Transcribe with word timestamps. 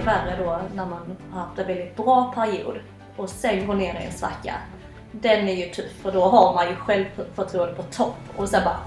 ännu 0.00 0.06
värre 0.06 0.44
då 0.44 0.60
när 0.74 0.86
man 0.86 1.16
har 1.32 1.40
haft 1.40 1.58
en 1.58 1.66
väldigt 1.66 1.96
bra 1.96 2.32
period 2.34 2.78
och 3.16 3.28
sen 3.28 3.66
går 3.66 3.74
ner 3.74 3.94
i 3.94 4.04
en 4.04 4.12
svacka. 4.12 4.54
Den 5.12 5.48
är 5.48 5.54
ju 5.54 5.70
tuff 5.70 5.92
för 6.02 6.12
då 6.12 6.24
har 6.24 6.54
man 6.54 6.68
ju 6.68 6.74
självförtroende 6.74 7.74
på 7.74 7.82
topp 7.82 8.18
och 8.36 8.48
sen 8.48 8.64
bara 8.64 8.80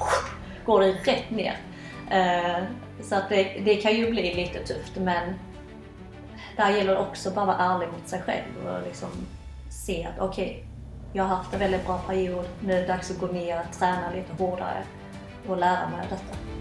går 0.66 0.80
det 0.80 0.92
rätt 0.92 1.30
ner. 1.30 1.58
Eh, 2.12 2.64
så 3.02 3.16
att 3.16 3.30
det, 3.30 3.44
det 3.44 3.76
kan 3.76 3.96
ju 3.96 4.12
bli 4.12 4.34
lite 4.34 4.60
tufft 4.60 4.96
men 4.96 5.34
där 6.58 6.70
gäller 6.70 6.94
det 6.94 7.00
också 7.00 7.32
bara 7.32 7.42
att 7.42 7.48
vara 7.48 7.74
ärlig 7.74 7.88
mot 7.88 8.08
sig 8.08 8.22
själv 8.22 8.68
och 8.68 8.88
liksom 8.88 9.10
se 9.70 10.08
att 10.14 10.30
okej, 10.30 10.46
okay, 10.46 10.64
jag 11.14 11.24
har 11.24 11.36
haft 11.36 11.54
en 11.54 11.60
väldigt 11.60 11.86
bra 11.86 11.98
period, 11.98 12.46
nu 12.60 12.74
är 12.74 12.82
det 12.82 12.88
dags 12.88 13.12
att 13.12 13.20
gå 13.20 13.28
ner, 13.28 13.62
träna 13.80 14.12
lite 14.16 14.44
hårdare 14.44 14.84
och 15.48 15.58
lära 15.58 15.90
mig 15.90 16.08
detta. 16.10 16.53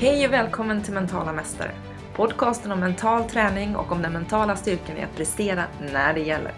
Hej 0.00 0.26
och 0.26 0.32
välkommen 0.32 0.82
till 0.82 0.94
Mentala 0.94 1.32
Mästare! 1.32 1.70
Podcasten 2.14 2.72
om 2.72 2.80
mental 2.80 3.24
träning 3.24 3.76
och 3.76 3.92
om 3.92 4.02
den 4.02 4.12
mentala 4.12 4.56
styrkan 4.56 4.96
i 4.96 5.02
att 5.02 5.16
prestera 5.16 5.64
när 5.92 6.14
det 6.14 6.20
gäller. 6.20 6.52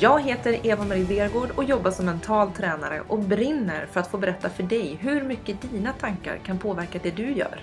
Jag 0.00 0.22
heter 0.22 0.66
Eva-Marie 0.66 1.04
Vergård 1.04 1.50
och 1.56 1.64
jobbar 1.64 1.90
som 1.90 2.06
mental 2.06 2.52
tränare 2.52 3.02
och 3.08 3.18
brinner 3.18 3.86
för 3.92 4.00
att 4.00 4.10
få 4.10 4.18
berätta 4.18 4.48
för 4.48 4.62
dig 4.62 4.98
hur 5.00 5.22
mycket 5.22 5.62
dina 5.62 5.92
tankar 5.92 6.36
kan 6.44 6.58
påverka 6.58 6.98
det 7.02 7.10
du 7.10 7.32
gör. 7.32 7.62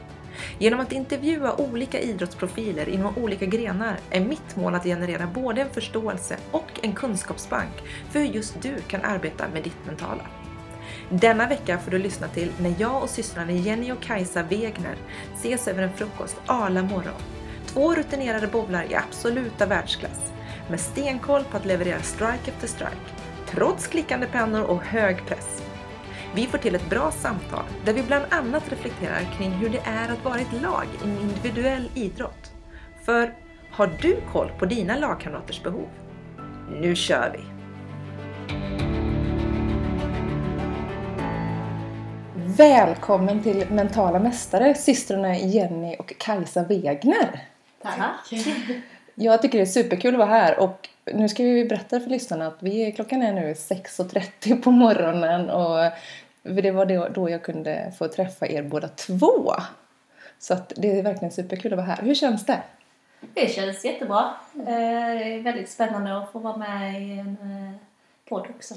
Genom 0.57 0.80
att 0.80 0.91
intervjua 0.91 1.55
olika 1.55 1.99
idrottsprofiler 1.99 2.89
inom 2.89 3.17
olika 3.17 3.45
grenar 3.45 3.97
är 4.09 4.21
mitt 4.21 4.55
mål 4.55 4.75
att 4.75 4.83
generera 4.83 5.27
både 5.27 5.61
en 5.61 5.69
förståelse 5.69 6.38
och 6.52 6.80
en 6.81 6.94
kunskapsbank 6.94 7.83
för 8.09 8.19
hur 8.19 8.27
just 8.27 8.61
du 8.61 8.75
kan 8.88 9.02
arbeta 9.02 9.45
med 9.53 9.63
ditt 9.63 9.85
mentala. 9.85 10.23
Denna 11.11 11.47
vecka 11.47 11.77
får 11.77 11.91
du 11.91 11.97
lyssna 11.97 12.27
till 12.27 12.51
när 12.61 12.75
jag 12.77 13.03
och 13.03 13.09
systrarna 13.09 13.52
Jenny 13.52 13.91
och 13.91 14.02
Kajsa 14.02 14.43
Wegner 14.43 14.95
ses 15.35 15.67
över 15.67 15.83
en 15.83 15.93
frukost 15.93 16.41
alla 16.45 16.83
morgon. 16.83 17.21
Två 17.66 17.95
rutinerade 17.95 18.47
bowlar 18.47 18.91
i 18.91 18.95
absoluta 18.95 19.66
världsklass 19.66 20.31
med 20.69 20.79
stenkoll 20.79 21.43
på 21.43 21.57
att 21.57 21.66
leverera 21.66 22.01
strike 22.01 22.51
efter 22.51 22.67
strike, 22.67 23.11
trots 23.47 23.88
klickande 23.88 24.27
pennor 24.27 24.61
och 24.61 24.83
hög 24.83 25.25
press. 25.25 25.63
Vi 26.35 26.45
får 26.45 26.57
till 26.57 26.75
ett 26.75 26.89
bra 26.89 27.11
samtal 27.11 27.66
där 27.85 27.94
vi 27.94 28.03
bland 28.03 28.25
annat 28.29 28.69
reflekterar 28.69 29.38
kring 29.38 29.51
hur 29.51 29.69
det 29.69 29.81
är 29.85 30.11
att 30.11 30.25
vara 30.25 30.39
ett 30.39 30.61
lag 30.61 30.85
i 31.01 31.03
en 31.03 31.17
individuell 31.17 31.89
idrott. 31.95 32.51
För 33.05 33.33
har 33.71 33.97
du 34.01 34.21
koll 34.31 34.51
på 34.59 34.66
dina 34.66 34.97
lagkamraters 34.97 35.63
behov? 35.63 35.89
Nu 36.81 36.95
kör 36.95 37.35
vi! 37.38 37.59
Välkommen 42.59 43.43
till 43.43 43.65
Mentala 43.71 44.19
Mästare, 44.19 44.75
systrarna 44.75 45.38
Jenny 45.38 45.95
och 45.99 46.13
Kajsa 46.17 46.63
Wegner. 46.63 47.47
Tack! 47.81 48.31
Jag 49.16 49.41
tycker 49.41 49.57
det 49.57 49.63
är 49.63 49.66
superkul 49.66 50.13
att 50.13 50.19
vara 50.19 50.29
här 50.29 50.59
och 50.59 50.89
nu 51.05 51.29
ska 51.29 51.43
vi 51.43 51.66
berätta 51.66 51.99
för 51.99 52.09
lyssnarna 52.09 52.47
att 52.47 52.57
vi, 52.59 52.91
klockan 52.91 53.21
är 53.21 53.33
nu 53.33 53.53
6.30 53.53 54.61
på 54.61 54.71
morgonen 54.71 55.49
och 55.49 55.91
det 56.43 56.71
var 56.71 57.09
då 57.09 57.29
jag 57.29 57.43
kunde 57.43 57.93
få 57.97 58.07
träffa 58.07 58.47
er 58.47 58.63
båda 58.63 58.88
två. 58.88 59.53
Så 60.39 60.53
att 60.53 60.73
det 60.75 60.99
är 60.99 61.03
verkligen 61.03 61.31
superkul 61.31 61.73
att 61.73 61.77
vara 61.77 61.88
här. 61.88 62.01
Hur 62.01 62.16
känns 62.16 62.45
det? 62.45 62.61
Det 63.33 63.53
känns 63.53 63.85
jättebra. 63.85 64.33
Eh, 64.53 64.66
det 64.66 65.33
är 65.33 65.41
väldigt 65.41 65.69
spännande 65.69 66.17
att 66.17 66.31
få 66.31 66.39
vara 66.39 66.57
med 66.57 67.01
i 67.01 67.19
en 67.19 67.38
eh, 67.41 67.75
podd 68.29 68.47
också. 68.49 68.75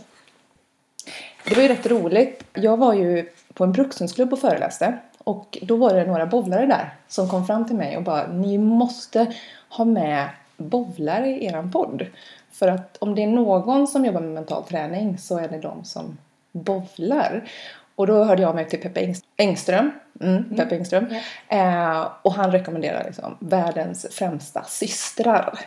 Det 1.44 1.54
var 1.54 1.62
ju 1.62 1.68
rätt 1.68 1.86
roligt. 1.86 2.44
Jag 2.52 2.76
var 2.76 2.94
ju 2.94 3.28
på 3.54 3.64
en 3.64 3.72
brukshundsklubb 3.72 4.32
och 4.32 4.38
föreläste. 4.38 4.98
Och 5.18 5.58
då 5.62 5.76
var 5.76 5.94
det 5.94 6.04
några 6.04 6.26
bowlare 6.26 6.66
där 6.66 6.94
som 7.08 7.28
kom 7.28 7.46
fram 7.46 7.66
till 7.66 7.76
mig 7.76 7.96
och 7.96 8.02
bara 8.02 8.26
Ni 8.26 8.58
måste 8.58 9.34
ha 9.68 9.84
med 9.84 10.28
bowlare 10.56 11.28
i 11.28 11.46
eran 11.46 11.72
podd. 11.72 12.06
För 12.52 12.68
att 12.68 12.96
om 12.96 13.14
det 13.14 13.22
är 13.22 13.26
någon 13.26 13.86
som 13.86 14.04
jobbar 14.04 14.20
med 14.20 14.30
mental 14.30 14.64
träning 14.64 15.18
så 15.18 15.38
är 15.38 15.48
det 15.48 15.58
de 15.58 15.84
som 15.84 16.18
bowlar. 16.52 17.48
Och 17.94 18.06
då 18.06 18.24
hörde 18.24 18.42
jag 18.42 18.54
mig 18.54 18.68
till 18.68 18.80
Peppe 18.80 19.14
Engström. 19.36 19.90
Mm, 20.20 20.36
mm. 20.36 20.56
Peppe 20.56 20.76
Engström. 20.76 21.06
Yeah. 21.48 22.00
Eh, 22.00 22.08
och 22.22 22.32
han 22.32 22.52
rekommenderar 22.52 23.04
liksom 23.04 23.36
världens 23.40 24.06
främsta 24.10 24.64
systrar. 24.64 25.58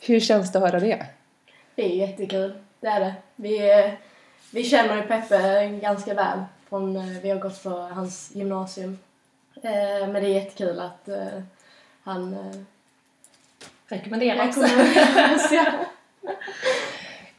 Hur 0.00 0.20
känns 0.20 0.52
det 0.52 0.58
att 0.58 0.64
höra 0.64 0.80
det? 0.80 1.06
Det 1.74 1.82
är 1.82 2.08
jättekul. 2.08 2.54
Det 2.80 2.86
är 2.86 3.00
det. 3.00 3.14
Vi, 3.36 3.70
eh, 3.70 3.90
vi 4.52 4.64
känner 4.64 4.96
ju 4.96 5.02
Peppe 5.02 5.66
ganska 5.82 6.14
väl. 6.14 6.38
Från, 6.68 6.96
eh, 6.96 7.20
vi 7.22 7.30
har 7.30 7.38
gått 7.38 7.62
på 7.62 7.70
hans 7.70 8.30
gymnasium. 8.34 8.98
Eh, 9.62 10.08
men 10.08 10.12
det 10.12 10.28
är 10.28 10.34
jättekul 10.34 10.80
att 10.80 11.08
eh, 11.08 11.42
han 12.02 12.34
eh, 12.34 12.60
rekommenderar 13.86 14.48
också. 14.48 14.60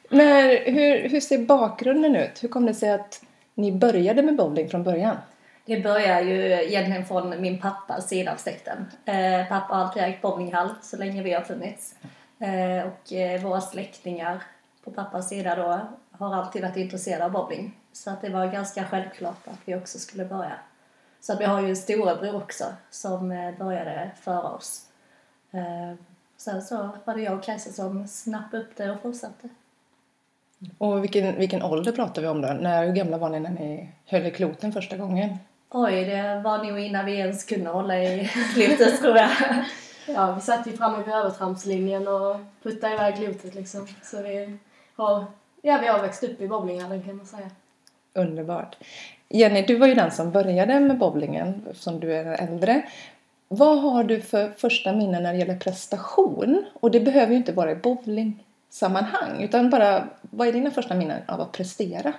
Men 0.09 0.57
hur, 0.65 1.09
hur 1.09 1.19
ser 1.19 1.37
bakgrunden 1.37 2.15
ut? 2.15 2.43
Hur 2.43 2.49
kom 2.49 2.65
det 2.65 2.73
sig 2.73 2.91
att 2.91 3.23
ni 3.53 3.71
började 3.71 4.23
med 4.23 4.35
bowling 4.35 4.69
från 4.69 4.83
början? 4.83 5.17
Det 5.65 5.79
börjar 5.79 6.21
ju 6.21 6.51
egentligen 6.51 7.05
från 7.05 7.41
min 7.41 7.61
pappas 7.61 8.09
sida 8.09 8.31
av 8.31 8.37
släkten. 8.37 8.85
Eh, 9.05 9.47
pappa 9.49 9.75
har 9.75 9.83
alltid 9.83 10.03
ägt 10.03 10.21
bowlinghall 10.21 10.69
så 10.81 10.97
länge 10.97 11.23
vi 11.23 11.33
har 11.33 11.41
funnits. 11.41 11.95
Eh, 12.39 12.87
och 12.87 13.13
eh, 13.13 13.41
våra 13.41 13.61
släktingar 13.61 14.43
på 14.83 14.91
pappas 14.91 15.29
sida 15.29 15.55
då 15.55 15.79
har 16.11 16.35
alltid 16.35 16.61
varit 16.61 16.77
intresserade 16.77 17.25
av 17.25 17.31
bowling. 17.31 17.75
Så 18.03 18.09
att 18.09 18.21
det 18.21 18.29
var 18.29 18.47
ganska 18.47 18.85
självklart 18.85 19.47
att 19.47 19.59
vi 19.65 19.75
också 19.75 19.99
skulle 19.99 20.25
börja. 20.25 20.53
Så 21.19 21.33
att 21.33 21.39
vi 21.39 21.45
har 21.45 21.61
ju 21.61 21.69
en 21.69 21.75
storebror 21.75 22.35
också 22.35 22.63
som 22.89 23.31
eh, 23.31 23.57
började 23.57 24.11
före 24.21 24.47
oss. 24.47 24.85
Eh, 25.51 25.97
sen 26.37 26.61
så 26.61 26.89
var 27.05 27.15
det 27.15 27.21
jag 27.21 27.37
och 27.37 27.43
Kajsa 27.43 27.71
som 27.71 28.07
snappade 28.07 28.63
upp 28.63 28.69
det 28.75 28.91
och 28.91 29.01
fortsatte. 29.01 29.49
Och 30.77 31.03
vilken, 31.03 31.35
vilken 31.35 31.63
ålder 31.63 31.91
pratar 31.91 32.21
vi 32.21 32.27
om 32.27 32.41
då? 32.41 32.47
När, 32.47 32.85
hur 32.85 32.93
gamla 32.93 33.17
var 33.17 33.29
ni 33.29 33.39
när 33.39 33.49
ni 33.49 33.89
höll 34.05 34.25
i 34.25 34.31
kloten 34.31 34.71
första 34.73 34.97
gången? 34.97 35.37
Oj, 35.69 36.05
det 36.05 36.41
var 36.43 36.63
nog 36.63 36.79
innan 36.79 37.05
vi 37.05 37.17
ens 37.17 37.43
kunde 37.43 37.69
hålla 37.69 38.03
i 38.03 38.29
klotet 38.53 39.01
tror 39.01 39.17
jag. 39.17 39.29
ja, 40.07 40.33
vi 40.35 40.41
satt 40.41 40.67
ju 40.67 40.77
framme 40.77 41.03
vid 41.03 41.13
övertrampslinjen 41.13 42.07
och 42.07 42.35
puttade 42.63 42.93
iväg 42.93 43.15
klotet 43.15 43.55
liksom. 43.55 43.87
Så 44.03 44.21
vi 44.21 44.57
har, 44.95 45.25
ja, 45.61 45.77
vi 45.81 45.87
har 45.87 46.01
växt 46.01 46.23
upp 46.23 46.41
i 46.41 46.47
bowlinghallen 46.47 47.03
kan 47.03 47.17
man 47.17 47.25
säga. 47.25 47.49
Underbart. 48.17 48.77
Jenny, 49.29 49.61
du 49.61 49.75
var 49.75 49.87
ju 49.87 49.93
den 49.93 50.11
som 50.11 50.31
började 50.31 50.79
med 50.79 50.97
bowlingen 50.97 51.65
som 51.73 51.99
du 51.99 52.13
är 52.13 52.25
äldre. 52.25 52.81
Vad 53.47 53.81
har 53.81 54.03
du 54.03 54.21
för 54.21 54.49
första 54.49 54.93
minnen 54.93 55.23
när 55.23 55.33
det 55.33 55.39
gäller 55.39 55.57
prestation? 55.57 56.65
Och 56.73 56.91
det 56.91 56.99
behöver 56.99 57.31
ju 57.31 57.37
inte 57.37 57.51
vara 57.51 57.71
i 57.71 57.75
bowlingsammanhang 57.75 59.43
utan 59.43 59.69
bara 59.69 60.07
vad 60.21 60.47
är 60.47 60.53
dina 60.53 60.71
första 60.71 60.95
minnen 60.95 61.21
av 61.27 61.41
att 61.41 61.51
prestera? 61.51 62.13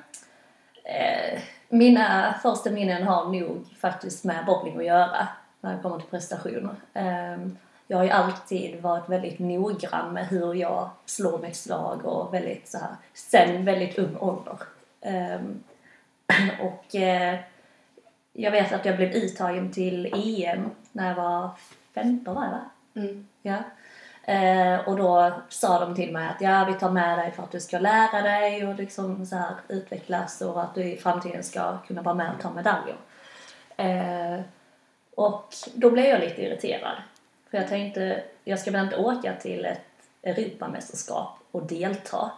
Eh, 0.85 1.41
mina 1.69 2.35
första 2.43 2.71
minnen 2.71 3.03
har 3.03 3.25
nog 3.25 3.65
faktiskt 3.81 4.25
med 4.25 4.47
bowling 4.47 4.79
att 4.79 4.85
göra 4.85 5.29
när 5.61 5.77
det 5.77 5.83
kommer 5.83 5.99
till 5.99 6.09
prestation. 6.11 6.71
Eh, 6.95 7.39
jag 7.87 7.97
har 7.97 8.05
ju 8.05 8.11
alltid 8.11 8.83
varit 8.83 9.09
väldigt 9.09 9.39
noggrann 9.39 10.13
med 10.13 10.27
hur 10.27 10.55
jag 10.55 10.91
slår 11.07 11.39
mitt 11.39 11.57
slag 11.57 12.05
och 12.05 12.35
väldigt 12.35 12.69
så 12.69 12.79
här, 12.79 12.91
sen 13.15 13.65
väldigt 13.65 13.99
ung 13.99 14.17
ålder. 14.17 14.59
Eh, 15.01 15.41
och 16.61 16.95
eh, 16.95 17.39
jag 18.33 18.51
vet 18.51 18.73
att 18.73 18.85
jag 18.85 18.97
blev 18.97 19.11
uttagen 19.11 19.73
till 19.73 20.07
EM 20.15 20.71
när 20.93 21.09
jag 21.09 21.15
var 21.15 21.51
15 21.95 22.35
var 22.35 22.45
jag 22.45 22.51
va? 22.51 22.71
Mm. 22.95 23.29
Ja. 23.43 23.63
Eh, 24.33 24.89
och 24.89 24.97
då 24.97 25.33
sa 25.49 25.81
de 25.81 25.95
till 25.95 26.13
mig 26.13 26.29
att 26.29 26.41
ja, 26.41 26.65
vi 26.65 26.75
tar 26.75 26.91
med 26.91 27.19
dig 27.19 27.33
för 27.33 27.43
att 27.43 27.53
du 27.53 27.61
ska 27.61 27.79
lära 27.79 28.23
dig 28.23 28.67
och 28.67 28.75
liksom 28.75 29.27
så 29.27 29.37
här 29.37 29.55
utvecklas 29.69 30.41
och 30.41 30.63
att 30.63 30.75
du 30.75 30.85
i 30.85 30.97
framtiden 30.97 31.45
ska 31.45 31.79
kunna 31.79 32.03
vara 32.03 32.15
med 32.15 32.33
och 32.35 32.43
ta 32.43 32.51
medaljer. 32.51 32.97
Eh, 33.77 34.41
och 35.15 35.55
då 35.75 35.91
blev 35.91 36.07
jag 36.07 36.21
lite 36.21 36.43
irriterad. 36.43 36.97
För 37.51 37.59
jag 37.59 37.69
tänkte, 37.69 38.23
jag 38.45 38.59
ska 38.59 38.71
väl 38.71 38.85
inte 38.85 38.97
åka 38.97 39.35
till 39.35 39.65
ett 39.65 39.81
Europamästerskap 40.23 41.39
och 41.51 41.67
delta. 41.67 42.31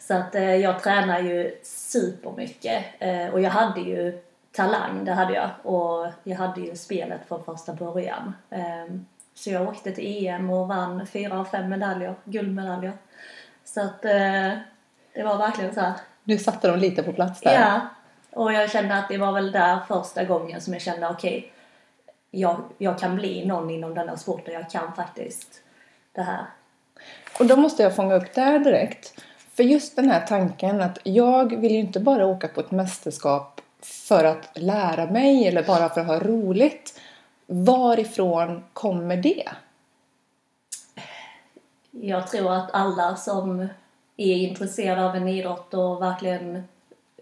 Så 0.00 0.14
att 0.14 0.34
eh, 0.34 0.56
jag 0.56 0.82
tränar 0.82 1.20
ju 1.20 1.58
supermycket 1.62 2.84
eh, 2.98 3.28
och 3.28 3.40
jag 3.40 3.50
hade 3.50 3.80
ju 3.80 4.22
talang, 4.52 5.04
det 5.04 5.12
hade 5.12 5.34
jag. 5.34 5.50
Och 5.62 6.06
jag 6.24 6.36
hade 6.36 6.60
ju 6.60 6.76
spelet 6.76 7.20
från 7.28 7.44
första 7.44 7.72
början. 7.74 8.34
Eh, 8.50 8.94
så 9.34 9.50
jag 9.50 9.68
åkte 9.68 9.92
till 9.92 10.26
EM 10.26 10.50
och 10.50 10.68
vann 10.68 11.06
fyra 11.06 11.40
av 11.40 11.44
fem 11.44 11.68
medaljer, 11.68 12.14
guldmedaljer. 12.24 12.92
Så 13.64 13.80
att 13.80 14.04
eh, 14.04 14.52
det 15.14 15.22
var 15.22 15.38
verkligen 15.38 15.74
så 15.74 15.80
här. 15.80 15.92
Du 16.24 16.38
satte 16.38 16.68
dem 16.68 16.78
lite 16.78 17.02
på 17.02 17.12
plats 17.12 17.40
där? 17.40 17.54
Ja. 17.54 17.80
Och 18.30 18.52
jag 18.52 18.70
kände 18.70 18.94
att 18.94 19.08
det 19.08 19.18
var 19.18 19.32
väl 19.32 19.52
där 19.52 19.78
första 19.88 20.24
gången 20.24 20.60
som 20.60 20.72
jag 20.72 20.82
kände 20.82 21.08
okej, 21.08 21.38
okay, 21.38 21.50
jag, 22.30 22.60
jag 22.78 22.98
kan 22.98 23.16
bli 23.16 23.46
någon 23.46 23.70
inom 23.70 23.94
den 23.94 24.08
här 24.08 24.16
sporten. 24.16 24.54
Jag 24.54 24.70
kan 24.70 24.94
faktiskt 24.94 25.62
det 26.12 26.22
här. 26.22 26.44
Och 27.38 27.46
då 27.46 27.56
måste 27.56 27.82
jag 27.82 27.96
fånga 27.96 28.14
upp 28.14 28.34
det 28.34 28.40
här 28.40 28.58
direkt. 28.58 29.20
För 29.60 29.64
just 29.64 29.96
den 29.96 30.10
här 30.10 30.26
tanken 30.26 30.80
att 30.80 30.98
jag 31.02 31.56
vill 31.56 31.72
ju 31.72 31.78
inte 31.78 32.00
bara 32.00 32.26
åka 32.26 32.48
på 32.48 32.60
ett 32.60 32.70
mästerskap 32.70 33.60
för 33.82 34.24
att 34.24 34.48
lära 34.54 35.06
mig 35.10 35.48
eller 35.48 35.62
bara 35.62 35.88
för 35.88 36.00
att 36.00 36.06
ha 36.06 36.18
roligt. 36.18 37.00
Varifrån 37.46 38.64
kommer 38.72 39.16
det? 39.16 39.48
Jag 41.90 42.26
tror 42.28 42.52
att 42.52 42.70
alla 42.72 43.16
som 43.16 43.60
är 44.16 44.36
intresserade 44.36 45.04
av 45.04 45.16
en 45.16 45.28
idrott 45.28 45.74
och 45.74 46.02
verkligen 46.02 46.64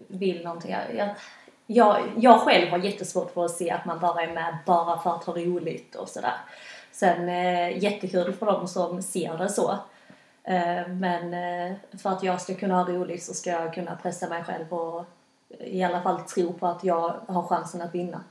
vill 0.07 0.43
någonting. 0.43 0.75
Jag, 0.97 1.09
jag, 1.67 1.97
jag 2.17 2.39
själv 2.39 2.71
har 2.71 2.77
jättesvårt 2.77 3.33
för 3.33 3.45
att 3.45 3.51
se 3.51 3.71
att 3.71 3.85
man 3.85 3.99
bara 3.99 4.23
är 4.23 4.33
med 4.33 4.57
bara 4.65 4.99
för 4.99 5.15
att 5.15 5.23
ha 5.23 5.33
roligt 5.33 5.95
och 5.95 6.09
sådär. 6.09 6.37
Sen 6.91 7.29
eh, 7.29 7.83
jättekul 7.83 8.33
för 8.33 8.45
de 8.45 8.67
som 8.67 9.01
ser 9.01 9.37
det 9.37 9.49
så. 9.49 9.79
Eh, 10.49 10.87
men 10.87 11.33
eh, 11.33 11.75
för 11.99 12.09
att 12.09 12.23
jag 12.23 12.41
ska 12.41 12.53
kunna 12.55 12.83
ha 12.83 12.91
roligt 12.91 13.23
så 13.23 13.33
ska 13.33 13.49
jag 13.49 13.73
kunna 13.73 13.95
pressa 13.95 14.29
mig 14.29 14.43
själv 14.43 14.73
och 14.73 15.05
i 15.59 15.83
alla 15.83 16.01
fall 16.01 16.19
tro 16.21 16.53
på 16.53 16.67
att 16.67 16.83
jag 16.83 17.15
har 17.27 17.43
chansen 17.43 17.81
att 17.81 17.95
vinna. 17.95 18.23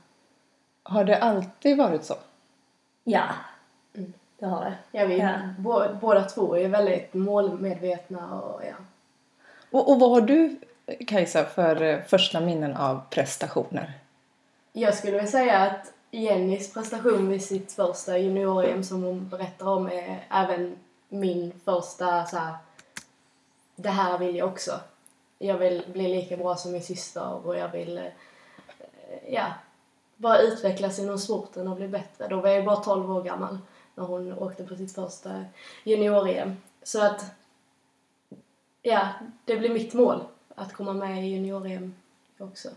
Har 0.83 1.03
det 1.03 1.17
alltid 1.17 1.77
varit 1.77 2.03
så? 2.05 2.15
Ja, 3.03 3.23
det 4.39 4.45
har 4.45 4.65
det. 4.65 4.73
Ja, 4.91 5.05
vi, 5.05 5.17
Ja. 5.17 5.33
bå- 5.59 5.97
båda 6.01 6.23
två 6.23 6.57
är 6.57 6.67
väldigt 6.67 7.13
målmedvetna 7.13 8.41
och 8.41 8.61
ja. 8.65 8.73
Och, 9.71 9.91
och 9.91 9.99
vad 9.99 10.09
har 10.09 10.21
du, 10.21 10.59
Kajsa, 11.07 11.43
för 11.45 11.81
eh, 11.81 11.99
första 12.07 12.39
minnen 12.39 12.77
av 12.77 13.01
prestationer? 13.09 13.93
Jag 14.73 14.93
skulle 14.95 15.17
väl 15.17 15.27
säga 15.27 15.57
att 15.59 15.93
Jennys 16.11 16.73
prestation 16.73 17.29
vid 17.29 17.43
sitt 17.43 17.71
första 17.71 18.17
junior 18.17 18.81
som 18.81 19.03
hon 19.03 19.29
berättar 19.29 19.67
om 19.67 19.87
är 19.87 20.19
även 20.31 20.75
min 21.09 21.59
första 21.65 22.25
så 22.25 22.37
här, 22.37 22.55
det 23.75 23.89
här 23.89 24.17
vill 24.17 24.35
jag 24.35 24.49
också. 24.49 24.79
Jag 25.37 25.57
vill 25.57 25.83
bli 25.93 26.07
lika 26.07 26.37
bra 26.37 26.55
som 26.55 26.71
min 26.71 26.83
syster 26.83 27.47
och 27.47 27.57
jag 27.57 27.69
vill, 27.69 27.97
eh, 27.97 29.33
ja, 29.33 29.53
bara 30.15 30.41
utvecklas 30.41 30.99
inom 30.99 31.19
sporten 31.19 31.67
och 31.67 31.75
bli 31.75 31.87
bättre. 31.87 32.27
Då 32.27 32.41
var 32.41 32.49
jag 32.49 32.65
bara 32.65 32.75
12 32.75 33.11
år 33.11 33.23
gammal 33.23 33.57
när 33.95 34.03
hon 34.03 34.33
åkte 34.33 34.63
på 34.63 34.75
sitt 34.75 34.95
första 34.95 35.45
junior 35.83 36.55
Så 36.83 37.05
att, 37.05 37.25
ja, 38.81 39.09
det 39.45 39.55
blir 39.55 39.69
mitt 39.69 39.93
mål 39.93 40.23
att 40.55 40.73
komma 40.73 40.93
med 40.93 41.23
i 41.23 41.27
junior 41.27 41.91
också. 42.37 42.69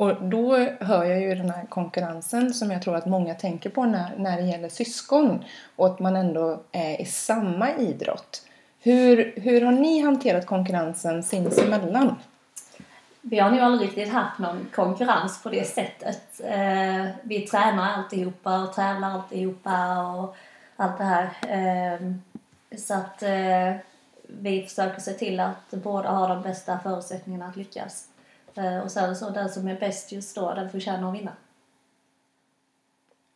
Och 0.00 0.22
då 0.22 0.56
hör 0.80 1.04
jag 1.04 1.20
ju 1.20 1.34
den 1.34 1.50
här 1.50 1.66
konkurrensen 1.66 2.54
som 2.54 2.70
jag 2.70 2.82
tror 2.82 2.96
att 2.96 3.06
många 3.06 3.34
tänker 3.34 3.70
på 3.70 3.84
när, 3.84 4.16
när 4.16 4.36
det 4.36 4.46
gäller 4.46 4.68
syskon 4.68 5.44
och 5.76 5.86
att 5.86 5.98
man 5.98 6.16
ändå 6.16 6.62
är 6.72 7.00
i 7.00 7.04
samma 7.04 7.74
idrott. 7.76 8.42
Hur, 8.78 9.32
hur 9.40 9.60
har 9.60 9.72
ni 9.72 10.00
hanterat 10.00 10.46
konkurrensen 10.46 11.22
sinsemellan? 11.22 12.14
Vi 13.20 13.38
har 13.38 13.50
nog 13.50 13.60
aldrig 13.60 13.88
riktigt 13.88 14.12
haft 14.12 14.38
någon 14.38 14.68
konkurrens 14.74 15.42
på 15.42 15.48
det 15.48 15.68
sättet. 15.68 16.40
Eh, 16.44 17.06
vi 17.22 17.40
tränar 17.40 17.92
alltihopa 17.92 18.58
och 18.58 18.72
tävlar 18.72 19.10
alltihopa 19.10 20.02
och 20.02 20.36
allt 20.76 20.98
det 20.98 21.04
här. 21.04 21.30
Ehm, 21.48 22.22
så 22.78 22.94
att 22.94 23.22
eh, 23.22 23.74
vi 24.22 24.62
försöker 24.62 25.00
se 25.00 25.12
till 25.12 25.40
att 25.40 25.70
båda 25.70 26.10
har 26.10 26.28
de 26.28 26.42
bästa 26.42 26.78
förutsättningarna 26.78 27.46
att 27.46 27.56
lyckas. 27.56 28.09
Eh, 28.60 28.78
och 28.78 28.90
sen 28.90 29.16
så 29.16 29.30
den 29.30 29.48
som 29.48 29.68
är 29.68 29.80
bäst 29.80 30.12
just 30.12 30.36
då, 30.36 30.54
den 30.54 30.70
förtjänar 30.70 31.08
att 31.08 31.14
vinna. 31.14 31.32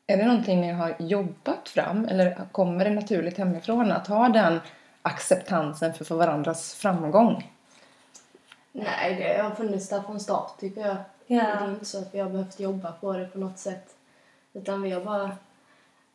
Är 0.06 0.16
det 0.16 0.26
någonting 0.26 0.60
ni 0.60 0.72
har 0.72 0.96
jobbat 0.98 1.68
fram 1.68 2.04
eller 2.04 2.52
kommer 2.52 2.84
det 2.84 2.90
naturligt 2.90 3.38
hemifrån 3.38 3.92
att 3.92 4.06
ha 4.06 4.28
den 4.28 4.60
acceptansen 5.02 5.94
för, 5.94 6.04
för 6.04 6.14
varandras 6.14 6.74
framgång? 6.74 7.52
Nej, 8.72 9.14
det 9.14 9.42
har 9.42 9.50
funnits 9.50 9.88
där 9.88 10.00
från 10.00 10.20
start 10.20 10.60
tycker 10.60 10.80
jag. 10.80 10.96
Ja. 11.26 11.42
Det 11.42 11.64
är 11.64 11.70
inte 11.70 11.84
så 11.84 11.98
att 11.98 12.14
vi 12.14 12.18
har 12.18 12.30
behövt 12.30 12.60
jobba 12.60 12.92
på 12.92 13.12
det 13.12 13.26
på 13.26 13.38
något 13.38 13.58
sätt. 13.58 13.94
Utan 14.52 14.82
vi 14.82 14.90
har 14.90 15.00
bara... 15.00 15.36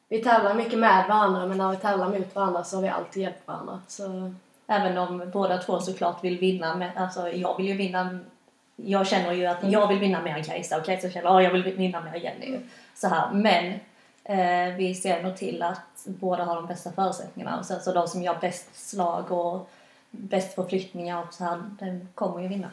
Vi 0.09 0.23
tävlar 0.23 0.53
mycket 0.53 0.79
med 0.79 1.07
varandra 1.07 1.45
men 1.45 1.57
när 1.57 1.71
vi 1.71 1.77
tävlar 1.77 2.09
mot 2.09 2.35
varandra 2.35 2.63
så 2.63 2.77
har 2.77 2.81
vi 2.81 2.89
alltid 2.89 3.23
hjälpt 3.23 3.47
varandra. 3.47 3.81
Så 3.87 4.33
Även 4.71 4.97
om 4.97 5.31
båda 5.33 5.57
två 5.57 5.79
såklart 5.79 6.23
vill 6.23 6.37
vinna. 6.37 6.75
Men, 6.75 6.97
alltså, 6.97 7.29
jag 7.29 7.57
vill 7.57 7.67
ju 7.67 7.73
vinna. 7.73 8.19
Jag 8.85 9.07
känner 9.07 9.33
ju 9.33 9.45
att 9.45 9.63
jag 9.63 9.87
vill 9.87 9.99
vinna 9.99 10.21
mer 10.21 10.35
än 10.35 10.43
Kajsa 10.43 10.77
och 10.77 10.85
Kajsa 10.85 11.09
känner 11.09 11.37
att 11.37 11.43
jag 11.43 11.51
vill 11.51 11.63
vinna 11.63 12.01
mer 12.01 12.15
än 12.15 12.21
Jenny. 12.21 12.59
Så 12.95 13.07
här. 13.07 13.31
Men 13.31 13.73
eh, 14.23 14.75
vi 14.75 14.95
ser 14.95 15.23
nog 15.23 15.37
till 15.37 15.63
att 15.63 16.05
båda 16.05 16.43
har 16.43 16.55
de 16.55 16.67
bästa 16.67 16.91
förutsättningarna. 16.91 17.59
Och 17.59 17.65
sen 17.65 17.81
så 17.81 17.93
de 17.93 18.07
som 18.07 18.23
gör 18.23 18.37
bäst 18.41 18.89
slag 18.89 19.31
och 19.31 19.69
bäst 20.11 20.53
förflyttningar 20.55 21.23
och 21.23 21.33
så 21.33 21.43
här, 21.43 21.63
den 21.79 22.07
kommer 22.15 22.41
ju 22.41 22.47
vinna. 22.47 22.71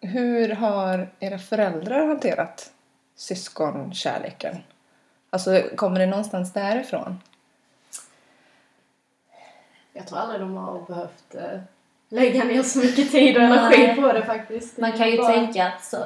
Hur 0.00 0.48
har 0.48 1.10
era 1.20 1.38
föräldrar 1.38 2.06
hanterat 2.06 2.72
syskonkärleken? 3.16 4.56
Alltså, 5.30 5.62
kommer 5.76 6.00
det 6.00 6.06
någonstans 6.06 6.52
därifrån? 6.52 7.18
jag 9.92 10.06
tror 10.06 10.18
aldrig 10.18 10.40
de 10.40 10.56
har 10.56 10.80
behövt 10.80 11.34
eh, 11.34 11.60
lägga 12.12 12.44
ner 12.44 12.62
så 12.62 12.78
mycket 12.78 13.10
tid 13.10 13.36
och 13.36 13.42
energi 13.42 13.94
på 14.00 14.12
det 14.12 14.24
faktiskt. 14.24 14.78
Man 14.78 14.92
kan 14.92 15.10
ju 15.10 15.16
Bara- 15.16 15.32
tänka 15.32 15.66
att 15.66 15.84
så, 15.84 15.96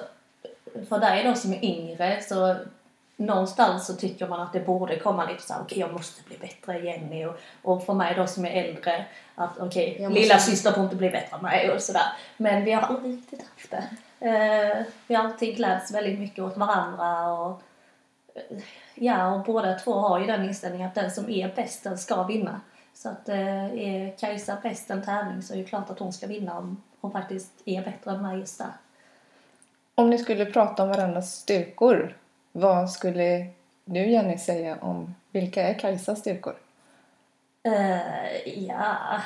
för 0.88 0.99
dig 0.99 1.25
då 1.25 1.35
som 1.35 1.53
är 1.53 1.64
yngre 1.64 2.23
så 2.23 2.55
någonstans 3.17 3.87
så 3.87 3.94
tycker 3.94 4.26
man 4.29 4.41
att 4.41 4.53
det 4.53 4.61
borde 4.61 4.97
komma 4.99 5.25
lite 5.31 5.43
så 5.43 5.53
här, 5.55 5.61
okej 5.62 5.79
jag 5.79 5.93
måste 5.93 6.23
bli 6.23 6.37
bättre 6.38 6.79
Jenny 6.79 7.25
och, 7.25 7.38
och 7.62 7.85
för 7.87 7.94
mig 7.94 8.14
då 8.14 8.26
som 8.26 8.44
är 8.44 8.50
äldre 8.64 9.05
att 9.35 9.58
okej 9.58 9.97
Jag 10.00 10.08
måste- 10.11 10.20
lilla 10.23 10.38
syster 10.38 10.73
får 10.73 10.85
inte 10.85 10.97
bli 10.97 11.11
bättre 11.11 11.37
än 11.37 11.43
mig 11.43 11.70
och 11.70 11.82
sådär. 11.82 12.06
Men 12.37 12.64
vi 12.64 12.73
har 12.73 12.82
aldrig 12.82 13.12
riktigt 13.14 13.41
haft 13.41 13.70
det. 13.70 13.85
Eh, 14.29 14.85
vi 15.06 15.14
har 15.14 15.25
alltid 15.25 15.56
gläds 15.56 15.94
väldigt 15.94 16.19
mycket 16.19 16.44
åt 16.44 16.56
varandra 16.56 17.32
och 17.32 17.62
eh, 18.35 18.59
ja 18.94 19.35
och 19.35 19.41
båda 19.44 19.79
två 19.79 19.93
har 19.94 20.20
ju 20.20 20.26
den 20.26 20.44
inställningen 20.44 20.88
att 20.88 20.94
den 20.94 21.11
som 21.11 21.31
är 21.31 21.52
bäst 21.56 21.85
den 21.85 21.99
ska 21.99 22.23
vinna. 22.23 22.61
Så 22.97 23.09
att 23.09 23.29
eh, 23.29 23.65
är 23.65 24.17
Kajsa 24.19 24.59
bäst 24.63 24.91
en 24.91 25.03
tävling 25.03 25.43
så 25.43 25.55
är 25.55 25.59
det 25.59 25.65
klart 25.65 25.91
att 25.91 25.99
hon 25.99 26.13
ska 26.13 26.27
vinna 26.27 26.59
om 26.59 26.83
hon 27.01 27.13
faktiskt 27.13 27.53
är 27.65 27.85
bättre 27.85 28.11
än 28.11 28.23
mig 28.23 28.39
just 28.39 28.59
där. 28.59 28.73
Om 29.95 30.11
ni 30.11 30.19
skulle 30.19 30.47
prata 30.47 30.83
om 30.83 30.89
varandras 30.89 31.33
styrkor, 31.33 32.17
vad 32.53 32.91
skulle 32.91 33.47
du 33.85 34.11
Jenny 34.11 34.39
säga 34.39 34.79
om 34.81 35.15
vilka 35.31 35.69
är 35.69 35.79
Kajsas 35.79 36.19
styrkor? 36.19 36.57
Eh, 37.63 38.65
ja, 38.67 39.21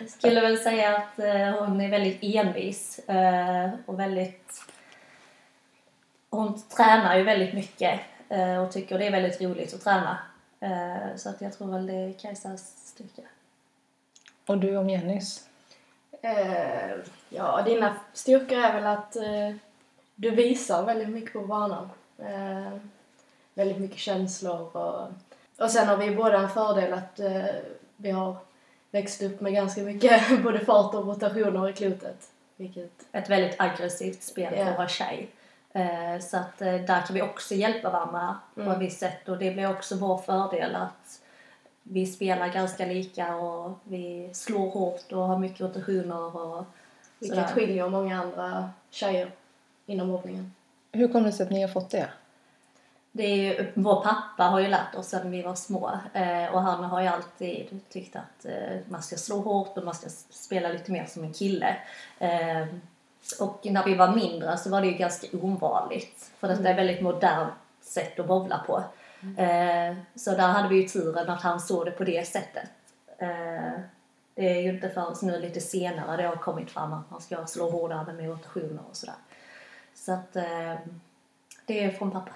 jag 0.00 0.10
skulle 0.10 0.40
väl 0.40 0.58
säga 0.58 0.96
att 0.96 1.18
eh, 1.18 1.64
hon 1.64 1.80
är 1.80 1.88
väldigt 1.88 2.18
envis 2.22 2.98
eh, 2.98 3.70
och 3.86 4.00
väldigt... 4.00 4.64
Hon 6.30 6.62
tränar 6.62 7.16
ju 7.16 7.22
väldigt 7.22 7.54
mycket 7.54 8.00
och 8.64 8.72
tycker 8.72 8.98
det 8.98 9.06
är 9.06 9.10
väldigt 9.10 9.40
roligt 9.40 9.74
att 9.74 9.80
träna. 9.80 10.18
Eh, 10.60 11.16
så 11.16 11.28
att 11.28 11.40
jag 11.40 11.52
tror 11.52 11.72
väl 11.72 11.86
det 11.86 11.92
är 11.92 12.12
Kajsas 12.12 12.74
styrka. 12.84 13.22
Och 14.46 14.58
du 14.58 14.76
om 14.76 14.90
Jennys? 14.90 15.48
Eh, 16.22 16.90
ja, 17.28 17.62
dina 17.62 17.96
styrkor 18.12 18.58
är 18.58 18.74
väl 18.74 18.86
att 18.86 19.16
eh, 19.16 19.56
du 20.14 20.30
visar 20.30 20.86
väldigt 20.86 21.08
mycket 21.08 21.32
på 21.32 21.40
banan. 21.40 21.90
Eh, 22.18 22.78
väldigt 23.54 23.78
mycket 23.78 23.98
känslor 23.98 24.76
och, 24.76 25.08
och 25.58 25.70
sen 25.70 25.88
har 25.88 25.96
vi 25.96 26.16
båda 26.16 26.38
en 26.38 26.50
fördel 26.50 26.92
att 26.92 27.20
eh, 27.20 27.44
vi 27.96 28.10
har 28.10 28.36
växt 28.90 29.22
upp 29.22 29.40
med 29.40 29.52
ganska 29.52 29.82
mycket 29.82 30.42
både 30.42 30.64
fart 30.64 30.94
och 30.94 31.06
rotationer 31.06 31.68
i 31.68 31.72
klotet. 31.72 32.30
Vilket, 32.56 32.92
Ett 33.12 33.30
väldigt 33.30 33.60
aggressivt 33.60 34.22
spel 34.22 34.54
för 34.54 34.64
att 34.64 34.76
vara 34.76 34.88
tjej. 34.88 35.28
Eh, 35.72 36.20
så 36.20 36.36
att 36.36 36.62
eh, 36.62 36.74
där 36.74 37.06
kan 37.06 37.14
vi 37.14 37.22
också 37.22 37.54
hjälpa 37.54 37.90
varandra 37.90 38.36
på 38.54 38.60
Mm. 38.60 38.72
ett 38.72 38.78
visst 38.78 39.00
sätt 39.00 39.28
och 39.28 39.38
det 39.38 39.50
blir 39.50 39.70
också 39.70 39.96
vår 39.96 40.18
fördel 40.18 40.74
att 40.76 41.20
vi 41.82 42.06
spelar 42.06 42.48
ganska 42.48 42.86
lika 42.86 43.36
och 43.36 43.78
vi 43.84 44.30
slår 44.32 44.70
hårt 44.70 45.12
och 45.12 45.22
har 45.22 45.38
mycket 45.38 45.60
rotationer 45.60 46.36
och 46.36 46.64
vilket 47.18 47.38
sådär. 47.38 47.48
skiljer 47.52 47.88
många 47.88 48.20
andra 48.20 48.70
tjejer 48.90 49.30
inom 49.86 50.08
hoppningen. 50.10 50.54
Hur 50.92 51.08
kommer 51.08 51.26
det 51.26 51.32
sig 51.32 51.44
att 51.46 51.52
ni 51.52 51.60
har 51.62 51.68
fått 51.68 51.90
det? 51.90 52.08
Det 53.12 53.22
är 53.24 53.36
ju, 53.36 53.72
vår 53.74 54.00
pappa 54.02 54.44
har 54.44 54.60
ju 54.60 54.68
lärt 54.68 54.94
oss 54.94 55.08
sedan 55.08 55.30
vi 55.30 55.42
var 55.42 55.54
små 55.54 55.98
eh, 56.12 56.46
och 56.54 56.60
han 56.62 56.84
har 56.84 57.00
ju 57.00 57.06
alltid 57.08 57.80
tyckt 57.88 58.16
att 58.16 58.44
eh, 58.44 58.78
man 58.88 59.02
ska 59.02 59.16
slå 59.16 59.40
hårt 59.40 59.78
och 59.78 59.84
man 59.84 59.94
ska 59.94 60.08
spela 60.30 60.68
lite 60.68 60.92
mer 60.92 61.04
som 61.06 61.24
en 61.24 61.32
kille. 61.32 61.76
Eh, 62.18 62.66
och 63.40 63.60
när 63.62 63.84
vi 63.84 63.94
var 63.94 64.14
mindre 64.14 64.56
så 64.56 64.70
var 64.70 64.80
det 64.80 64.86
ju 64.86 64.94
ganska 64.94 65.26
ovanligt 65.32 66.30
för 66.38 66.48
detta 66.48 66.62
är 66.62 66.70
ett 66.70 66.78
väldigt 66.78 67.02
modernt 67.02 67.52
sätt 67.80 68.18
att 68.18 68.26
bowla 68.26 68.64
på. 68.66 68.84
Eh, 69.42 69.96
så 70.14 70.30
där 70.30 70.48
hade 70.48 70.68
vi 70.68 70.82
ju 70.82 70.88
turen 70.88 71.28
att 71.28 71.42
han 71.42 71.60
såg 71.60 71.84
det 71.84 71.90
på 71.90 72.04
det 72.04 72.26
sättet. 72.28 72.70
Eh, 73.18 73.80
det 74.34 74.48
är 74.56 74.60
ju 74.60 74.68
inte 74.68 74.90
förrän 74.90 75.14
nu 75.22 75.40
lite 75.40 75.60
senare 75.60 76.22
det 76.22 76.28
har 76.28 76.36
kommit 76.36 76.70
fram 76.70 76.92
att 76.92 77.10
man 77.10 77.20
ska 77.20 77.46
slå 77.46 77.70
hårdare 77.70 78.12
med 78.12 78.28
rotationer 78.28 78.82
och 78.90 78.96
sådär. 78.96 79.14
Så 79.94 80.12
att 80.12 80.36
eh, 80.36 80.74
det 81.66 81.84
är 81.84 81.90
från 81.90 82.10
pappa. 82.10 82.32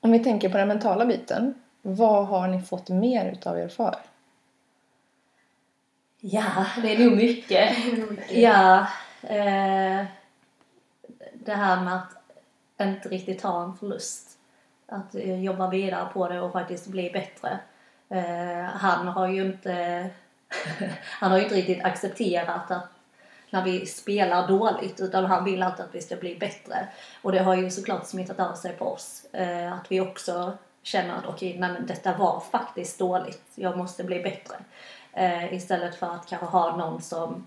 Om 0.00 0.12
vi 0.12 0.24
tänker 0.24 0.48
på 0.48 0.58
den 0.58 0.68
mentala 0.68 1.06
biten, 1.06 1.54
vad 1.82 2.26
har 2.26 2.48
ni 2.48 2.62
fått 2.62 2.88
mer 2.88 3.32
utav 3.32 3.58
er 3.58 3.68
far? 3.68 3.96
Ja, 6.20 6.66
det 6.82 6.94
är 6.94 7.04
nog 7.04 7.16
mycket. 7.16 7.76
Ja, 8.30 8.86
eh, 9.22 10.04
det 11.34 11.54
här 11.54 11.84
med 11.84 11.94
att 11.96 12.18
inte 12.80 13.08
riktigt 13.08 13.40
ta 13.40 13.62
en 13.62 13.76
förlust. 13.76 14.38
Att 14.86 15.14
eh, 15.14 15.42
jobba 15.42 15.70
vidare 15.70 16.08
på 16.12 16.28
det 16.28 16.40
och 16.40 16.52
faktiskt 16.52 16.86
bli 16.86 17.10
bättre. 17.10 17.58
Eh, 18.08 18.64
han 18.64 19.08
har 19.08 19.28
ju 19.28 19.42
inte 19.42 20.10
han 21.20 21.30
har 21.30 21.38
ju 21.38 21.44
inte 21.44 21.56
riktigt 21.56 21.84
accepterat 21.84 22.70
att 22.70 22.88
när 23.50 23.64
vi 23.64 23.86
spelar 23.86 24.48
dåligt 24.48 25.00
utan 25.00 25.24
han 25.24 25.44
vill 25.44 25.62
alltid 25.62 25.84
att 25.84 25.94
vi 25.94 26.00
ska 26.00 26.16
bli 26.16 26.36
bättre. 26.38 26.88
Och 27.22 27.32
det 27.32 27.42
har 27.42 27.54
ju 27.54 27.70
såklart 27.70 28.06
smittat 28.06 28.40
av 28.40 28.54
sig 28.54 28.72
på 28.72 28.84
oss. 28.84 29.24
Eh, 29.32 29.72
att 29.72 29.92
vi 29.92 30.00
också 30.00 30.52
känner 30.82 31.14
att 31.14 31.26
okej, 31.26 31.48
okay, 31.48 31.60
men 31.60 31.86
detta 31.86 32.16
var 32.16 32.40
faktiskt 32.40 32.98
dåligt. 32.98 33.52
Jag 33.54 33.76
måste 33.76 34.04
bli 34.04 34.22
bättre. 34.22 34.56
Eh, 35.12 35.54
istället 35.54 35.94
för 35.94 36.06
att 36.06 36.26
kanske 36.26 36.46
ha 36.46 36.76
någon 36.76 37.02
som 37.02 37.46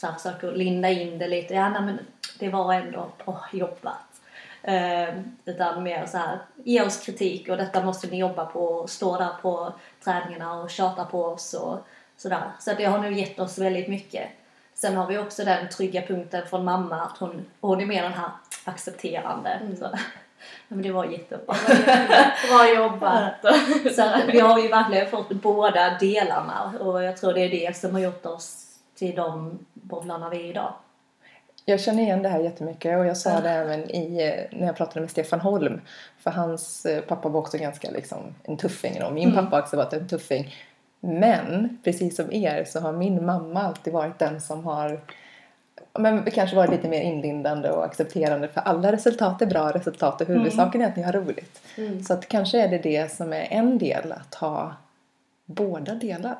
så 0.00 0.06
här, 0.06 0.14
försöker 0.14 0.52
linda 0.52 0.88
in 0.88 1.18
det 1.18 1.28
lite. 1.28 1.54
Ja, 1.54 1.68
nej, 1.68 1.82
men 1.82 1.98
det 2.38 2.48
var 2.48 2.74
ändå 2.74 3.08
bra 3.24 3.44
jobbat. 3.52 4.20
Eh, 4.62 5.08
utan 5.44 5.82
mer 5.82 6.06
så 6.06 6.18
här, 6.18 6.38
ge 6.64 6.82
oss 6.82 7.04
kritik 7.04 7.48
och 7.48 7.56
detta 7.56 7.84
måste 7.84 8.06
ni 8.06 8.18
jobba 8.18 8.46
på 8.46 8.64
och 8.64 8.90
stå 8.90 9.18
där 9.18 9.32
på 9.42 9.72
träningarna 10.04 10.60
och 10.60 10.70
tjata 10.70 11.04
på 11.04 11.24
oss 11.24 11.54
och 11.54 11.78
sådär. 12.16 12.50
Så 12.60 12.74
det 12.74 12.84
har 12.84 12.98
nog 12.98 13.12
gett 13.12 13.38
oss 13.38 13.58
väldigt 13.58 13.88
mycket. 13.88 14.28
Sen 14.74 14.96
har 14.96 15.06
vi 15.06 15.18
också 15.18 15.44
den 15.44 15.68
trygga 15.68 16.02
punkten 16.02 16.46
från 16.46 16.64
mamma 16.64 17.00
att 17.00 17.18
hon, 17.18 17.46
hon 17.60 17.80
är 17.80 17.86
mer 17.86 18.02
den 18.02 18.12
här 18.12 18.30
accepterande. 18.64 19.50
Mm. 19.50 19.76
Så. 19.76 19.90
Men 20.68 20.82
det 20.82 20.92
var 20.92 21.04
jättebra. 21.04 21.54
Bra 22.48 22.74
jobbat! 22.74 23.44
så 23.96 24.12
vi 24.32 24.40
har 24.40 24.58
ju 24.58 24.68
verkligen 24.68 25.10
fått 25.10 25.28
båda 25.28 25.98
delarna 25.98 26.72
och 26.80 27.02
jag 27.02 27.16
tror 27.16 27.32
det 27.32 27.40
är 27.40 27.50
det 27.50 27.76
som 27.76 27.92
har 27.92 28.00
gjort 28.00 28.26
oss 28.26 28.64
till 28.98 29.14
de 29.14 29.58
bowlarna 29.88 30.30
vi 30.30 30.36
är 30.36 30.50
idag. 30.50 30.72
Jag 31.64 31.80
känner 31.80 32.02
igen 32.02 32.22
det 32.22 32.28
här 32.28 32.40
jättemycket 32.40 32.98
och 32.98 33.06
jag 33.06 33.16
sa 33.16 33.40
det 33.40 33.50
även 33.50 33.90
i, 33.90 34.46
när 34.52 34.66
jag 34.66 34.76
pratade 34.76 35.00
med 35.00 35.10
Stefan 35.10 35.40
Holm. 35.40 35.80
För 36.18 36.30
hans 36.30 36.86
eh, 36.86 37.00
pappa 37.02 37.28
var 37.28 37.40
också 37.40 37.58
ganska 37.58 37.90
liksom 37.90 38.18
en 38.42 38.56
tuffing 38.56 39.02
och 39.02 39.12
min 39.12 39.30
mm. 39.30 39.44
pappa 39.44 39.56
har 39.56 39.62
också 39.62 39.76
varit 39.76 39.92
en 39.92 40.08
tuffing. 40.08 40.54
Men 41.00 41.78
precis 41.84 42.16
som 42.16 42.32
er 42.32 42.64
så 42.64 42.80
har 42.80 42.92
min 42.92 43.26
mamma 43.26 43.62
alltid 43.62 43.92
varit 43.92 44.18
den 44.18 44.40
som 44.40 44.64
har 44.64 45.00
men 45.98 46.30
kanske 46.30 46.56
varit 46.56 46.70
lite 46.70 46.88
mer 46.88 47.00
inlindande 47.00 47.70
och 47.70 47.84
accepterande 47.84 48.48
för 48.48 48.60
alla 48.60 48.92
resultat 48.92 49.42
är 49.42 49.46
bra 49.46 49.72
resultat 49.72 50.20
och 50.20 50.26
huvudsaken 50.26 50.80
mm. 50.80 50.82
är 50.82 50.90
att 50.90 50.96
ni 50.96 51.02
har 51.02 51.12
roligt. 51.12 51.60
Mm. 51.76 52.02
Så 52.02 52.12
att 52.12 52.28
kanske 52.28 52.60
är 52.60 52.68
det 52.68 52.78
det 52.78 53.12
som 53.12 53.32
är 53.32 53.46
en 53.50 53.78
del 53.78 54.12
att 54.12 54.34
ha 54.34 54.72
båda 55.44 55.94
delar. 55.94 56.36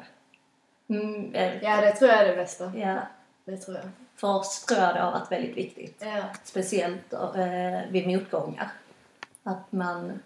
Mm, 0.89 1.35
ja, 1.63 1.81
det 1.81 1.93
tror 1.93 2.11
jag 2.11 2.21
är 2.21 2.29
det 2.29 2.37
bästa. 2.37 2.73
Ja. 2.77 2.99
Det 3.49 3.57
tror 3.57 3.77
jag. 3.77 3.87
För 4.17 4.29
oss 4.29 4.65
tror 4.65 4.81
jag 4.81 4.95
det 4.95 5.01
har 5.01 5.13
varit 5.13 5.33
väldigt 5.33 5.57
viktigt. 5.57 6.03
Ja. 6.05 6.23
Speciellt 6.45 7.13
eh, 7.13 7.91
vid 7.91 8.07
motgångar. 8.07 8.71
Att 9.43 9.73
man 9.73 10.19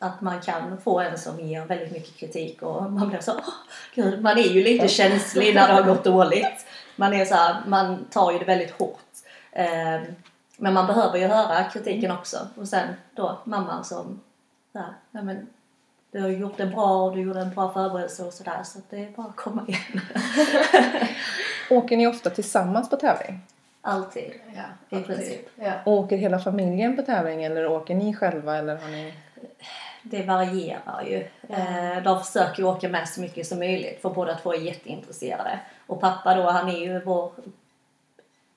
att 0.00 0.20
man 0.20 0.40
kan 0.40 0.80
få 0.80 1.00
en 1.00 1.18
som 1.18 1.40
ger 1.40 1.64
väldigt 1.64 1.92
mycket 1.92 2.16
kritik 2.16 2.62
och 2.62 2.92
man 2.92 3.08
blir 3.08 3.20
så 3.20 3.32
oh, 3.32 3.54
gud, 3.94 4.22
man 4.22 4.38
är 4.38 4.42
ju 4.42 4.62
lite 4.62 4.88
känslig 4.88 5.54
när 5.54 5.68
det 5.68 5.74
har 5.74 5.82
gått 5.82 6.04
dåligt. 6.04 6.66
Man 6.96 7.12
är 7.12 7.24
så 7.24 7.34
här, 7.34 7.62
man 7.66 8.04
tar 8.04 8.32
ju 8.32 8.38
det 8.38 8.44
väldigt 8.44 8.70
hårt. 8.70 9.00
Eh, 9.52 10.00
men 10.56 10.74
man 10.74 10.86
behöver 10.86 11.18
ju 11.18 11.26
höra 11.26 11.64
kritiken 11.64 12.10
också. 12.10 12.38
Och 12.54 12.68
sen 12.68 12.88
då 13.14 13.38
mamman 13.44 13.84
som 13.84 14.20
så 14.72 14.78
här, 14.78 14.92
ja 15.10 15.22
men 15.22 15.46
du 16.12 16.22
har 16.22 16.28
gjort 16.28 16.56
det 16.56 16.66
bra 16.66 17.04
och 17.04 17.16
du 17.16 17.22
gjorde 17.22 17.40
en 17.40 17.54
bra 17.54 17.72
förberedelse 17.72 18.24
och 18.24 18.32
sådär 18.32 18.62
så 18.64 18.78
det 18.90 19.04
är 19.04 19.10
bara 19.10 19.26
att 19.26 19.36
komma 19.36 19.64
igen. 19.68 20.00
Åker 21.70 21.96
ni 21.96 22.06
ofta 22.06 22.30
tillsammans 22.30 22.90
på 22.90 22.96
tävling? 22.96 23.40
Alltid, 23.80 24.32
ja, 24.54 24.98
i 24.98 25.02
princip. 25.02 25.48
Ja. 25.56 25.72
Åker 25.84 26.16
hela 26.16 26.38
familjen 26.38 26.96
på 26.96 27.02
tävling 27.02 27.44
eller 27.44 27.66
åker 27.66 27.94
ni 27.94 28.14
själva 28.14 28.56
eller 28.56 28.76
har 28.76 28.88
ni? 28.88 29.14
det 30.10 30.22
varierar 30.22 31.02
ju. 31.06 31.28
Mm. 31.48 32.04
De 32.04 32.24
försöker 32.24 32.62
ju 32.62 32.68
åka 32.68 32.88
med 32.88 33.08
så 33.08 33.20
mycket 33.20 33.46
som 33.46 33.58
möjligt 33.58 34.02
för 34.02 34.10
båda 34.10 34.34
två 34.34 34.54
är 34.54 34.58
jätteintresserade. 34.58 35.60
Och 35.86 36.00
pappa 36.00 36.34
då, 36.34 36.50
han 36.50 36.68
är 36.68 36.78
ju 36.78 37.00
vår 37.00 37.32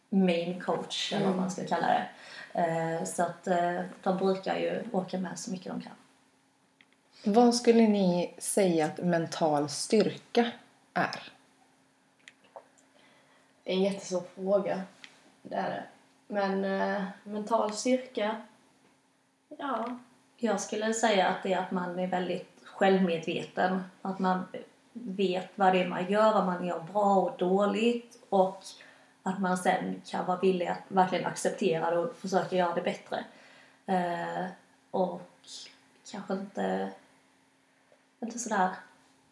main 0.10 0.62
coach 0.62 1.13
eller 1.13 1.25
vad 1.25 1.36
man 1.36 1.51
ska 1.51 1.65
kalla 1.65 1.88
det. 1.88 2.08
Eh, 2.53 3.03
så 3.03 3.24
att 3.24 3.48
eh, 3.48 3.82
de 4.03 4.18
brukar 4.18 4.56
ju 4.56 4.84
åka 4.91 5.18
med 5.18 5.39
så 5.39 5.51
mycket 5.51 5.68
de 5.68 5.82
kan. 5.82 5.91
Vad 7.23 7.55
skulle 7.55 7.88
ni 7.88 8.33
säga 8.38 8.85
att 8.85 8.97
mental 8.97 9.69
styrka 9.69 10.51
är? 10.93 11.31
En 13.63 13.83
jättesvår 13.83 14.23
fråga. 14.35 14.81
Det 15.41 15.55
är 15.55 15.69
det. 15.69 15.83
Men 16.27 16.65
eh, 16.65 17.03
mental 17.23 17.73
styrka, 17.73 18.41
ja, 19.57 19.99
jag 20.38 20.61
skulle 20.61 20.93
säga 20.93 21.27
att 21.27 21.43
det 21.43 21.53
är 21.53 21.59
att 21.59 21.71
man 21.71 21.99
är 21.99 22.07
väldigt 22.07 22.49
självmedveten. 22.63 23.83
Att 24.01 24.19
man 24.19 24.43
vet 24.93 25.49
vad 25.55 25.73
det 25.73 25.81
är 25.81 25.88
man 25.88 26.11
gör, 26.11 26.33
vad 26.33 26.45
man 26.45 26.65
gör 26.65 26.79
bra 26.79 27.15
och 27.15 27.38
dåligt 27.38 28.19
och 28.29 28.63
att 29.23 29.39
man 29.39 29.57
sen 29.57 30.01
kan 30.05 30.25
vara 30.25 30.39
villig 30.39 30.67
att 30.67 30.83
verkligen 30.88 31.25
acceptera 31.25 31.91
det 31.91 31.97
och 31.97 32.15
försöka 32.15 32.55
göra 32.55 32.75
det 32.75 32.81
bättre. 32.81 33.25
Eh, 33.85 34.45
och 34.91 35.21
kanske 36.11 36.33
inte, 36.33 36.91
inte 38.21 38.39
sådär 38.39 38.69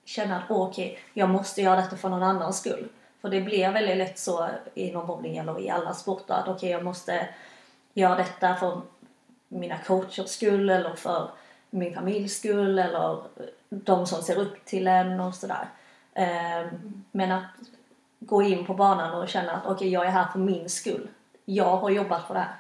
känna 0.06 0.38
att 0.38 0.52
okej, 0.52 0.92
okay, 0.92 0.98
jag 1.14 1.30
måste 1.30 1.62
göra 1.62 1.76
detta 1.76 1.98
för 1.98 2.10
någon 2.10 2.24
annans 2.24 2.60
skull. 2.60 2.90
För 3.22 3.30
det 3.30 3.42
blir 3.42 3.72
väldigt 3.72 3.98
lätt 3.98 4.20
så 4.20 4.50
inom 4.74 5.08
bowling 5.08 5.38
eller 5.38 5.60
i 5.60 5.70
alla 5.70 5.94
sporter 5.94 6.34
att 6.34 6.42
okej, 6.42 6.54
okay, 6.54 6.70
jag 6.70 6.84
måste 6.84 7.30
göra 7.94 8.16
detta 8.16 8.56
för 8.56 8.82
mina 9.48 9.78
coachers 9.78 10.30
skull 10.30 10.70
eller 10.70 10.96
för 10.96 11.32
min 11.70 11.94
familjs 11.94 12.38
skull 12.38 12.80
eller 12.80 13.24
de 13.70 14.08
som 14.08 14.24
ser 14.24 14.36
upp 14.36 14.66
till 14.66 14.88
en 14.88 15.20
och 15.20 15.36
sådär. 15.36 15.68
Ehm, 16.14 17.04
men 17.12 17.32
att 17.32 17.44
gå 18.20 18.44
in 18.44 18.66
på 18.66 18.74
banan 18.74 19.22
och 19.22 19.30
känna 19.30 19.52
att 19.52 19.66
okej, 19.66 19.76
okay, 19.76 19.90
jag 19.90 20.06
är 20.06 20.10
här 20.10 20.32
för 20.32 20.40
min 20.40 20.70
skull. 20.70 21.08
Jag 21.46 21.78
har 21.78 21.90
jobbat 21.90 22.28
för 22.28 22.34
det 22.34 22.40
här. 22.40 22.56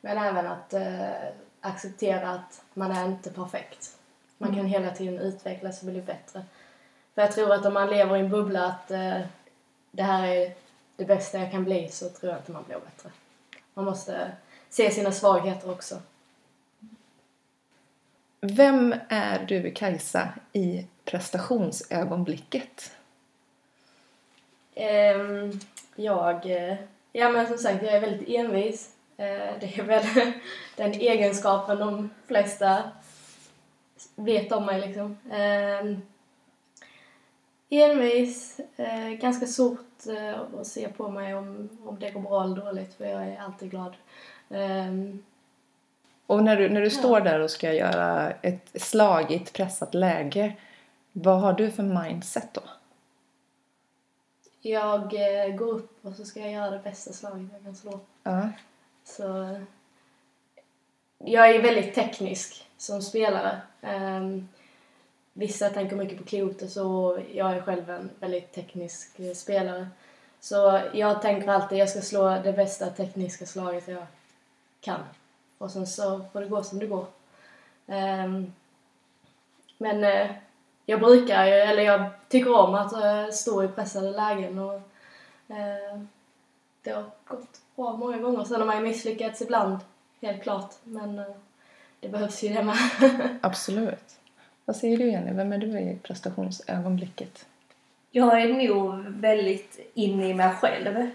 Men 0.00 0.18
även 0.18 0.46
att 0.46 0.72
äh, 0.72 1.28
acceptera 1.60 2.30
att 2.30 2.64
man 2.74 2.90
är 2.92 3.04
inte 3.04 3.30
perfekt. 3.30 3.95
Man 4.38 4.50
kan 4.50 4.58
mm. 4.58 4.70
hela 4.70 4.90
tiden 4.90 5.18
utvecklas 5.18 5.82
och 5.82 5.88
bli 5.88 6.02
bättre. 6.02 6.44
För 7.14 7.22
jag 7.22 7.32
tror 7.32 7.52
att 7.52 7.66
om 7.66 7.74
man 7.74 7.90
lever 7.90 8.16
i 8.16 8.20
en 8.20 8.30
bubbla 8.30 8.66
att 8.66 8.90
eh, 8.90 9.20
det 9.90 10.02
här 10.02 10.26
är 10.26 10.54
det 10.96 11.04
bästa 11.04 11.38
jag 11.38 11.50
kan 11.50 11.64
bli 11.64 11.88
så 11.88 12.08
tror 12.08 12.32
jag 12.32 12.40
inte 12.40 12.52
man 12.52 12.64
blir 12.64 12.76
bättre. 12.76 13.10
Man 13.74 13.84
måste 13.84 14.32
se 14.68 14.90
sina 14.90 15.12
svagheter 15.12 15.70
också. 15.70 15.98
Vem 18.40 18.94
är 19.08 19.44
du, 19.48 19.70
Kajsa, 19.70 20.28
i 20.52 20.86
prestationsögonblicket? 21.04 22.92
Um, 24.74 25.60
jag, 25.96 26.46
eh, 26.46 26.76
ja 27.12 27.28
men 27.28 27.46
som 27.46 27.58
sagt, 27.58 27.82
jag 27.82 27.92
är 27.92 28.00
väldigt 28.00 28.28
envis. 28.28 28.90
Uh, 29.10 29.58
det 29.60 29.78
är 29.78 29.82
väl 29.82 30.04
den 30.76 30.92
egenskapen 30.92 31.78
de 31.78 32.10
flesta 32.26 32.90
vet 34.16 34.52
om 34.52 34.66
mig 34.66 34.80
liksom. 34.80 35.18
Uh, 35.26 35.98
envis, 37.70 38.60
uh, 38.78 39.10
ganska 39.10 39.46
svårt 39.46 40.06
uh, 40.08 40.60
att 40.60 40.66
se 40.66 40.88
på 40.88 41.08
mig 41.08 41.34
om, 41.34 41.68
om 41.84 41.98
det 41.98 42.10
går 42.10 42.20
bra 42.20 42.44
eller 42.44 42.56
dåligt 42.56 42.94
för 42.94 43.04
jag 43.04 43.22
är 43.22 43.40
alltid 43.40 43.70
glad. 43.70 43.96
Um, 44.48 45.24
och 46.26 46.44
när 46.44 46.56
du, 46.56 46.68
när 46.68 46.80
du 46.80 46.86
ja. 46.86 46.90
står 46.90 47.20
där 47.20 47.40
och 47.40 47.50
ska 47.50 47.72
göra 47.72 48.30
ett 48.30 48.82
slag 48.82 49.32
i 49.32 49.36
ett 49.36 49.52
pressat 49.52 49.94
läge, 49.94 50.56
vad 51.12 51.40
har 51.40 51.52
du 51.52 51.70
för 51.70 51.82
mindset 51.82 52.54
då? 52.54 52.62
Jag 54.60 55.14
eh, 55.14 55.54
går 55.54 55.66
upp 55.66 56.04
och 56.06 56.12
så 56.12 56.24
ska 56.24 56.40
jag 56.40 56.52
göra 56.52 56.70
det 56.70 56.78
bästa 56.78 57.12
slaget 57.12 57.48
jag 57.52 57.62
kan 57.62 57.76
slå. 57.76 58.00
Ja. 58.22 58.48
Så 59.04 59.60
jag 61.18 61.50
är 61.50 61.62
väldigt 61.62 61.94
teknisk 61.94 62.65
som 62.76 63.02
spelare. 63.02 63.60
Um, 63.80 64.48
vissa 65.32 65.70
tänker 65.70 65.96
mycket 65.96 66.18
på 66.18 66.24
klotet 66.24 66.76
och 66.76 67.18
jag 67.34 67.56
är 67.56 67.62
själv 67.62 67.90
en 67.90 68.10
väldigt 68.20 68.52
teknisk 68.52 69.18
eh, 69.18 69.34
spelare. 69.34 69.88
Så 70.40 70.80
jag 70.92 71.22
tänker 71.22 71.48
alltid 71.48 71.76
att 71.76 71.78
jag 71.78 71.88
ska 71.88 72.00
slå 72.00 72.38
det 72.44 72.52
bästa 72.52 72.86
tekniska 72.86 73.46
slaget 73.46 73.88
jag 73.88 74.06
kan. 74.80 75.00
Och 75.58 75.70
sen 75.70 75.86
så 75.86 76.24
får 76.32 76.40
det 76.40 76.46
gå 76.46 76.62
som 76.62 76.78
det 76.78 76.86
går. 76.86 77.06
Um, 77.86 78.52
men 79.78 80.04
uh, 80.04 80.30
jag 80.86 81.00
brukar 81.00 81.46
ju, 81.46 81.52
eller 81.52 81.82
jag 81.82 82.10
tycker 82.28 82.54
om 82.54 82.74
att 82.74 82.92
uh, 82.92 83.32
stå 83.32 83.64
i 83.64 83.68
pressade 83.68 84.10
lägen 84.10 84.58
och 84.58 84.74
uh, 85.50 86.02
det 86.82 86.90
har 86.90 87.04
gått 87.26 87.60
bra 87.76 87.96
många 87.96 88.18
gånger. 88.18 88.44
Sen 88.44 88.60
har 88.60 88.66
man 88.66 88.76
ju 88.76 88.82
misslyckats 88.82 89.42
ibland, 89.42 89.78
helt 90.20 90.42
klart. 90.42 90.74
Men 90.84 91.24
det 92.06 92.12
behövs 92.12 92.42
ju 92.42 92.62
med. 92.62 92.76
Absolut. 93.40 94.18
Vad 94.64 94.76
säger 94.76 94.98
du 94.98 95.10
Jenny, 95.10 95.32
vem 95.32 95.52
är 95.52 95.58
du 95.58 95.78
i 95.78 95.98
prestationsögonblicket? 96.02 97.46
Jag 98.10 98.42
är 98.42 98.68
nog 98.68 99.04
väldigt 99.06 99.90
inne 99.94 100.28
i 100.28 100.34
mig 100.34 100.54
själv 100.54 101.10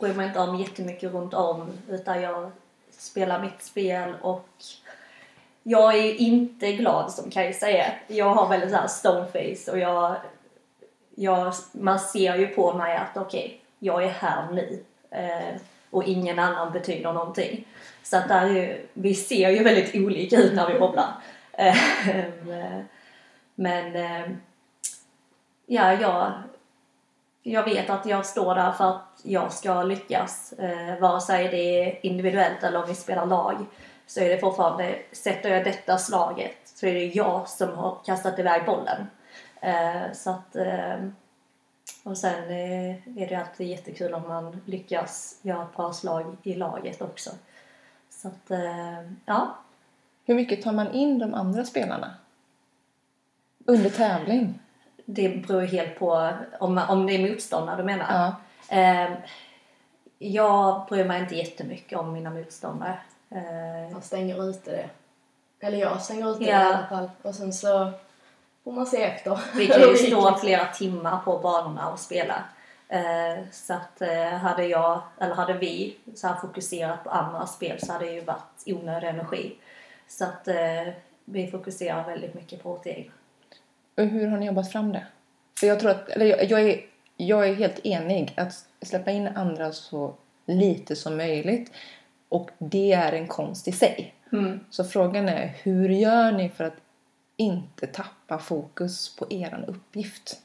bryr 0.00 0.14
mig 0.14 0.26
inte 0.26 0.40
om 0.40 0.60
jättemycket 0.60 1.12
runt 1.12 1.34
om 1.34 1.70
utan 1.88 2.22
jag 2.22 2.50
spelar 2.90 3.42
mitt 3.42 3.62
spel 3.62 4.14
och 4.22 4.48
jag 5.62 5.94
är 5.94 6.02
ju 6.02 6.16
inte 6.16 6.72
glad 6.72 7.12
som 7.12 7.30
Kajsa 7.30 7.70
är. 7.70 8.02
Jag 8.06 8.34
har 8.34 8.48
väldigt 8.48 8.70
såhär 8.70 8.86
stoneface 8.86 9.72
och 9.72 9.78
jag, 9.78 10.16
jag, 11.14 11.54
man 11.72 12.00
ser 12.00 12.36
ju 12.36 12.46
på 12.46 12.72
mig 12.72 12.96
att 12.96 13.16
okej, 13.16 13.44
okay, 13.44 13.58
jag 13.78 14.04
är 14.04 14.08
här 14.08 14.52
nu 14.52 14.84
eh, 15.10 15.60
och 15.90 16.04
ingen 16.04 16.38
annan 16.38 16.72
betyder 16.72 17.12
någonting. 17.12 17.66
Så 18.02 18.16
att 18.16 18.28
där 18.28 18.56
är, 18.56 18.82
vi 18.92 19.14
ser 19.14 19.50
ju 19.50 19.62
väldigt 19.62 19.94
olika 19.94 20.36
ut 20.36 20.54
när 20.54 20.72
vi 20.72 20.78
bobblar. 20.78 21.12
Eh, 21.52 21.76
men 23.54 23.96
eh, 23.96 24.30
ja, 25.66 25.92
jag, 25.92 26.32
jag 27.42 27.64
vet 27.64 27.90
att 27.90 28.06
jag 28.06 28.26
står 28.26 28.54
där 28.54 28.72
för 28.72 28.90
att 28.90 29.20
jag 29.22 29.52
ska 29.52 29.82
lyckas. 29.82 30.52
Eh, 30.52 30.98
vare 30.98 31.20
sig 31.20 31.48
det 31.48 31.56
är 31.56 32.06
individuellt 32.06 32.62
eller 32.62 32.82
om 32.82 32.88
vi 32.88 32.94
spelar 32.94 33.26
lag 33.26 33.66
så 34.06 34.20
är 34.20 34.28
det 34.28 34.38
fortfarande, 34.38 34.98
sätter 35.12 35.50
jag 35.50 35.64
detta 35.64 35.98
slaget 35.98 36.56
så 36.64 36.86
är 36.86 36.94
det 36.94 37.04
jag 37.04 37.48
som 37.48 37.74
har 37.74 37.98
kastat 38.04 38.38
iväg 38.38 38.64
bollen. 38.66 39.06
Så 40.12 40.30
att, 40.30 40.56
och 42.04 42.18
sen 42.18 42.50
är 42.50 43.28
det 43.28 43.34
alltid 43.34 43.66
jättekul 43.66 44.14
om 44.14 44.28
man 44.28 44.60
lyckas 44.64 45.40
göra 45.42 45.62
ett 45.62 45.76
bra 45.76 45.92
slag 45.92 46.36
i 46.42 46.54
laget 46.54 47.02
också. 47.02 47.30
Så 48.22 48.28
att, 48.28 48.50
eh, 48.50 49.00
ja. 49.26 49.54
Hur 50.24 50.34
mycket 50.34 50.62
tar 50.62 50.72
man 50.72 50.92
in 50.92 51.18
de 51.18 51.34
andra 51.34 51.64
spelarna? 51.64 52.14
Under 53.64 53.90
tävling? 53.90 54.60
Det 55.04 55.28
beror 55.46 55.62
helt 55.62 55.98
på 55.98 56.32
om, 56.60 56.80
om 56.88 57.06
det 57.06 57.12
är 57.14 57.30
motståndare 57.30 57.76
du 57.76 57.82
menar. 57.82 58.06
Ja. 58.68 58.76
Eh, 58.76 59.10
jag 60.18 60.86
bryr 60.88 61.04
mig 61.04 61.20
inte 61.20 61.34
jättemycket 61.34 61.98
om 61.98 62.12
mina 62.12 62.30
motståndare. 62.30 62.98
Eh, 63.30 63.92
Man 63.92 64.02
stänger 64.02 64.50
ute 64.50 64.70
det. 64.70 64.90
Eller 65.66 65.78
jag 65.78 66.02
stänger 66.02 66.30
ute 66.30 66.44
Ja. 66.44 66.58
det 66.58 66.62
i 66.64 66.74
alla 66.74 66.86
fall. 66.86 67.10
Och 67.22 67.34
sen 67.34 67.52
så 67.52 67.90
får 68.64 68.72
man 68.72 68.86
se 68.86 69.02
efter. 69.02 69.40
vi 69.56 69.66
kan 69.66 69.80
ju 69.80 69.96
stå 69.96 70.34
flera 70.38 70.64
timmar 70.66 71.18
på 71.24 71.38
banorna 71.38 71.90
och 71.90 71.98
spela. 71.98 72.44
Eh, 72.92 73.44
så 73.52 73.74
att 73.74 74.02
eh, 74.02 74.28
hade 74.28 74.64
jag, 74.64 75.02
eller 75.20 75.34
hade 75.34 75.58
vi 75.58 75.96
så 76.14 76.26
här 76.26 76.36
fokuserat 76.36 77.04
på 77.04 77.10
andra 77.10 77.46
spel 77.46 77.80
så 77.80 77.92
hade 77.92 78.04
det 78.04 78.12
ju 78.12 78.20
varit 78.20 78.62
onödig 78.66 79.08
energi. 79.08 79.56
Så 80.08 80.24
att 80.24 80.48
eh, 80.48 80.88
vi 81.24 81.46
fokuserar 81.50 82.06
väldigt 82.06 82.34
mycket 82.34 82.62
på 82.62 82.68
vårt 82.68 82.86
egna. 82.86 83.12
Och 83.96 84.04
hur 84.04 84.26
har 84.26 84.38
ni 84.38 84.46
jobbat 84.46 84.72
fram 84.72 84.92
det? 84.92 85.06
För 85.60 85.66
jag 85.66 85.80
tror 85.80 85.90
att, 85.90 86.08
eller 86.08 86.26
jag, 86.26 86.44
jag, 86.44 86.60
är, 86.60 86.80
jag 87.16 87.48
är 87.48 87.54
helt 87.54 87.86
enig 87.86 88.34
att 88.36 88.66
släppa 88.82 89.10
in 89.10 89.28
andra 89.28 89.72
så 89.72 90.14
lite 90.46 90.96
som 90.96 91.16
möjligt. 91.16 91.72
Och 92.28 92.50
det 92.58 92.92
är 92.92 93.12
en 93.12 93.26
konst 93.26 93.68
i 93.68 93.72
sig. 93.72 94.14
Mm. 94.32 94.60
Så 94.70 94.84
frågan 94.84 95.28
är, 95.28 95.46
hur 95.62 95.88
gör 95.88 96.32
ni 96.32 96.48
för 96.48 96.64
att 96.64 96.76
inte 97.36 97.86
tappa 97.86 98.38
fokus 98.38 99.16
på 99.16 99.26
er 99.30 99.64
uppgift? 99.68 100.40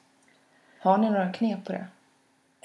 Har 0.79 0.97
ni 0.97 1.09
några 1.09 1.33
knep 1.33 1.65
på 1.65 1.71
det? 1.71 1.87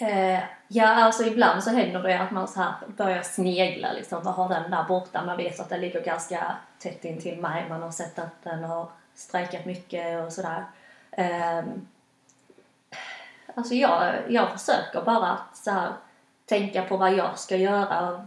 Eh, 0.00 0.40
ja, 0.69 0.87
alltså 0.87 1.25
ibland 1.25 1.62
så 1.62 1.71
händer 1.71 2.02
det 2.02 2.21
att 2.21 2.30
man 2.30 2.49
så 2.49 2.61
här 2.61 2.73
börjar 2.87 3.23
snegla 3.23 3.92
liksom. 3.92 4.23
Vad 4.23 4.35
har 4.35 4.49
den 4.49 4.71
där 4.71 4.85
borta? 4.85 5.25
Man 5.25 5.37
vet 5.37 5.61
att 5.61 5.69
den 5.69 5.80
ligger 5.80 6.00
ganska 6.00 6.57
tätt 6.78 7.04
in 7.04 7.21
till 7.21 7.40
mig. 7.40 7.69
Man 7.69 7.83
har 7.83 7.90
sett 7.90 8.19
att 8.19 8.42
den 8.42 8.64
har 8.64 8.88
strejkat 9.14 9.64
mycket 9.64 10.25
och 10.26 10.33
sådär. 10.33 10.64
Eh, 11.11 11.62
alltså 13.54 13.75
jag, 13.75 14.14
jag 14.28 14.52
försöker 14.52 15.02
bara 15.02 15.26
att 15.26 15.57
så 15.57 15.71
här, 15.71 15.92
tänka 16.47 16.83
på 16.83 16.97
vad 16.97 17.14
jag 17.14 17.38
ska 17.38 17.57
göra. 17.57 18.26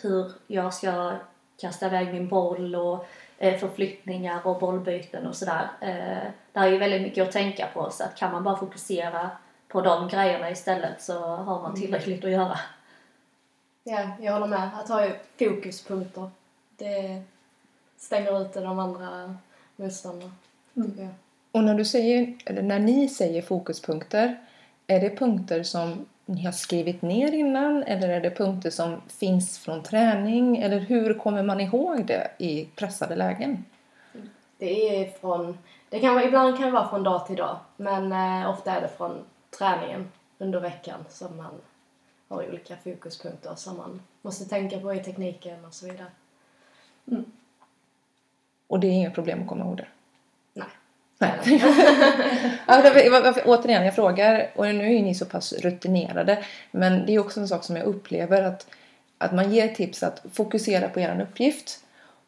Hur 0.00 0.32
jag 0.46 0.74
ska 0.74 1.12
kasta 1.60 1.86
iväg 1.86 2.12
min 2.12 2.28
boll 2.28 2.74
och 2.74 3.06
eh, 3.38 3.58
förflyttningar 3.58 4.46
och 4.46 4.60
bollbyten 4.60 5.26
och 5.26 5.36
sådär. 5.36 5.68
Eh, 5.80 6.30
det 6.52 6.60
är 6.60 6.66
ju 6.66 6.78
väldigt 6.78 7.02
mycket 7.02 7.28
att 7.28 7.32
tänka 7.32 7.66
på 7.74 7.90
så 7.90 8.04
att 8.04 8.16
kan 8.16 8.32
man 8.32 8.44
bara 8.44 8.56
fokusera 8.56 9.30
på 9.74 9.80
de 9.80 10.08
grejerna 10.08 10.50
istället 10.50 11.02
så 11.02 11.18
har 11.18 11.62
man 11.62 11.74
tillräckligt 11.74 12.24
att 12.24 12.30
göra. 12.30 12.58
Ja, 13.84 14.08
jag 14.20 14.32
håller 14.32 14.46
med. 14.46 14.70
Att 14.74 14.88
ha 14.88 15.08
fokuspunkter. 15.38 16.30
Det 16.76 17.22
stänger 17.96 18.42
ute 18.42 18.60
de 18.60 18.78
andra 18.78 19.36
motståndarna. 19.76 20.32
tycker 20.74 21.02
jag. 21.02 21.10
Och 21.52 21.64
när, 21.64 21.74
du 21.74 21.84
säger, 21.84 22.34
eller 22.44 22.62
när 22.62 22.78
ni 22.78 23.08
säger 23.08 23.42
fokuspunkter, 23.42 24.40
är 24.86 25.00
det 25.00 25.16
punkter 25.16 25.62
som 25.62 26.06
ni 26.26 26.44
har 26.44 26.52
skrivit 26.52 27.02
ner 27.02 27.32
innan 27.32 27.82
eller 27.82 28.08
är 28.08 28.20
det 28.20 28.30
punkter 28.30 28.70
som 28.70 29.00
finns 29.08 29.58
från 29.58 29.82
träning? 29.82 30.56
Eller 30.56 30.78
hur 30.78 31.14
kommer 31.14 31.42
man 31.42 31.60
ihåg 31.60 32.06
det 32.06 32.30
i 32.38 32.64
pressade 32.64 33.16
lägen? 33.16 33.64
Det 34.58 34.96
är 34.96 35.10
från, 35.20 35.58
det 35.88 36.00
kan 36.00 36.22
ibland 36.22 36.56
kan 36.56 36.66
det 36.66 36.72
vara 36.72 36.88
från 36.88 37.02
dag 37.02 37.26
till 37.26 37.36
dag, 37.36 37.56
men 37.76 38.12
eh, 38.12 38.50
ofta 38.50 38.72
är 38.72 38.80
det 38.80 38.88
från 38.88 39.24
träningen 39.58 40.12
under 40.38 40.60
veckan 40.60 41.04
som 41.08 41.36
man 41.36 41.60
har 42.28 42.48
olika 42.48 42.76
fokuspunkter 42.76 43.54
som 43.54 43.76
man 43.76 44.02
måste 44.22 44.44
tänka 44.44 44.80
på 44.80 44.94
i 44.94 44.98
tekniken 44.98 45.64
och 45.64 45.74
så 45.74 45.86
vidare. 45.86 46.06
Och 48.66 48.80
det 48.80 48.86
är 48.86 48.92
inga 48.92 49.10
problem 49.10 49.42
att 49.42 49.48
komma 49.48 49.64
ihåg 49.64 49.76
det? 49.76 49.86
Nej. 50.52 50.68
Ja, 52.66 53.32
återigen, 53.44 53.84
jag 53.84 53.94
frågar, 53.94 54.50
och 54.54 54.64
nu 54.66 54.84
är 54.84 54.90
ju 54.90 55.02
ni 55.02 55.14
så 55.14 55.26
pass 55.26 55.52
rutinerade, 55.52 56.44
men 56.70 57.06
det 57.06 57.14
är 57.14 57.18
också 57.18 57.40
en 57.40 57.48
sak 57.48 57.64
som 57.64 57.76
jag 57.76 57.86
upplever 57.86 58.42
att, 58.42 58.66
att 59.18 59.32
man 59.32 59.52
ger 59.52 59.68
tips 59.68 60.02
att 60.02 60.22
fokusera 60.32 60.88
på 60.88 61.00
er 61.00 61.20
uppgift 61.20 61.84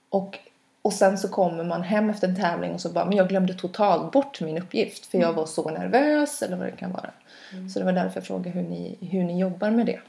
och, 0.08 0.38
och 0.86 0.92
sen 0.92 1.18
så 1.18 1.28
kommer 1.28 1.64
man 1.64 1.82
hem 1.82 2.10
efter 2.10 2.28
en 2.28 2.36
tävling 2.36 2.74
och 2.74 2.80
så 2.80 2.88
bara, 2.88 3.04
men 3.04 3.16
jag 3.16 3.28
glömde 3.28 3.54
totalt 3.54 4.12
bort 4.12 4.40
min 4.40 4.58
uppgift 4.58 5.06
för 5.06 5.18
jag 5.18 5.32
var 5.32 5.46
så 5.46 5.70
nervös 5.70 6.42
eller 6.42 6.56
vad 6.56 6.66
det 6.66 6.76
kan 6.76 6.92
vara. 6.92 7.10
Så 7.72 7.78
det 7.78 7.84
var 7.84 7.92
därför 7.92 8.20
jag 8.20 8.26
frågade 8.26 8.50
hur 8.50 8.62
ni, 8.62 8.98
hur 9.00 9.24
ni 9.24 9.40
jobbar 9.40 9.70
med 9.70 9.86
det. 9.86 10.00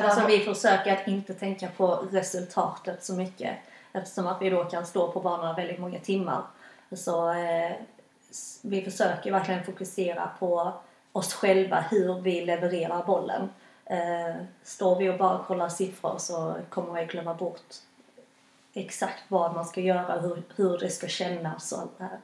Alltså 0.00 0.26
vi 0.26 0.38
försöker 0.38 0.92
att 0.92 1.08
inte 1.08 1.34
tänka 1.34 1.68
på 1.76 2.04
resultatet 2.10 3.04
så 3.04 3.14
mycket 3.14 3.56
eftersom 3.92 4.26
att 4.26 4.42
vi 4.42 4.50
då 4.50 4.64
kan 4.64 4.86
stå 4.86 5.12
på 5.12 5.20
banorna 5.20 5.52
väldigt 5.52 5.78
många 5.78 5.98
timmar. 5.98 6.42
Så 6.92 7.30
eh, 7.30 7.72
vi 8.62 8.82
försöker 8.82 9.32
verkligen 9.32 9.64
fokusera 9.64 10.30
på 10.38 10.72
oss 11.12 11.34
själva, 11.34 11.84
hur 11.90 12.20
vi 12.20 12.44
levererar 12.44 13.04
bollen. 13.06 13.48
Eh, 13.84 14.36
står 14.62 14.96
vi 14.96 15.08
och 15.08 15.18
bara 15.18 15.44
kollar 15.44 15.68
siffror 15.68 16.14
så 16.18 16.54
kommer 16.70 17.00
vi 17.00 17.06
glömma 17.06 17.34
bort 17.34 17.74
exakt 18.80 19.22
vad 19.28 19.54
man 19.54 19.64
ska 19.64 19.80
göra, 19.80 20.20
hur, 20.20 20.42
hur 20.56 20.78
det 20.78 20.90
ska 20.90 21.08
kännas 21.08 21.72
och 21.72 21.78
allt 21.78 21.98
det 21.98 22.04
här. 22.04 22.18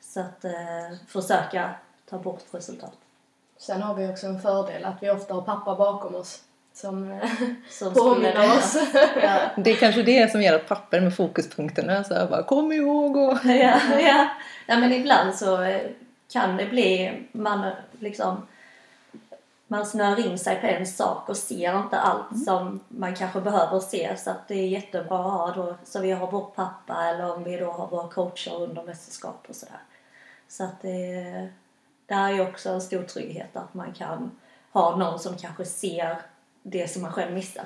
Så 0.00 0.20
att 0.20 0.44
eh, 0.44 0.98
försöka 1.08 1.70
ta 2.10 2.18
bort 2.18 2.44
resultat. 2.50 2.96
Sen 3.58 3.82
har 3.82 3.94
vi 3.94 4.08
också 4.08 4.26
en 4.26 4.40
fördel 4.40 4.84
att 4.84 5.02
vi 5.02 5.10
ofta 5.10 5.34
har 5.34 5.42
pappa 5.42 5.74
bakom 5.74 6.14
oss 6.14 6.42
som 6.74 7.12
eh, 7.12 7.30
Som 7.70 7.94
påminner 7.94 8.56
oss. 8.56 8.76
ja. 9.22 9.40
Det 9.56 9.70
är 9.70 9.76
kanske 9.76 10.02
det 10.02 10.30
som 10.30 10.42
gör 10.42 10.54
att 10.54 10.68
papper 10.68 11.00
med 11.00 11.16
fokuspunkterna 11.16 12.04
så 12.04 12.14
jag 12.14 12.30
bara, 12.30 12.42
kom 12.42 12.72
ihåg 12.72 13.16
och... 13.16 13.38
ja, 13.44 13.80
ja. 14.00 14.28
ja, 14.66 14.78
men 14.78 14.92
ibland 14.92 15.34
så 15.34 15.62
eh, 15.62 15.80
kan 16.32 16.56
det 16.56 16.66
bli, 16.66 17.12
man 17.32 17.70
liksom, 17.98 18.46
man 19.66 19.86
snör 19.86 20.26
in 20.26 20.38
sig 20.38 20.60
på 20.60 20.66
en 20.66 20.86
sak 20.86 21.28
och 21.28 21.36
ser 21.36 21.78
inte 21.78 21.98
allt 21.98 22.44
som 22.44 22.80
man 22.88 23.14
kanske 23.14 23.40
behöver 23.40 23.80
se. 23.80 24.16
Så 24.16 24.30
att 24.30 24.48
det 24.48 24.54
är 24.54 24.68
jättebra 24.68 25.18
att 25.18 25.32
ha 25.32 25.64
då, 25.64 25.76
så 25.84 26.00
vi 26.00 26.10
har 26.10 26.30
vår 26.30 26.50
pappa 26.54 27.04
eller 27.04 27.32
om 27.32 27.44
vi 27.44 27.56
då 27.56 27.72
har 27.72 27.86
våra 27.86 28.08
coacher 28.08 28.54
under 28.54 28.82
mästerskap 28.82 29.46
och 29.48 29.56
sådär. 29.56 29.80
Så 30.48 30.64
att 30.64 30.82
det, 30.82 31.48
det 32.06 32.14
är 32.14 32.30
ju 32.30 32.40
också 32.40 32.70
en 32.70 32.80
stor 32.80 33.02
trygghet 33.02 33.56
att 33.56 33.74
man 33.74 33.92
kan 33.92 34.30
ha 34.72 34.96
någon 34.96 35.18
som 35.18 35.36
kanske 35.36 35.64
ser 35.64 36.18
det 36.62 36.88
som 36.88 37.02
man 37.02 37.12
själv 37.12 37.34
missar. 37.34 37.64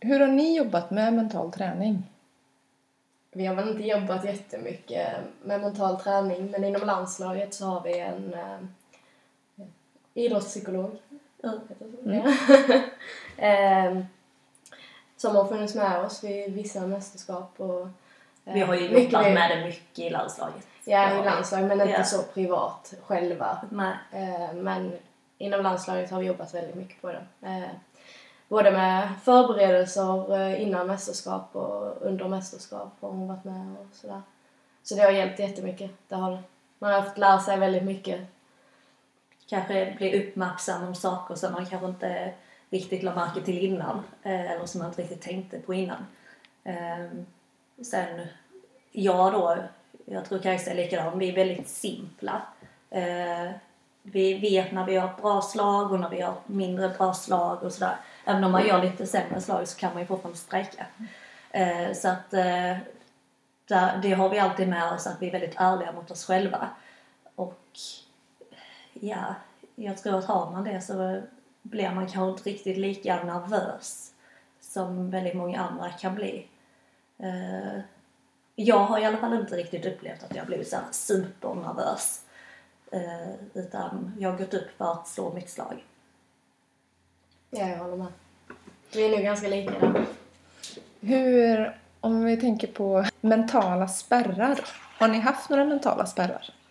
Hur 0.00 0.20
har 0.20 0.28
ni 0.28 0.56
jobbat 0.56 0.90
med 0.90 1.14
mental 1.14 1.52
träning? 1.52 2.10
Vi 3.32 3.46
har 3.46 3.54
väl 3.54 3.68
inte 3.68 3.82
jobbat 3.82 4.24
jättemycket 4.24 5.08
med 5.42 5.60
mental 5.60 6.00
träning 6.00 6.50
men 6.50 6.64
inom 6.64 6.86
landslaget 6.86 7.54
så 7.54 7.66
har 7.66 7.80
vi 7.80 7.98
en 7.98 8.34
eh, 8.34 8.58
idrottspsykolog 10.14 10.98
Mm. 12.04 12.26
eh, 13.36 14.04
som 15.16 15.36
har 15.36 15.44
funnits 15.44 15.74
med 15.74 16.00
oss 16.04 16.24
vid 16.24 16.52
vissa 16.54 16.86
mästerskap. 16.86 17.52
Och, 17.56 17.80
eh, 18.44 18.54
Vi 18.54 18.60
har 18.60 18.74
ju 18.74 18.90
mycket 18.90 19.12
jobbat 19.12 19.32
med 19.32 19.50
det 19.58 19.64
mycket 19.66 19.98
i 19.98 20.10
landslaget. 20.10 20.66
Ja, 20.84 21.20
i 21.20 21.24
landslaget 21.24 21.68
men 21.68 21.80
inte 21.80 21.92
Ja. 21.92 22.04
så 22.04 22.22
privat 22.22 22.94
själva. 23.06 23.58
Eh, 24.12 24.54
men 24.54 24.92
inom 25.38 25.62
landslaget 25.62 26.10
har 26.10 26.20
vi 26.20 26.26
jobbat 26.26 26.54
väldigt 26.54 26.74
mycket 26.74 27.00
på 27.02 27.08
det. 27.12 27.24
Eh, 27.42 27.70
både 28.48 28.70
med 28.70 29.08
förberedelser 29.24 30.36
eh, 30.40 30.62
innan 30.62 30.86
mästerskap 30.86 31.56
och 31.56 31.96
under 32.00 32.28
mästerskap 32.28 32.88
har 33.00 33.08
hon 33.08 33.28
varit 33.28 33.44
med 33.44 33.76
och 33.80 33.96
sådär. 33.96 34.22
Så 34.82 34.94
det 34.94 35.02
har 35.02 35.10
hjälpt 35.10 35.38
jättemycket. 35.38 35.90
Det 36.08 36.14
har 36.14 36.30
det. 36.30 36.42
Man 36.78 36.92
har 36.92 37.02
fått 37.02 37.18
lära 37.18 37.40
sig 37.40 37.58
väldigt 37.58 37.84
mycket 37.84 38.20
kanske 39.52 39.94
bli 39.98 40.22
uppmärksam 40.22 40.86
om 40.86 40.94
saker 40.94 41.34
som 41.34 41.52
man 41.52 41.66
kanske 41.66 41.88
inte 41.88 42.32
riktigt 42.70 43.02
la 43.02 43.14
märke 43.14 43.40
till 43.40 43.58
innan. 43.58 44.02
Eh, 44.22 44.50
eller 44.50 44.66
som 44.66 44.78
man 44.78 44.88
inte 44.88 45.02
riktigt 45.02 45.22
tänkte 45.22 45.58
på 45.58 45.74
innan. 45.74 46.06
Ehm, 46.64 47.26
sen, 47.82 48.26
jag 48.92 49.32
då, 49.32 49.56
jag 50.04 50.24
tror 50.24 50.38
Kajsa 50.38 50.70
är 50.70 50.74
likadan, 50.74 51.18
vi 51.18 51.28
är 51.28 51.34
väldigt 51.34 51.68
simpla. 51.68 52.42
Eh, 52.90 53.50
vi 54.02 54.38
vet 54.38 54.72
när 54.72 54.86
vi 54.86 54.96
har 54.96 55.20
bra 55.22 55.42
slag 55.42 55.92
och 55.92 56.00
när 56.00 56.10
vi 56.10 56.20
har 56.20 56.34
mindre 56.46 56.88
bra 56.88 57.14
slag 57.14 57.62
och 57.62 57.72
sådär. 57.72 57.96
Även 58.24 58.44
om 58.44 58.52
man 58.52 58.66
gör 58.66 58.82
lite 58.82 59.06
sämre 59.06 59.40
slag 59.40 59.68
så 59.68 59.78
kan 59.78 59.92
man 59.92 60.02
ju 60.02 60.06
fortfarande 60.06 60.38
strejka. 60.38 60.86
Eh, 61.50 61.92
så 61.94 62.08
att 62.08 62.30
det 64.02 64.14
har 64.16 64.28
vi 64.28 64.38
alltid 64.38 64.68
med 64.68 64.92
oss 64.92 65.06
att 65.06 65.22
vi 65.22 65.26
är 65.26 65.32
väldigt 65.32 65.54
ärliga 65.56 65.92
mot 65.92 66.10
oss 66.10 66.26
själva. 66.26 66.68
Och 67.34 67.78
ja, 69.02 69.34
jag 69.74 69.98
tror 69.98 70.18
att 70.18 70.24
har 70.24 70.50
man 70.50 70.64
det 70.64 70.80
så 70.80 71.22
blir 71.62 71.90
man 71.90 72.06
kanske 72.06 72.30
inte 72.30 72.50
riktigt 72.50 72.78
lika 72.78 73.24
nervös 73.24 74.12
som 74.60 75.10
väldigt 75.10 75.34
många 75.34 75.60
andra 75.60 75.90
kan 75.90 76.14
bli. 76.14 76.46
Eh, 77.18 77.80
jag 78.54 78.78
har 78.78 78.98
i 78.98 79.04
alla 79.04 79.16
fall 79.16 79.34
inte 79.34 79.56
riktigt 79.56 79.86
upplevt 79.86 80.22
att 80.22 80.36
jag 80.36 80.46
blivit 80.46 80.68
så 80.68 80.76
här 80.76 80.84
supernervös. 80.90 82.24
Eh, 82.92 83.34
utan 83.54 84.12
jag 84.18 84.30
har 84.30 84.38
gått 84.38 84.54
upp 84.54 84.76
för 84.78 84.92
att 84.92 85.08
slå 85.08 85.32
mitt 85.32 85.50
slag. 85.50 85.84
Ja, 87.50 87.68
jag 87.68 87.78
håller 87.78 87.96
med. 87.96 88.12
Vi 88.92 89.04
är 89.06 89.10
nog 89.10 89.20
ganska 89.20 89.48
lika 89.48 89.70
där. 89.70 90.06
Hur, 91.00 91.78
om 92.00 92.24
vi 92.24 92.36
tänker 92.36 92.66
på 92.66 93.04
mentala 93.20 93.88
spärrar. 93.88 94.60
Har 94.98 95.08
ni 95.08 95.18
haft 95.18 95.50
några 95.50 95.64
mentala 95.64 96.06
spärrar? 96.06 96.61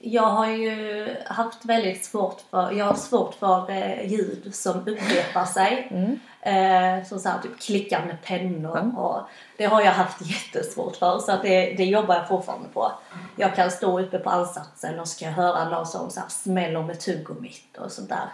Jag 0.00 0.22
har 0.22 0.46
ju 0.46 1.16
haft 1.26 1.64
väldigt 1.64 2.04
svårt 2.04 2.40
för, 2.50 2.72
jag 2.72 2.84
har 2.84 2.94
svårt 2.94 3.34
för 3.34 3.70
eh, 3.70 4.12
ljud 4.12 4.54
som 4.54 4.80
upprepar 4.80 5.44
sig. 5.44 5.88
Mm. 5.90 6.20
Eh, 6.40 7.04
som 7.04 7.18
så 7.18 7.28
här, 7.28 7.38
typ 7.42 7.60
klickande 7.60 8.16
pennor 8.24 8.78
Mm. 8.78 8.98
och 8.98 9.20
det 9.56 9.64
har 9.64 9.82
jag 9.82 9.92
haft 9.92 10.20
jättesvårt 10.26 10.96
för 10.96 11.18
så 11.18 11.32
att 11.32 11.42
det, 11.42 11.74
det 11.74 11.84
jobbar 11.84 12.14
jag 12.14 12.28
fortfarande 12.28 12.68
på. 12.68 12.92
Jag 13.36 13.54
kan 13.54 13.70
stå 13.70 14.00
uppe 14.00 14.18
på 14.18 14.30
ansatsen 14.30 15.00
och 15.00 15.06
jag 15.20 15.30
höra 15.30 15.68
någon 15.68 15.86
som 15.86 16.10
så 16.10 16.20
här 16.20 16.28
smäller 16.28 16.82
med 16.82 17.00
tuggummit 17.00 17.78
och 17.78 17.92
sånt 17.92 18.08
där. 18.08 18.28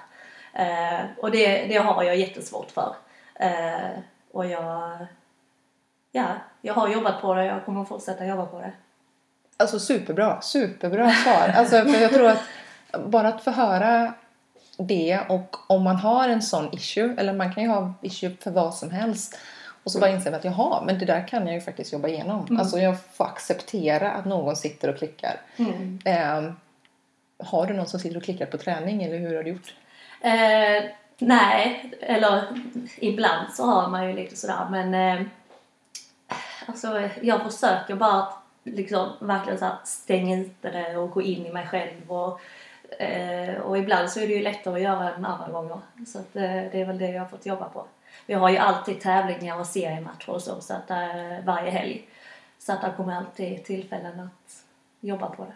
Eh, 0.52 1.00
och 1.18 1.30
det, 1.30 1.66
det 1.66 1.76
har 1.76 2.02
jag 2.02 2.16
jättesvårt 2.16 2.70
för. 2.70 2.96
Eh, 3.34 3.98
och 4.32 4.46
jag, 4.46 5.06
ja, 6.12 6.26
jag 6.60 6.74
har 6.74 6.88
jobbat 6.88 7.20
på 7.20 7.34
det 7.34 7.44
jag 7.44 7.64
kommer 7.64 7.84
fortsätta 7.84 8.26
jobba 8.26 8.46
på 8.46 8.60
det. 8.60 8.72
Alltså 9.56 9.78
superbra, 9.78 10.40
superbra 10.40 11.10
svar. 11.10 11.52
Alltså, 11.54 11.84
för 11.84 12.02
jag 12.02 12.12
tror 12.12 12.28
att 12.28 12.42
bara 13.06 13.28
att 13.28 13.44
få 13.44 13.50
höra 13.50 14.14
det 14.78 15.20
och 15.28 15.56
om 15.66 15.82
man 15.82 15.96
har 15.96 16.28
en 16.28 16.42
sån 16.42 16.74
issue, 16.74 17.14
eller 17.18 17.32
man 17.32 17.54
kan 17.54 17.62
ju 17.62 17.68
ha 17.68 17.94
issue 18.02 18.36
för 18.40 18.50
vad 18.50 18.74
som 18.74 18.90
helst 18.90 19.38
och 19.84 19.92
så 19.92 20.00
bara 20.00 20.10
inser 20.10 20.30
man 20.30 20.38
att 20.38 20.44
jaha, 20.44 20.82
men 20.86 20.98
det 20.98 21.04
där 21.04 21.28
kan 21.28 21.46
jag 21.46 21.54
ju 21.54 21.60
faktiskt 21.60 21.92
jobba 21.92 22.08
igenom. 22.08 22.58
Alltså 22.58 22.78
jag 22.78 22.96
får 23.12 23.24
acceptera 23.24 24.10
att 24.10 24.24
någon 24.24 24.56
sitter 24.56 24.88
och 24.88 24.98
klickar. 24.98 25.40
Eh, 26.04 26.52
har 27.38 27.66
du 27.66 27.74
någon 27.74 27.86
som 27.86 28.00
sitter 28.00 28.16
och 28.16 28.22
klickar 28.22 28.46
på 28.46 28.58
träning 28.58 29.02
eller 29.02 29.18
hur 29.18 29.36
har 29.36 29.42
du 29.42 29.50
gjort? 29.50 29.74
Eh, 30.20 30.90
nej, 31.18 31.90
eller 32.00 32.44
ibland 32.96 33.54
så 33.54 33.64
har 33.64 33.88
man 33.88 34.08
ju 34.08 34.12
lite 34.12 34.36
sådär 34.36 34.66
men 34.70 34.94
eh, 34.94 35.26
alltså 36.66 37.08
jag 37.22 37.52
försöker 37.52 37.94
bara 37.94 38.22
att 38.22 38.43
liksom 38.64 39.12
verkligen 39.20 39.58
så 39.58 39.64
här 39.64 39.76
stänga 39.84 40.38
ute 40.38 40.70
det 40.70 40.96
och 40.96 41.10
gå 41.10 41.22
in 41.22 41.46
i 41.46 41.52
mig 41.52 41.66
själv 41.66 42.12
och, 42.12 42.40
eh, 42.98 43.54
och 43.54 43.78
ibland 43.78 44.10
så 44.10 44.20
är 44.20 44.26
det 44.26 44.34
ju 44.34 44.42
lättare 44.42 44.74
att 44.74 44.80
göra 44.80 45.14
än 45.14 45.24
andra 45.24 45.52
gånger. 45.52 45.78
Så 46.06 46.18
att, 46.18 46.36
eh, 46.36 46.42
det 46.42 46.80
är 46.80 46.84
väl 46.84 46.98
det 46.98 47.08
jag 47.08 47.20
har 47.20 47.28
fått 47.28 47.46
jobba 47.46 47.68
på. 47.68 47.86
Vi 48.26 48.34
har 48.34 48.50
ju 48.50 48.56
alltid 48.56 49.00
tävlingar 49.00 49.58
och 49.58 49.66
seriematcher 49.66 50.30
och 50.30 50.42
så, 50.42 50.60
så 50.60 50.74
att, 50.74 50.90
eh, 50.90 51.44
varje 51.44 51.70
helg. 51.70 52.08
Så 52.58 52.72
att 52.72 52.80
det 52.80 52.92
kommer 52.96 53.16
alltid 53.16 53.64
tillfällen 53.64 54.20
att 54.20 54.64
jobba 55.00 55.28
på 55.28 55.44
det. 55.44 55.54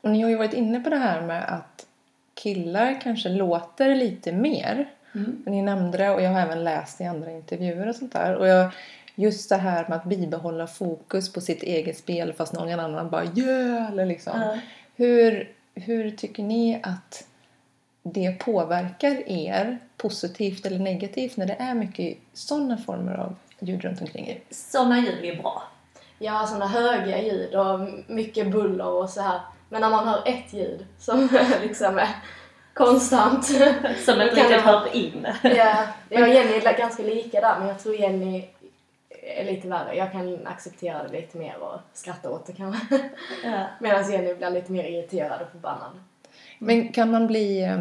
Och 0.00 0.10
ni 0.10 0.22
har 0.22 0.30
ju 0.30 0.36
varit 0.36 0.52
inne 0.52 0.80
på 0.80 0.90
det 0.90 0.96
här 0.96 1.20
med 1.20 1.44
att 1.44 1.86
killar 2.34 3.00
kanske 3.00 3.28
låter 3.28 3.94
lite 3.94 4.32
mer. 4.32 4.90
Mm. 5.14 5.42
Ni 5.46 5.62
nämnde 5.62 5.98
det 5.98 6.10
och 6.10 6.22
jag 6.22 6.30
har 6.30 6.40
även 6.40 6.64
läst 6.64 7.00
i 7.00 7.04
andra 7.04 7.30
intervjuer 7.30 7.88
och 7.88 7.96
sånt 7.96 8.12
där. 8.12 8.34
Och 8.34 8.46
jag, 8.46 8.70
just 9.14 9.48
det 9.48 9.56
här 9.56 9.88
med 9.88 9.96
att 9.96 10.04
bibehålla 10.04 10.66
fokus 10.66 11.32
på 11.32 11.40
sitt 11.40 11.62
eget 11.62 11.98
spel 11.98 12.32
fast 12.32 12.52
någon 12.52 12.80
annan 12.80 13.10
bara 13.10 13.24
yeah! 13.24 13.90
Eller 13.90 14.06
liksom. 14.06 14.40
Ja. 14.40 14.58
Hur, 14.96 15.52
hur 15.74 16.10
tycker 16.10 16.42
ni 16.42 16.80
att 16.82 17.24
det 18.02 18.38
påverkar 18.38 19.28
er 19.28 19.78
positivt 19.96 20.66
eller 20.66 20.78
negativt 20.78 21.36
när 21.36 21.46
det 21.46 21.56
är 21.58 21.74
mycket 21.74 22.18
sådana 22.32 22.76
former 22.76 23.14
av 23.14 23.36
ljud 23.58 23.84
runt 23.84 24.00
omkring 24.00 24.28
er? 24.28 24.38
Sådana 24.50 24.98
ljud 24.98 25.24
är 25.24 25.42
bra. 25.42 25.62
Ja, 26.18 26.46
sådana 26.46 26.66
höga 26.66 27.22
ljud 27.22 27.54
och 27.54 27.80
mycket 28.06 28.50
buller 28.52 28.86
och 28.86 29.10
så 29.10 29.20
här. 29.20 29.40
Men 29.68 29.80
när 29.80 29.90
man 29.90 30.08
hör 30.08 30.22
ett 30.26 30.52
ljud 30.52 30.86
som 30.98 31.28
liksom 31.62 31.98
är 31.98 32.08
konstant. 32.74 33.44
Som 34.04 34.18
det 34.18 34.34
vara- 34.34 34.60
hör 34.60 34.96
in. 34.96 35.26
Ja, 35.42 35.86
jag 36.08 36.22
och 36.22 36.28
Jenny 36.28 36.52
är 36.52 36.78
ganska 36.78 37.02
lika 37.02 37.40
där 37.40 37.58
men 37.58 37.68
jag 37.68 37.78
tror 37.78 37.94
Jenny 37.96 38.44
är 39.24 39.44
lite 39.44 39.68
värre. 39.68 39.96
Jag 39.96 40.12
kan 40.12 40.46
acceptera 40.46 41.02
det 41.02 41.20
lite 41.20 41.38
mer 41.38 41.56
och 41.58 41.80
skratta 41.92 42.30
åt 42.30 42.46
det 42.46 42.52
kanske. 42.52 43.10
Ja. 43.44 43.66
Medan 43.80 44.10
Jenny 44.10 44.34
blir 44.34 44.50
lite 44.50 44.72
mer 44.72 44.84
irriterad 44.84 45.42
och 45.42 45.50
förbannad. 45.50 45.92
Men 46.58 46.92
kan 46.92 47.10
man 47.10 47.26
bli, 47.26 47.62
eh, 47.62 47.80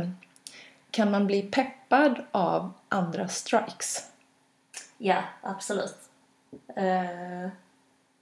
kan 0.91 1.11
man 1.11 1.27
bli 1.27 1.41
peppad 1.41 2.23
av 2.31 2.73
andra 2.89 3.27
strikes? 3.27 4.11
Ja, 4.97 5.23
absolut. 5.41 5.97
Eh, 6.75 7.49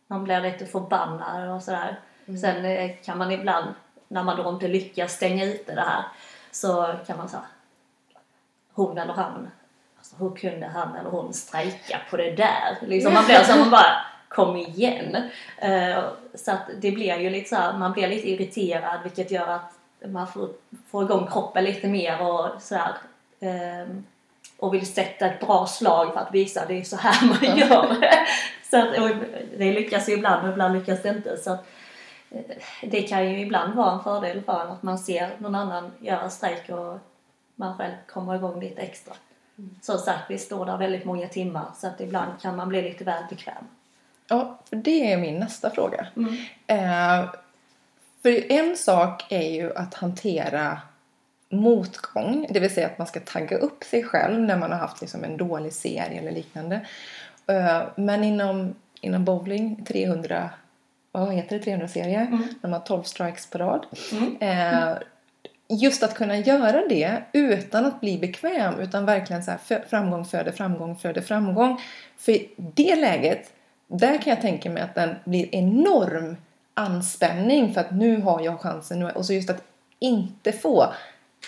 man 0.08 0.24
blir 0.24 0.42
lite 0.42 0.66
förbannad 0.66 1.50
och 1.50 1.64
sådär. 1.64 2.00
Sen 2.26 2.66
eh, 2.66 2.96
kan 3.04 3.18
man 3.18 3.32
ibland, 3.32 3.74
när 4.08 4.24
man 4.24 4.38
då 4.38 4.50
inte 4.50 4.68
lyckas 4.68 5.14
stänga 5.14 5.46
ute 5.46 5.76
det 5.76 5.82
här, 5.82 6.04
så 6.52 6.96
kan 7.08 7.18
man 7.18 7.30
säga 7.30 7.44
hon 8.74 8.98
eller 8.98 9.14
han, 9.14 9.52
hur 10.20 10.36
kunde 10.36 10.68
han 10.68 10.96
eller 10.96 11.10
hon 11.10 11.34
strejka 11.34 12.00
på 12.10 12.18
det 12.18 12.32
där? 12.32 12.78
Liksom, 12.82 13.14
man 13.14 13.26
blir 13.26 13.44
så 13.44 13.58
man 13.58 13.70
bara, 13.70 14.06
kom 14.30 14.58
igen! 14.58 15.16
Eh, 15.58 16.04
så 16.34 16.52
att 16.52 16.70
det 16.82 16.92
blir 16.92 17.18
ju 17.18 17.30
lite 17.30 17.50
så 17.50 17.56
här, 17.56 17.78
man 17.78 17.92
blir 17.92 18.08
lite 18.08 18.30
irriterad 18.30 19.00
vilket 19.04 19.32
gör 19.32 19.48
att 19.48 19.74
man 20.06 20.28
får, 20.28 20.50
får 20.92 21.04
igång 21.04 21.28
kroppen 21.28 21.64
lite 21.64 21.88
mer 21.88 22.22
och 22.22 22.62
sådär. 22.62 22.94
ehm, 23.40 24.04
och 24.58 24.74
vill 24.74 24.94
sätta 24.94 25.26
ett 25.26 25.40
bra 25.40 25.68
slag 25.68 26.14
för 26.14 26.20
att 26.20 26.34
visa 26.34 26.62
att 26.62 26.68
det 26.68 26.80
är 26.80 26.84
så 26.84 26.98
här 26.98 27.28
man 27.28 27.58
gör. 27.58 27.98
så 28.70 28.78
att, 28.78 29.14
det 29.58 29.72
lyckas 29.72 30.10
ju 30.10 30.14
ibland 30.14 30.46
och 30.46 30.52
ibland 30.52 30.74
lyckas 30.74 31.02
det 31.02 31.10
inte. 31.10 31.38
Så 31.38 31.52
att, 31.52 31.66
eh, 32.32 32.42
det 32.82 33.02
kan 33.02 33.32
ju 33.32 33.40
ibland 33.40 33.74
vara 33.74 33.92
en 33.92 34.04
fördel 34.04 34.42
för 34.42 34.62
en 34.62 34.72
att 34.72 34.84
man 34.84 35.00
ser 35.00 35.30
någon 35.38 35.56
annan 35.56 35.92
göra 36.00 36.30
strejk 36.30 36.70
och 36.70 37.00
man 37.56 37.78
själv 37.78 37.94
kommer 38.08 38.36
igång 38.36 38.60
lite 38.60 38.82
extra. 38.82 39.14
Som 39.82 39.98
sagt, 39.98 40.24
vi 40.30 40.38
står 40.38 40.66
där 40.66 40.78
väldigt 40.78 41.06
många 41.06 41.28
timmar 41.28 41.66
så 41.78 41.88
att 41.88 42.02
ibland 42.02 42.32
kan 42.42 42.56
man 42.56 42.70
bli 42.70 42.82
lite 42.82 43.04
väl 43.04 43.24
bekväm. 43.30 43.64
Ja, 44.28 44.60
för 44.70 44.76
det 44.76 45.12
är 45.12 45.18
min 45.18 45.40
nästa 45.40 45.70
fråga. 45.70 46.08
Mm. 46.16 46.36
Eh, 46.68 47.30
för 48.22 48.52
en 48.52 48.78
sak 48.78 49.32
är 49.32 49.52
ju 49.52 49.76
att 49.76 49.94
hantera 49.94 50.82
motgång, 51.50 52.48
det 52.50 52.60
vill 52.60 52.74
säga 52.74 52.88
att 52.88 52.98
man 52.98 53.08
ska 53.08 53.20
tagga 53.20 53.58
upp 53.58 53.84
sig 53.84 54.04
själv 54.04 54.40
när 54.40 54.58
man 54.58 54.72
har 54.72 54.80
haft 54.80 55.02
liksom 55.02 55.24
en 55.24 55.38
dålig 55.38 55.74
serie 55.74 56.20
eller 56.20 56.32
liknande. 56.32 56.86
Eh, 57.48 57.82
men 57.96 58.24
inom, 58.24 58.76
inom 59.02 59.26
bowling, 59.26 59.86
300, 59.86 60.50
vad 61.12 61.34
heter 61.34 61.58
det, 61.58 61.64
300 61.64 61.88
serie, 61.88 62.20
Mm. 62.20 62.38
när 62.62 62.70
man 62.70 62.74
har 62.74 62.88
12 62.88 63.04
strikes 63.04 63.46
på 63.50 63.58
rad. 63.58 63.86
Mm. 64.12 64.38
Eh, 64.40 64.94
just 65.72 66.04
att 66.04 66.16
kunna 66.16 66.38
göra 66.38 66.88
det 66.88 67.22
utan 67.34 67.86
att 67.86 68.02
bli 68.02 68.18
bekväm 68.18 68.80
utan 68.80 69.06
verkligen 69.06 69.44
så 69.44 69.52
här, 69.52 69.86
framgång 69.90 70.26
föder 70.26 70.52
framgång 70.52 70.96
föder 70.96 71.22
framgång. 71.22 71.82
För 72.18 72.32
i 72.32 72.50
det 72.58 72.96
läget, 72.96 73.54
där 73.88 74.18
kan 74.18 74.34
jag 74.34 74.42
tänka 74.42 74.70
mig 74.70 74.84
att 74.84 74.96
den 74.96 75.16
blir 75.24 75.56
enorm 75.56 76.38
anspänning 76.74 77.74
för 77.74 77.82
att 77.82 77.92
nu 77.92 78.22
har 78.22 78.42
jag 78.42 78.60
chansen. 78.60 79.04
Och 79.04 79.26
så 79.26 79.34
just 79.34 79.50
att 79.50 79.64
inte 80.00 80.52
få 80.52 80.94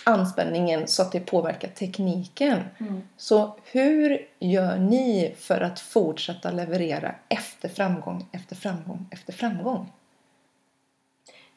anspänningen 0.06 0.88
så 0.88 1.02
att 1.02 1.12
det 1.12 1.20
påverkar 1.20 1.68
tekniken. 1.68 2.60
Mm. 2.78 3.02
Så 3.18 3.56
hur 3.72 4.28
gör 4.40 4.78
ni 4.78 5.36
för 5.40 5.62
att 5.62 5.80
fortsätta 5.80 6.52
leverera 6.52 7.16
efter 7.30 7.70
framgång, 7.70 8.26
efter 8.32 8.56
framgång, 8.56 9.06
efter 9.12 9.34
framgång? 9.34 9.92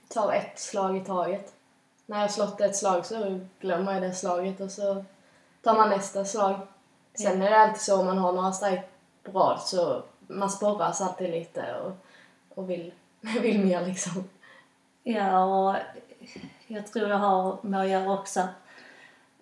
tar 0.08 0.32
ett 0.32 0.58
slag 0.58 0.96
i 0.96 1.00
taget. 1.00 1.52
När 2.06 2.20
jag 2.20 2.30
slått 2.30 2.60
ett 2.60 2.76
slag 2.76 3.06
så 3.06 3.40
glömmer 3.60 3.92
jag 3.92 4.02
det 4.02 4.12
slaget 4.12 4.60
och 4.60 4.70
så 4.70 5.04
tar 5.62 5.74
man 5.76 5.90
nästa 5.90 6.24
slag. 6.24 6.60
Sen 7.14 7.42
är 7.42 7.50
det 7.50 7.58
alltid 7.58 7.80
så 7.80 8.00
om 8.00 8.06
man 8.06 8.18
har 8.18 8.32
några 8.32 8.52
på 9.22 9.38
rad 9.38 9.60
så 9.60 10.02
man 10.26 10.50
sporras 10.50 11.00
alltid 11.00 11.30
lite 11.30 11.74
och, 11.74 11.92
och 12.54 12.70
vill, 12.70 12.92
vill 13.42 13.64
mer 13.64 13.86
liksom. 13.86 14.28
Ja, 15.02 15.44
och 15.44 15.76
jag 16.66 16.86
tror 16.86 17.08
det 17.08 17.14
har 17.14 17.58
med 17.62 17.80
att 17.80 17.88
göra 17.88 18.12
också 18.12 18.40
att 18.40 18.50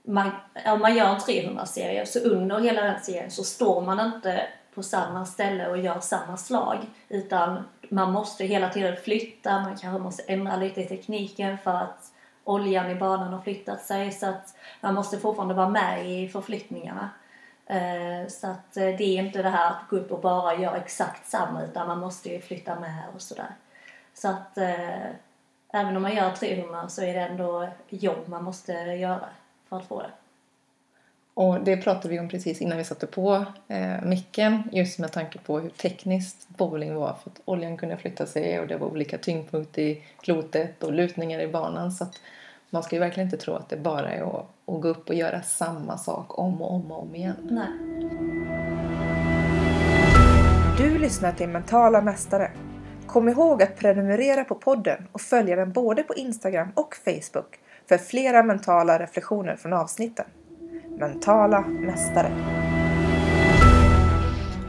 man, 0.02 0.30
om 0.66 0.80
man 0.80 0.96
gör 0.96 1.06
en 1.06 1.18
300-serie 1.20 2.06
så 2.06 2.18
under 2.18 2.60
hela 2.60 2.82
den 2.82 3.00
serien 3.00 3.30
så 3.30 3.44
står 3.44 3.80
man 3.80 4.00
inte 4.00 4.46
på 4.74 4.82
samma 4.82 5.26
ställe 5.26 5.68
och 5.68 5.78
gör 5.78 6.00
samma 6.00 6.36
slag. 6.36 6.78
Utan 7.08 7.64
man 7.88 8.12
måste 8.12 8.44
hela 8.44 8.68
tiden 8.68 8.96
flytta, 8.96 9.60
man 9.60 9.76
kanske 9.76 10.02
måste 10.02 10.22
ändra 10.22 10.56
lite 10.56 10.80
i 10.80 10.86
tekniken 10.86 11.58
för 11.58 11.70
att 11.70 12.13
oljan 12.44 12.90
i 12.90 12.94
banan 12.94 13.32
har 13.32 13.40
flyttat 13.40 13.82
sig. 13.82 14.12
Så 14.12 14.26
att 14.26 14.56
man 14.80 14.94
måste 14.94 15.18
fortfarande 15.18 15.54
vara 15.54 15.68
med 15.68 16.10
i 16.10 16.28
förflyttningarna. 16.28 17.10
Eh, 17.66 18.28
så 18.28 18.46
att 18.46 18.76
eh, 18.76 18.84
det 18.84 19.04
är 19.04 19.18
inte 19.18 19.42
det 19.42 19.48
här 19.48 19.70
att 19.70 19.88
gå 19.90 19.96
upp 19.96 20.12
och 20.12 20.20
bara 20.20 20.54
göra 20.54 20.76
exakt 20.76 21.26
samma 21.26 21.62
utan 21.62 21.88
man 21.88 21.98
måste 21.98 22.28
ju 22.28 22.40
flytta 22.40 22.80
med 22.80 23.02
och 23.14 23.22
sådär. 23.22 23.54
Så 24.14 24.28
att 24.28 24.58
eh, 24.58 25.06
även 25.72 25.96
om 25.96 26.02
man 26.02 26.14
gör 26.16 26.30
300 26.30 26.88
så 26.88 27.02
är 27.02 27.14
det 27.14 27.20
ändå 27.20 27.68
jobb 27.88 28.28
man 28.28 28.44
måste 28.44 28.72
göra 28.72 29.28
för 29.68 29.76
att 29.76 29.88
få 29.88 30.02
det. 30.02 30.10
Och 31.34 31.64
det 31.64 31.76
pratade 31.76 32.08
vi 32.08 32.20
om 32.20 32.28
precis 32.28 32.60
innan 32.62 32.78
vi 32.78 32.84
satte 32.84 33.06
på 33.06 33.44
eh, 33.68 34.02
micken 34.02 34.62
just 34.72 34.98
med 34.98 35.12
tanke 35.12 35.38
på 35.38 35.60
hur 35.60 35.70
tekniskt 35.70 36.48
bowling 36.48 36.94
var 36.94 37.16
för 37.22 37.30
att 37.30 37.40
oljan 37.44 37.76
kunde 37.76 37.96
flytta 37.96 38.26
sig 38.26 38.60
och 38.60 38.66
det 38.66 38.76
var 38.76 38.86
olika 38.86 39.18
tyngdpunkt 39.18 39.78
i 39.78 40.02
klotet 40.20 40.84
och 40.84 40.92
lutningar 40.92 41.40
i 41.40 41.48
banan 41.48 41.92
så 41.92 42.04
att 42.04 42.20
man 42.70 42.82
ska 42.82 42.96
ju 42.96 43.00
verkligen 43.00 43.26
inte 43.26 43.36
tro 43.36 43.54
att 43.54 43.68
det 43.68 43.76
bara 43.76 44.10
är 44.10 44.22
att, 44.22 44.46
att 44.66 44.80
gå 44.80 44.88
upp 44.88 45.08
och 45.08 45.14
göra 45.14 45.42
samma 45.42 45.98
sak 45.98 46.38
om 46.38 46.62
och 46.62 46.74
om 46.74 46.92
och 46.92 47.02
om 47.02 47.14
igen. 47.14 47.36
Nej. 47.50 47.68
Du 50.78 50.98
lyssnar 50.98 51.32
till 51.32 51.48
Mentala 51.48 52.00
Mästare. 52.00 52.50
Kom 53.06 53.28
ihåg 53.28 53.62
att 53.62 53.76
prenumerera 53.76 54.44
på 54.44 54.54
podden 54.54 55.08
och 55.12 55.20
följa 55.20 55.56
den 55.56 55.72
både 55.72 56.02
på 56.02 56.14
Instagram 56.14 56.68
och 56.74 56.96
Facebook 57.04 57.58
för 57.88 57.98
flera 57.98 58.42
mentala 58.42 58.98
reflektioner 58.98 59.56
från 59.56 59.72
avsnitten. 59.72 60.26
Mentala 60.96 61.60
Mästare. 61.60 62.32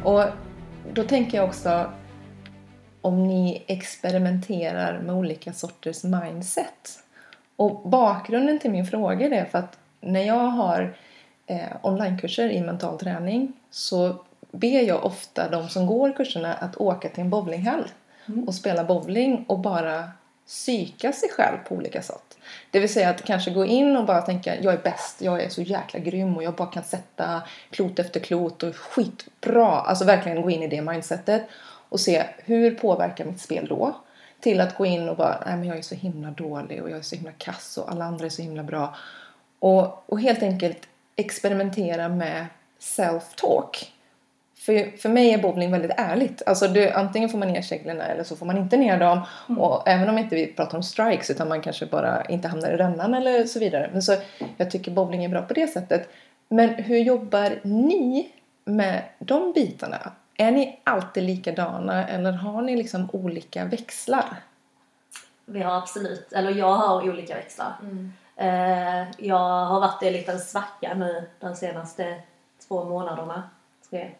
Och 0.03 0.23
då 0.93 1.03
tänker 1.03 1.37
jag 1.37 1.47
också 1.47 1.91
om 3.01 3.27
ni 3.27 3.63
experimenterar 3.67 4.99
med 4.99 5.15
olika 5.15 5.53
sorters 5.53 6.03
mindset. 6.03 7.03
Och 7.55 7.89
bakgrunden 7.89 8.59
till 8.59 8.71
min 8.71 8.85
fråga 8.85 9.27
är 9.27 9.45
för 9.45 9.59
att 9.59 9.77
när 10.01 10.23
jag 10.23 10.47
har 10.47 10.97
eh, 11.45 11.67
onlinekurser 11.81 12.49
i 12.49 12.61
mental 12.61 12.99
träning 12.99 13.53
så 13.69 14.15
ber 14.51 14.81
jag 14.81 15.05
ofta 15.05 15.49
de 15.49 15.69
som 15.69 15.85
går 15.87 16.11
kurserna 16.11 16.53
att 16.53 16.75
åka 16.75 17.09
till 17.09 17.23
en 17.23 17.29
bowlinghall 17.29 17.87
och 18.47 18.55
spela 18.55 18.83
bowling 18.83 19.45
och 19.47 19.59
bara 19.59 20.11
psyka 20.47 21.13
sig 21.13 21.29
själv 21.29 21.57
på 21.67 21.75
olika 21.75 22.01
sätt. 22.01 22.34
Det 22.71 22.79
vill 22.79 22.93
säga 22.93 23.09
att 23.09 23.23
kanske 23.23 23.51
gå 23.51 23.65
in 23.65 23.97
och 23.97 24.05
bara 24.05 24.21
tänka 24.21 24.61
jag 24.61 24.73
är 24.73 24.77
bäst, 24.83 25.21
jag 25.21 25.41
är 25.41 25.49
så 25.49 25.61
jäkla 25.61 25.99
grym 25.99 26.37
och 26.37 26.43
jag 26.43 26.55
bara 26.55 26.67
kan 26.67 26.83
sätta 26.83 27.41
klot 27.69 27.99
efter 27.99 28.19
klot 28.19 28.63
och 28.63 28.75
skitbra. 28.75 29.67
Alltså 29.67 30.05
verkligen 30.05 30.41
gå 30.41 30.49
in 30.49 30.63
i 30.63 30.67
det 30.67 30.81
mindsetet 30.81 31.43
och 31.89 31.99
se 31.99 32.23
hur 32.37 32.75
påverkar 32.75 33.25
mitt 33.25 33.41
spel 33.41 33.65
då? 33.69 33.95
Till 34.39 34.61
att 34.61 34.77
gå 34.77 34.85
in 34.85 35.09
och 35.09 35.17
bara, 35.17 35.43
nej 35.45 35.57
men 35.57 35.67
jag 35.67 35.77
är 35.77 35.81
så 35.81 35.95
himla 35.95 36.31
dålig 36.31 36.83
och 36.83 36.89
jag 36.89 36.97
är 36.97 37.03
så 37.03 37.15
himla 37.15 37.31
kass 37.31 37.77
och 37.77 37.91
alla 37.91 38.05
andra 38.05 38.25
är 38.25 38.29
så 38.29 38.41
himla 38.41 38.63
bra. 38.63 38.95
Och, 39.59 40.09
och 40.09 40.19
helt 40.19 40.43
enkelt 40.43 40.87
experimentera 41.15 42.09
med 42.09 42.45
self-talk. 42.79 43.94
För, 44.65 44.97
för 44.97 45.09
mig 45.09 45.33
är 45.33 45.37
bowling 45.37 45.71
väldigt 45.71 45.91
ärligt. 45.97 46.41
Alltså 46.45 46.67
du, 46.67 46.89
antingen 46.89 47.29
får 47.29 47.37
man 47.37 47.47
ner 47.47 47.61
käglorna 47.61 48.05
eller 48.05 48.23
så 48.23 48.35
får 48.35 48.45
man 48.45 48.57
inte 48.57 48.77
ner 48.77 48.99
dem. 48.99 49.21
Och 49.59 49.87
även 49.87 50.09
om 50.09 50.17
inte 50.17 50.35
vi 50.35 50.47
pratar 50.47 50.77
om 50.77 50.83
strikes 50.83 51.29
utan 51.29 51.47
man 51.47 51.61
kanske 51.61 51.85
bara 51.85 52.25
inte 52.25 52.47
hamnar 52.47 52.69
i 52.69 52.77
rännan 52.77 53.13
eller 53.13 53.43
så 53.43 53.59
vidare. 53.59 53.89
Men 53.91 54.01
så 54.01 54.15
jag 54.57 54.71
tycker 54.71 54.91
bowling 54.91 55.23
är 55.23 55.29
bra 55.29 55.41
på 55.41 55.53
det 55.53 55.67
sättet. 55.67 56.09
Men 56.49 56.69
hur 56.69 56.97
jobbar 56.97 57.59
ni 57.63 58.31
med 58.65 59.03
de 59.19 59.51
bitarna? 59.53 60.11
Är 60.37 60.51
ni 60.51 60.79
alltid 60.83 61.23
likadana 61.23 62.07
eller 62.07 62.31
har 62.31 62.61
ni 62.61 62.75
liksom 62.75 63.09
olika 63.13 63.65
växlar? 63.65 64.35
Vi 65.45 65.61
har 65.61 65.77
absolut, 65.77 66.33
eller 66.33 66.51
jag 66.51 66.73
har 66.73 67.09
olika 67.09 67.35
växlar. 67.35 67.73
Eh, 68.35 69.03
jag 69.17 69.65
har 69.65 69.79
varit 69.79 70.03
i 70.03 70.07
en 70.07 70.13
liten 70.13 70.39
svacka 70.39 70.93
nu 70.93 71.29
de 71.39 71.55
senaste 71.55 72.21
två 72.67 72.83
månaderna, 72.83 73.49
tre. 73.89 74.11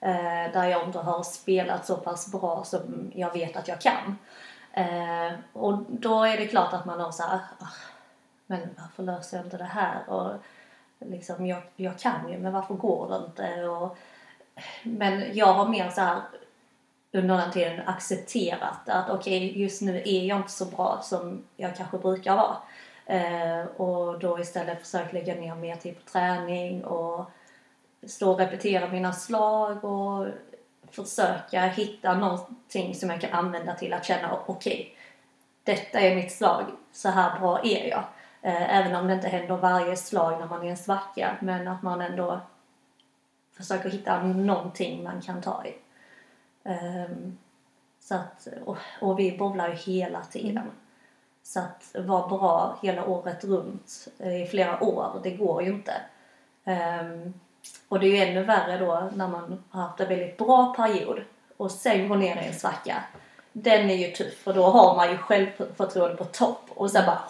Eh, 0.00 0.52
där 0.52 0.64
jag 0.64 0.84
inte 0.84 0.98
har 0.98 1.22
spelat 1.22 1.86
så 1.86 1.96
pass 1.96 2.32
bra 2.32 2.64
som 2.64 3.12
jag 3.14 3.32
vet 3.32 3.56
att 3.56 3.68
jag 3.68 3.80
kan. 3.80 4.18
Eh, 4.72 5.32
och 5.52 5.78
då 5.88 6.24
är 6.24 6.36
det 6.36 6.46
klart 6.46 6.72
att 6.72 6.86
man 6.86 7.00
har 7.00 7.10
så 7.10 7.22
här, 7.22 7.40
ah, 7.58 7.66
men 8.46 8.60
varför 8.78 9.02
löser 9.02 9.36
jag 9.36 9.46
inte 9.46 9.56
det 9.56 9.64
här? 9.64 10.10
Och 10.10 10.32
liksom, 10.98 11.46
jag, 11.46 11.62
jag 11.76 11.98
kan 11.98 12.32
ju, 12.32 12.38
men 12.38 12.52
varför 12.52 12.74
går 12.74 13.08
det 13.08 13.26
inte? 13.26 13.68
Och, 13.68 13.96
men 14.82 15.36
jag 15.36 15.52
har 15.52 15.68
mer 15.68 15.90
så 15.90 16.00
här 16.00 16.20
under 17.12 17.36
den 17.36 17.52
tiden 17.52 17.80
accepterat 17.86 18.88
att 18.88 19.10
okej, 19.10 19.60
just 19.60 19.82
nu 19.82 20.02
är 20.04 20.24
jag 20.24 20.38
inte 20.38 20.52
så 20.52 20.64
bra 20.64 21.00
som 21.02 21.44
jag 21.56 21.76
kanske 21.76 21.98
brukar 21.98 22.36
vara. 22.36 22.56
Eh, 23.06 23.66
och 23.66 24.18
då 24.18 24.40
istället 24.40 24.80
försökt 24.80 25.12
lägga 25.12 25.34
ner 25.34 25.54
mer 25.54 25.76
tid 25.76 25.94
på 26.04 26.10
träning 26.10 26.84
och 26.84 27.30
stå 28.06 28.32
och 28.32 28.38
repetera 28.38 28.88
mina 28.88 29.12
slag 29.12 29.84
och 29.84 30.26
försöka 30.90 31.60
hitta 31.66 32.14
någonting 32.14 32.94
som 32.94 33.10
jag 33.10 33.20
kan 33.20 33.32
använda 33.32 33.74
till 33.74 33.92
att 33.92 34.04
känna 34.04 34.38
okej, 34.46 34.96
detta 35.64 36.00
är 36.00 36.16
mitt 36.16 36.32
slag, 36.32 36.64
så 36.92 37.08
här 37.08 37.40
bra 37.40 37.60
är 37.64 37.88
jag. 37.88 38.04
Eh, 38.42 38.78
även 38.78 38.96
om 38.96 39.06
det 39.06 39.14
inte 39.14 39.28
händer 39.28 39.56
varje 39.56 39.96
slag 39.96 40.40
när 40.40 40.46
man 40.46 40.66
är 40.66 40.70
en 40.70 40.76
svacka, 40.76 41.36
men 41.40 41.68
att 41.68 41.82
man 41.82 42.00
ändå 42.00 42.40
försöker 43.52 43.90
hitta 43.90 44.22
någonting 44.22 45.02
man 45.02 45.20
kan 45.20 45.42
ta 45.42 45.64
i. 45.64 45.74
Ehm, 46.64 47.38
så 48.00 48.14
att, 48.14 48.48
och, 48.64 48.76
och 49.00 49.18
vi 49.18 49.38
bowlar 49.38 49.68
ju 49.68 49.74
hela 49.74 50.22
tiden. 50.22 50.70
Så 51.42 51.60
att 51.60 51.94
vara 52.06 52.28
bra 52.28 52.78
hela 52.82 53.06
året 53.06 53.44
runt 53.44 54.08
eh, 54.18 54.42
i 54.42 54.46
flera 54.46 54.84
år, 54.84 55.20
det 55.22 55.30
går 55.30 55.62
ju 55.62 55.68
inte. 55.68 55.92
Ehm, 56.64 57.34
och 57.88 58.00
det 58.00 58.06
är 58.06 58.10
ju 58.10 58.30
ännu 58.30 58.44
värre 58.44 58.78
då 58.78 59.10
när 59.14 59.28
man 59.28 59.64
har 59.70 59.82
haft 59.82 60.00
en 60.00 60.08
väldigt 60.08 60.36
bra 60.36 60.74
period 60.74 61.24
och 61.56 61.70
sen 61.70 62.08
går 62.08 62.16
ner 62.16 62.42
i 62.42 62.46
en 62.46 62.54
svacka. 62.54 63.02
Den 63.52 63.90
är 63.90 63.94
ju 63.94 64.10
tuff 64.10 64.34
för 64.34 64.52
då 64.52 64.62
har 64.62 64.96
man 64.96 65.10
ju 65.10 65.16
självförtroende 65.16 66.16
på 66.16 66.24
topp 66.24 66.64
och 66.68 66.90
sen 66.90 67.06
bara 67.06 67.22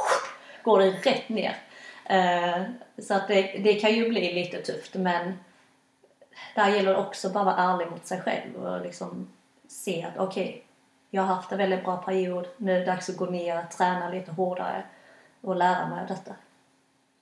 går 0.63 0.79
det 0.79 0.91
rätt 0.91 1.29
ner. 1.29 1.57
Eh, 2.05 2.63
så 2.99 3.15
att 3.15 3.29
det, 3.29 3.43
det 3.43 3.75
kan 3.75 3.95
ju 3.95 4.09
bli 4.09 4.33
lite 4.35 4.63
tufft 4.63 4.95
men 4.95 5.39
där 6.55 6.69
gäller 6.69 6.93
det 6.93 6.99
också 6.99 7.31
bara 7.31 7.41
att 7.41 7.57
vara 7.57 7.73
ärlig 7.73 7.91
mot 7.91 8.07
sig 8.07 8.21
själv 8.21 8.57
och 8.57 8.81
liksom 8.81 9.29
se 9.69 10.05
att 10.05 10.19
okej, 10.19 10.65
jag 11.11 11.23
har 11.23 11.35
haft 11.35 11.53
en 11.53 11.59
väldigt 11.59 11.85
bra 11.85 11.97
period, 11.97 12.47
nu 12.57 12.73
är 12.73 12.81
det 12.81 12.87
dags 12.87 13.09
att 13.09 13.17
gå 13.17 13.27
ner, 13.27 13.63
träna 13.63 14.09
lite 14.09 14.33
hårdare 14.33 14.83
och 15.41 15.57
lära 15.57 15.89
mig 15.89 16.01
av 16.01 16.07
detta. 16.07 16.35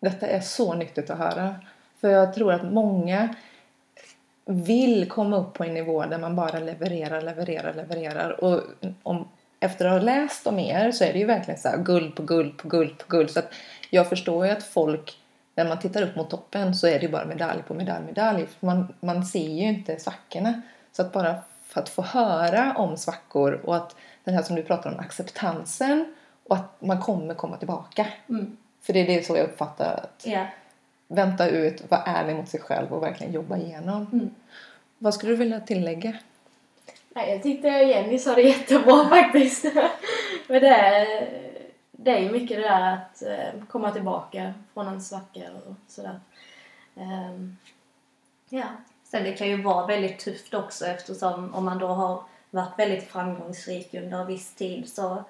Detta 0.00 0.26
är 0.26 0.40
så 0.40 0.74
nyttigt 0.74 1.10
att 1.10 1.18
höra. 1.18 1.54
För 2.00 2.10
jag 2.10 2.34
tror 2.34 2.52
att 2.52 2.64
många 2.64 3.34
vill 4.46 5.08
komma 5.08 5.36
upp 5.36 5.54
på 5.54 5.64
en 5.64 5.74
nivå 5.74 6.06
där 6.06 6.18
man 6.18 6.36
bara 6.36 6.58
levererar, 6.58 7.22
levererar, 7.22 7.74
levererar. 7.74 8.44
Och 8.44 8.62
om, 9.02 9.28
efter 9.60 9.86
att 9.86 9.92
ha 9.92 9.98
läst 9.98 10.46
om 10.46 10.58
er 10.58 10.90
så 10.90 11.04
är 11.04 11.12
det 11.12 11.18
ju 11.18 11.24
verkligen 11.24 11.60
så 11.60 11.68
här 11.68 11.78
guld 11.78 12.14
på 12.14 12.22
guld 12.22 12.56
på 12.56 12.68
guld 12.68 12.98
på 12.98 13.04
guld. 13.08 13.30
Så 13.30 13.38
att 13.38 13.54
jag 13.90 14.08
förstår 14.08 14.46
ju 14.46 14.52
att 14.52 14.62
folk, 14.62 15.18
när 15.54 15.68
man 15.68 15.78
tittar 15.78 16.02
upp 16.02 16.16
mot 16.16 16.30
toppen 16.30 16.74
så 16.74 16.86
är 16.86 16.98
det 16.98 17.06
ju 17.06 17.12
bara 17.12 17.24
medalj 17.24 17.62
på 17.62 17.74
medalj, 17.74 18.04
medalj. 18.06 18.46
För 18.46 18.66
man, 18.66 18.94
man 19.00 19.24
ser 19.24 19.48
ju 19.48 19.68
inte 19.68 19.98
svackorna. 19.98 20.62
Så 20.92 21.02
att 21.02 21.12
bara 21.12 21.34
för 21.62 21.80
att 21.80 21.88
få 21.88 22.02
höra 22.02 22.74
om 22.76 22.96
svackor 22.96 23.52
och 23.64 23.76
att 23.76 23.96
den 24.24 24.34
här 24.34 24.42
som 24.42 24.56
du 24.56 24.62
pratar 24.62 24.92
om, 24.92 24.98
acceptansen 24.98 26.14
och 26.48 26.56
att 26.56 26.80
man 26.80 27.00
kommer 27.00 27.34
komma 27.34 27.56
tillbaka. 27.56 28.06
Mm. 28.28 28.56
För 28.82 28.92
det 28.92 29.00
är 29.00 29.06
det 29.06 29.26
så 29.26 29.36
jag 29.36 29.44
uppfattar 29.44 29.94
att 29.94 30.22
Ja. 30.26 30.46
Vänta 31.08 31.48
ut, 31.48 31.90
vara 31.90 32.02
ärlig 32.02 32.36
mot 32.36 32.48
sig 32.48 32.60
själv 32.60 32.92
och 32.92 33.02
verkligen 33.02 33.32
jobba 33.32 33.56
igenom. 33.56 34.06
Mm. 34.12 34.30
Vad 34.98 35.14
skulle 35.14 35.32
du 35.32 35.36
vilja 35.36 35.60
tillägga? 35.60 36.16
Nej, 37.14 37.30
jag 37.30 37.42
tyckte 37.42 37.68
Jenny 37.68 38.18
sa 38.18 38.34
det 38.34 38.42
jättebra 38.42 39.04
faktiskt. 39.08 39.64
Men 40.46 40.60
det 40.60 40.68
är, 40.68 41.28
det 41.92 42.10
är 42.10 42.20
ju 42.20 42.30
mycket 42.30 42.56
det 42.56 42.62
där 42.62 42.92
att 42.92 43.22
eh, 43.22 43.64
komma 43.68 43.90
tillbaka 43.90 44.54
från 44.74 44.88
en 44.88 45.02
svacka 45.02 45.40
och 45.66 45.74
sådär. 45.88 46.20
Ehm, 46.96 47.56
ja. 48.48 48.66
Sen 49.04 49.24
det 49.24 49.32
kan 49.32 49.48
ju 49.48 49.62
vara 49.62 49.86
väldigt 49.86 50.18
tufft 50.18 50.54
också 50.54 50.86
eftersom 50.86 51.54
om 51.54 51.64
man 51.64 51.78
då 51.78 51.86
har 51.86 52.22
varit 52.50 52.78
väldigt 52.78 53.04
framgångsrik 53.04 53.94
under 53.94 54.20
en 54.20 54.26
viss 54.26 54.54
tid 54.54 54.88
så 54.88 55.24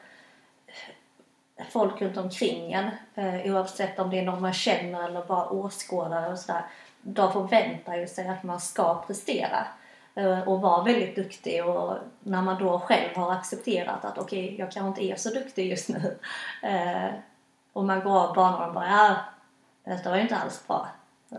folk 1.71 2.03
runt 2.03 2.16
omkring 2.16 2.73
en, 2.73 2.90
eh, 3.14 3.53
oavsett 3.53 3.99
om 3.99 4.11
det 4.11 4.19
är 4.19 4.25
någon 4.25 4.42
man 4.42 4.53
känner 4.53 5.09
eller 5.09 5.25
bara 5.25 5.49
åskådare 5.49 6.33
och 6.33 6.38
sådär, 6.38 6.62
de 7.03 7.33
förväntar 7.33 7.97
ju 7.97 8.07
sig 8.07 8.29
att 8.29 8.42
man 8.42 8.61
ska 8.61 9.05
prestera 9.07 9.66
eh, 10.14 10.49
och 10.49 10.61
vara 10.61 10.85
väldigt 10.85 11.16
duktig 11.16 11.66
och 11.66 11.95
när 12.21 12.42
man 12.42 12.59
då 12.59 12.79
själv 12.79 13.16
har 13.16 13.33
accepterat 13.33 14.05
att 14.05 14.19
okej, 14.19 14.57
jag 14.59 14.73
kanske 14.73 14.88
inte 14.88 15.12
är 15.12 15.16
så 15.16 15.29
duktig 15.29 15.71
just 15.71 15.88
nu 15.88 16.19
eh, 16.62 17.11
och 17.73 17.85
man 17.85 18.01
går 18.01 18.21
av 18.21 18.35
banan 18.35 18.69
och 18.69 18.75
bara 18.75 18.87
ja, 18.87 19.16
detta 19.85 20.11
var 20.11 20.16
ju 20.16 20.23
inte 20.23 20.37
alls 20.37 20.66
bra. 20.66 20.88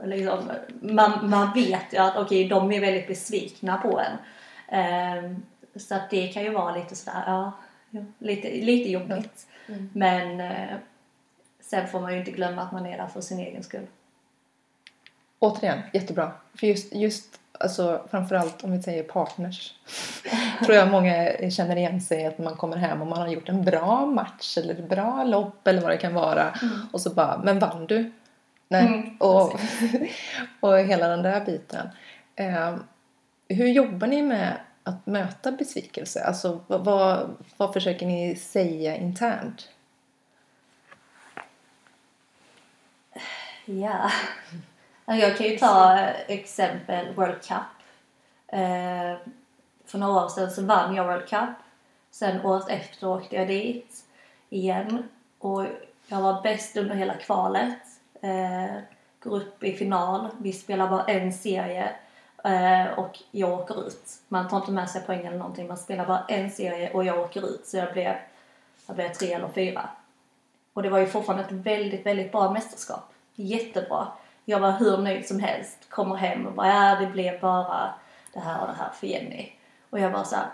Liksom, 0.04 0.52
man, 0.82 1.30
man 1.30 1.54
vet 1.54 1.94
ju 1.94 1.98
att 1.98 2.18
okej, 2.18 2.48
de 2.48 2.72
är 2.72 2.82
väldigt 2.82 3.08
besvikna 3.08 3.78
på 3.78 4.00
en. 4.00 4.18
Eh, 4.80 5.32
så 5.76 5.96
att 5.96 6.10
det 6.10 6.28
kan 6.28 6.44
ju 6.44 6.50
vara 6.50 6.76
lite 6.76 6.96
sådär, 6.96 7.24
ja, 7.26 7.52
ja, 7.90 8.02
lite, 8.20 8.50
lite 8.50 8.92
jobbigt. 8.92 9.48
Mm. 9.68 9.90
Men 9.94 10.42
eh, 10.42 10.78
sen 11.60 11.88
får 11.88 12.00
man 12.00 12.14
ju 12.14 12.20
inte 12.20 12.32
glömma 12.32 12.62
att 12.62 12.72
man 12.72 12.86
är 12.86 12.98
där 12.98 13.08
för 13.08 13.22
sin 13.22 13.40
egen 13.40 13.64
skull. 13.64 13.88
Återigen, 15.40 15.80
jättebra. 15.94 16.32
För 16.56 16.68
just, 16.68 16.96
just 16.96 17.40
alltså, 17.60 18.08
framförallt 18.12 18.64
om 18.64 18.72
vi 18.72 18.82
säger 18.82 19.04
partners. 19.04 19.74
tror 20.66 20.76
jag 20.76 20.92
många 20.92 21.50
känner 21.50 21.76
igen 21.76 22.02
sig 22.02 22.26
att 22.26 22.38
man 22.38 22.56
kommer 22.56 22.78
hem 22.78 23.02
och 23.02 23.08
man 23.08 23.20
har 23.20 23.28
gjort 23.28 23.50
en 23.50 23.64
bra 23.64 24.06
match 24.06 24.58
eller 24.58 24.74
ett 24.74 24.90
bra 24.90 25.24
lopp 25.24 25.68
eller 25.68 25.82
vad 25.82 25.92
det 25.92 25.98
kan 25.98 26.14
vara. 26.14 26.54
Och 26.92 27.02
så 27.02 27.10
bara, 27.14 27.42
men 27.44 27.60
vann 27.60 27.86
du? 27.88 28.12
Nej. 28.68 28.86
Mm, 28.86 29.18
och, 29.18 29.60
och 30.60 30.80
hela 30.80 31.08
den 31.08 31.24
där 31.24 31.46
biten. 31.46 31.90
Eh, 32.36 32.76
hur 33.50 33.68
jobbar 33.68 34.08
ni 34.08 34.22
med 34.22 34.58
att 34.88 35.08
möta 35.08 35.52
besvikelse? 35.52 36.24
Alltså 36.24 36.60
vad, 36.68 36.86
vad, 36.86 37.36
vad 37.58 37.74
försöker 37.74 38.06
ni 38.06 38.36
säga 38.36 38.96
internt? 38.96 39.70
Ja. 43.66 44.12
Jag 45.06 45.38
kan 45.38 45.48
ju 45.48 45.58
ta 45.58 45.98
exempel 46.28 47.16
World 47.16 47.42
Cup. 47.42 47.78
Eh, 48.48 49.18
för 49.86 49.98
några 49.98 50.26
år 50.26 50.30
sedan 50.30 50.52
så 50.52 50.66
vann 50.66 50.96
jag 50.96 51.06
World 51.06 51.28
Cup. 51.28 51.50
Sen 52.12 52.46
året 52.46 52.70
efter 52.70 53.08
åkte 53.08 53.36
jag 53.36 53.48
dit 53.48 54.06
igen. 54.50 55.04
Och 55.40 55.66
jag 56.08 56.22
var 56.22 56.42
bäst 56.42 56.78
under 56.78 56.96
hela 56.96 57.14
kvalet. 57.14 57.80
Eh, 58.22 58.76
går 59.20 59.36
upp 59.36 59.64
i 59.64 59.74
final. 59.74 60.28
Vi 60.40 60.54
spelar 60.54 60.90
bara 60.90 61.04
en 61.04 61.34
serie. 61.34 61.96
Eh, 62.48 63.00
och 63.00 63.20
jag 63.32 63.60
åker 63.60 63.88
ut. 63.88 64.10
Man 64.28 64.48
tar 64.48 64.58
inte 64.58 64.72
med 64.72 64.90
sig 64.90 65.02
poäng 65.02 65.26
eller 65.26 65.38
någonting. 65.38 65.68
Man 65.68 65.78
spelar 65.78 66.06
bara 66.06 66.26
en 66.28 66.52
serie 66.52 66.94
och 66.94 67.04
jag 67.04 67.20
åker 67.20 67.50
ut. 67.50 67.66
Så 67.66 67.78
jag 67.78 67.94
blev, 67.94 68.16
jag 68.88 68.96
blev 68.96 69.14
tre 69.14 69.34
eller 69.34 69.48
fyra. 69.48 69.90
Och 70.74 70.84
det 70.84 70.90
var 70.90 71.00
ju 71.00 71.08
fortfarande 71.08 71.44
ett 71.44 71.52
väldigt, 71.52 72.06
väldigt 72.06 72.32
bra 72.32 72.52
mästerskap. 72.52 73.14
Jättebra. 73.36 74.08
Jag 74.46 74.60
var 74.60 74.72
hur 74.72 74.98
nöjd 74.98 75.28
som 75.28 75.40
helst. 75.40 75.90
Kommer 75.90 76.16
hem 76.16 76.48
och 76.48 76.54
bara, 76.54 76.68
ja 76.68 77.00
det 77.00 77.08
blev 77.08 77.40
bara 77.40 77.94
det 78.34 78.40
här 78.40 78.62
och 78.62 78.68
det 78.68 78.74
här 78.74 78.90
för 78.90 79.08
Jenny. 79.08 79.52
Och 79.90 80.00
jag 80.00 80.10
var 80.10 80.24
så 80.24 80.36
här, 80.36 80.46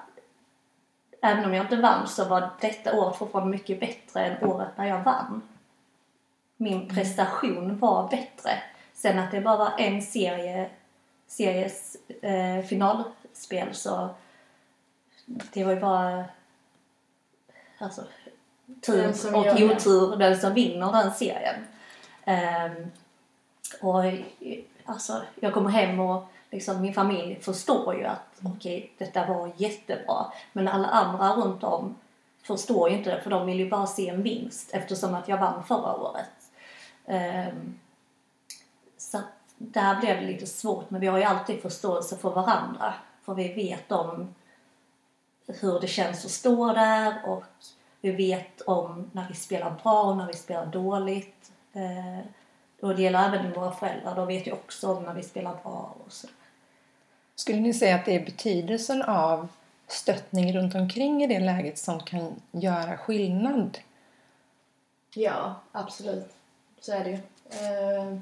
även 1.22 1.46
om 1.46 1.54
jag 1.54 1.66
inte 1.66 1.76
vann 1.76 2.08
så 2.08 2.26
var 2.26 2.50
detta 2.62 3.00
året 3.00 3.16
fortfarande 3.16 3.52
mycket 3.52 3.80
bättre 3.80 4.26
än 4.26 4.44
året 4.44 4.70
när 4.76 4.86
jag 4.86 5.04
vann. 5.04 5.42
Min 6.58 6.90
prestation 6.90 7.80
var 7.80 8.08
bättre. 8.08 8.52
Sen 8.94 9.20
att 9.20 9.32
det 9.32 9.42
bara 9.42 9.58
var 9.58 9.72
en 9.78 10.02
serie, 10.02 10.70
series 11.34 11.98
eh, 12.22 12.66
finalspel 12.66 13.74
så 13.74 14.10
det 15.26 15.64
var 15.64 15.74
ju 15.74 15.80
bara 15.80 16.26
alltså, 17.78 18.04
tur 18.82 19.36
och 19.36 19.44
det. 19.44 19.76
otur 19.76 20.16
den 20.16 20.40
som 20.40 20.54
vinner 20.54 20.92
den 20.92 21.12
serien. 21.12 21.68
Ehm, 22.26 22.92
och 23.82 24.04
alltså, 24.86 25.22
jag 25.40 25.54
kommer 25.54 25.70
hem 25.70 26.00
och 26.00 26.24
liksom, 26.52 26.82
min 26.82 26.94
familj 26.94 27.40
förstår 27.42 27.96
ju 27.96 28.06
att 28.06 28.40
okej, 28.44 28.92
detta 28.98 29.26
var 29.26 29.52
jättebra. 29.58 30.26
Men 30.54 30.68
alla 30.68 30.88
andra 30.88 31.36
runt 31.36 31.64
om 31.64 31.96
förstår 32.44 32.90
ju 32.90 32.98
inte 32.98 33.16
det 33.16 33.22
för 33.22 33.30
de 33.30 33.46
vill 33.46 33.60
ju 33.60 33.70
bara 33.70 33.88
se 33.88 34.10
en 34.10 34.24
vinst 34.24 34.70
eftersom 34.74 35.14
att 35.14 35.28
jag 35.28 35.38
vann 35.38 35.64
förra 35.64 35.96
året. 35.96 36.30
Att 37.06 37.83
där 39.58 40.00
blev 40.00 40.22
det 40.22 40.28
lite 40.28 40.46
svårt 40.46 40.90
men 40.90 41.02
vi 41.02 41.08
har 41.08 41.18
ju 41.18 41.24
alltid 41.24 41.62
förståelse 41.62 42.18
för 42.18 42.30
varandra. 42.30 42.94
För 43.26 43.34
vi 43.34 43.54
vet 43.54 43.92
om 43.92 44.36
hur 45.48 45.80
det 45.80 45.88
känns 45.88 46.26
att 46.26 46.32
stå 46.32 46.74
där 46.74 47.14
och 47.26 47.44
vi 48.02 48.12
vet 48.12 48.62
om 48.62 49.10
när 49.12 49.28
vi 49.28 49.34
spelar 49.34 49.76
bra 49.84 50.04
och 50.04 50.18
när 50.18 50.28
vi 50.28 50.34
spelar 50.34 50.66
dåligt. 50.66 51.52
Eh, 51.74 52.26
och 52.82 52.96
det 52.96 53.02
gäller 53.02 53.28
även 53.28 53.54
våra 53.54 53.72
föräldrar, 53.72 54.16
de 54.16 54.28
vet 54.28 54.48
ju 54.48 54.52
också 54.52 54.96
om 54.96 55.04
när 55.04 55.14
vi 55.14 55.24
spelar 55.24 55.54
bra 55.64 55.96
och 56.06 56.12
så. 56.12 56.28
Skulle 57.36 57.60
ni 57.60 57.74
säga 57.74 57.96
att 57.96 58.06
det 58.06 58.16
är 58.16 58.26
betydelsen 58.26 59.02
av 59.02 59.48
stöttning 59.88 60.58
runt 60.58 60.76
omkring 60.76 61.24
i 61.24 61.28
det 61.28 61.40
läget 61.40 61.78
som 61.78 62.00
kan 62.00 62.42
göra 62.52 62.98
skillnad? 62.98 63.78
Ja, 65.14 65.56
absolut. 65.72 66.34
Så 66.80 66.94
är 66.94 67.04
det 67.04 67.10
ju. 67.10 67.20
Eh, 67.50 68.18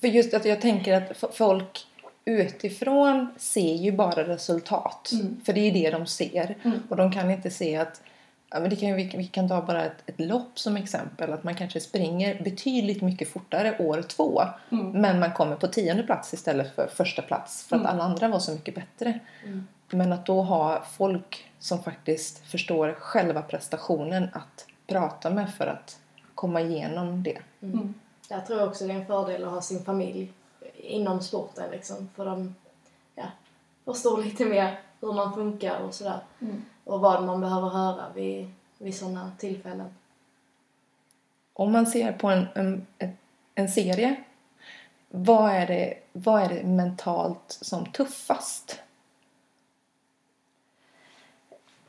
För 0.00 0.08
just 0.08 0.34
att 0.34 0.44
jag 0.44 0.60
tänker 0.60 0.94
att 0.94 1.34
folk 1.36 1.86
utifrån 2.24 3.34
ser 3.36 3.74
ju 3.74 3.92
bara 3.92 4.28
resultat. 4.28 5.10
Mm. 5.12 5.40
För 5.44 5.52
det 5.52 5.60
är 5.60 5.72
det 5.72 5.90
de 5.90 6.06
ser. 6.06 6.56
Mm. 6.62 6.82
Och 6.88 6.96
de 6.96 7.12
kan 7.12 7.30
inte 7.30 7.50
se 7.50 7.76
att 7.76 8.02
Ja, 8.50 8.60
men 8.60 8.70
det 8.70 8.76
kan, 8.76 8.94
vi, 8.94 9.12
vi 9.16 9.26
kan 9.26 9.48
ta 9.48 9.62
bara 9.62 9.84
ett, 9.84 10.02
ett 10.06 10.20
lopp 10.20 10.58
som 10.58 10.76
exempel. 10.76 11.32
Att 11.32 11.44
man 11.44 11.54
kanske 11.54 11.80
springer 11.80 12.42
betydligt 12.42 13.02
mycket 13.02 13.28
fortare 13.28 13.78
år 13.78 14.02
två. 14.02 14.42
Mm. 14.72 14.90
Men 14.90 15.20
man 15.20 15.32
kommer 15.32 15.56
på 15.56 15.66
tionde 15.66 16.02
plats 16.02 16.34
istället 16.34 16.74
för 16.74 16.86
första 16.86 17.22
plats. 17.22 17.64
För 17.68 17.76
att 17.76 17.82
Mm. 17.82 17.92
alla 17.92 18.04
andra 18.04 18.28
var 18.28 18.38
så 18.38 18.52
mycket 18.52 18.74
bättre. 18.74 19.20
Mm. 19.44 19.66
Men 19.90 20.12
att 20.12 20.26
då 20.26 20.42
ha 20.42 20.84
folk 20.96 21.50
som 21.58 21.82
faktiskt 21.82 22.46
förstår 22.46 22.92
själva 22.98 23.42
prestationen 23.42 24.28
att 24.32 24.66
prata 24.86 25.30
med 25.30 25.54
för 25.54 25.66
att 25.66 25.98
komma 26.34 26.60
igenom 26.60 27.22
det. 27.22 27.38
Jag 28.28 28.46
tror 28.46 28.68
också 28.68 28.86
det 28.86 28.92
är 28.92 28.96
en 28.98 29.06
fördel 29.06 29.44
att 29.44 29.50
ha 29.50 29.62
sin 29.62 29.84
familj 29.84 30.32
inom 30.74 31.20
sporten 31.20 31.70
liksom. 31.70 32.08
För 32.16 32.24
de 32.24 32.54
ja, 33.14 33.24
förstår 33.84 34.22
lite 34.22 34.44
mer 34.44 34.80
hur 35.00 35.12
man 35.12 35.34
funkar 35.34 35.80
och 35.80 35.94
sådär. 35.94 36.20
Mm. 36.40 36.64
Och 36.84 37.00
vad 37.00 37.22
man 37.22 37.40
behöver 37.40 37.68
höra 37.68 38.04
vid, 38.14 38.50
vid 38.78 38.96
sådana 38.96 39.32
tillfällen. 39.38 39.94
Om 41.52 41.72
man 41.72 41.86
ser 41.86 42.12
på 42.12 42.28
en, 42.28 42.46
en, 42.54 42.86
en- 42.98 43.16
en 43.54 43.68
serie, 43.68 44.16
vad 45.08 45.50
är, 45.50 45.66
det, 45.66 45.98
vad 46.12 46.42
är 46.42 46.48
det 46.48 46.64
mentalt 46.64 47.58
som 47.60 47.92
tuffast? 47.92 48.80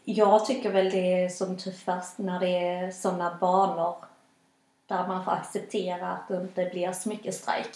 Jag 0.04 0.46
tycker 0.46 0.72
väl 0.72 0.90
det 0.90 1.24
är 1.24 1.30
som 1.30 1.58
tuffast 1.58 2.18
när 2.18 2.40
det 2.40 2.58
är 2.58 2.92
sådana 2.92 3.38
banor 3.42 3.96
där 4.88 5.08
man 5.08 5.26
får 5.26 5.32
acceptera 5.32 6.12
att 6.12 6.28
det 6.28 6.36
inte 6.36 6.66
blir 6.66 6.92
så 6.92 7.10
mycket 7.10 7.36
strejk. 7.36 7.76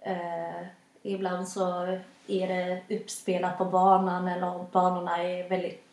Eh, 0.00 0.66
ibland 1.02 1.48
så 1.48 1.98
är 2.26 2.48
det 2.48 2.96
uppspelat 2.96 3.58
på 3.58 3.64
banan 3.64 4.28
eller 4.28 4.64
banorna 4.72 5.22
är 5.22 5.48
väldigt 5.48 5.84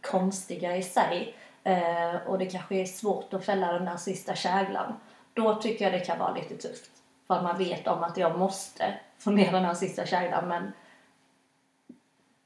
konstiga 0.00 0.76
i 0.76 0.82
sig. 0.82 1.34
Eh, 1.64 2.14
och 2.26 2.38
det 2.38 2.46
kanske 2.46 2.74
är 2.74 2.84
svårt 2.84 3.34
att 3.34 3.44
fälla 3.44 3.72
den 3.72 3.84
där 3.84 3.96
sista 3.96 4.34
käglan. 4.34 4.94
Då 5.34 5.54
tycker 5.54 5.84
jag 5.84 6.00
det 6.00 6.06
kan 6.06 6.18
vara 6.18 6.34
lite 6.34 6.56
tufft. 6.56 6.90
För 7.26 7.34
att 7.34 7.42
man 7.42 7.58
vet 7.58 7.86
om 7.86 8.02
att 8.02 8.16
jag 8.16 8.38
måste 8.38 8.94
få 9.18 9.30
ner 9.30 9.52
den 9.52 9.64
här 9.64 9.74
sista 9.74 10.06
käglan 10.06 10.48
men 10.48 10.72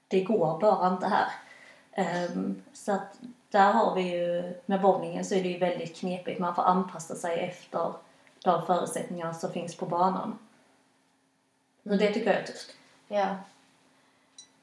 det 0.09 0.25
går 0.25 0.61
bara 0.61 0.89
inte 0.89 1.07
här. 1.07 1.29
Ehm, 1.93 2.63
så 2.73 2.93
att 2.93 3.19
där 3.55 3.73
har 3.73 3.95
vi 3.95 4.03
ju, 4.03 4.55
med 4.67 4.81
bowlingen 4.81 5.25
så 5.25 5.35
är 5.35 5.43
det 5.43 5.49
ju 5.49 5.59
väldigt 5.59 5.97
knepigt. 5.97 6.41
Man 6.41 6.55
får 6.55 6.63
anpassa 6.63 7.15
sig 7.15 7.41
efter 7.41 7.93
de 8.45 8.67
förutsättningar 8.67 9.33
som 9.33 9.53
finns 9.53 9.77
på 9.77 9.87
banan. 9.87 10.39
Så 11.83 11.89
det 11.89 12.13
tycker 12.13 12.33
jag 12.33 12.41
är 12.41 12.47
tufft. 12.47 12.71
Ja. 13.09 13.37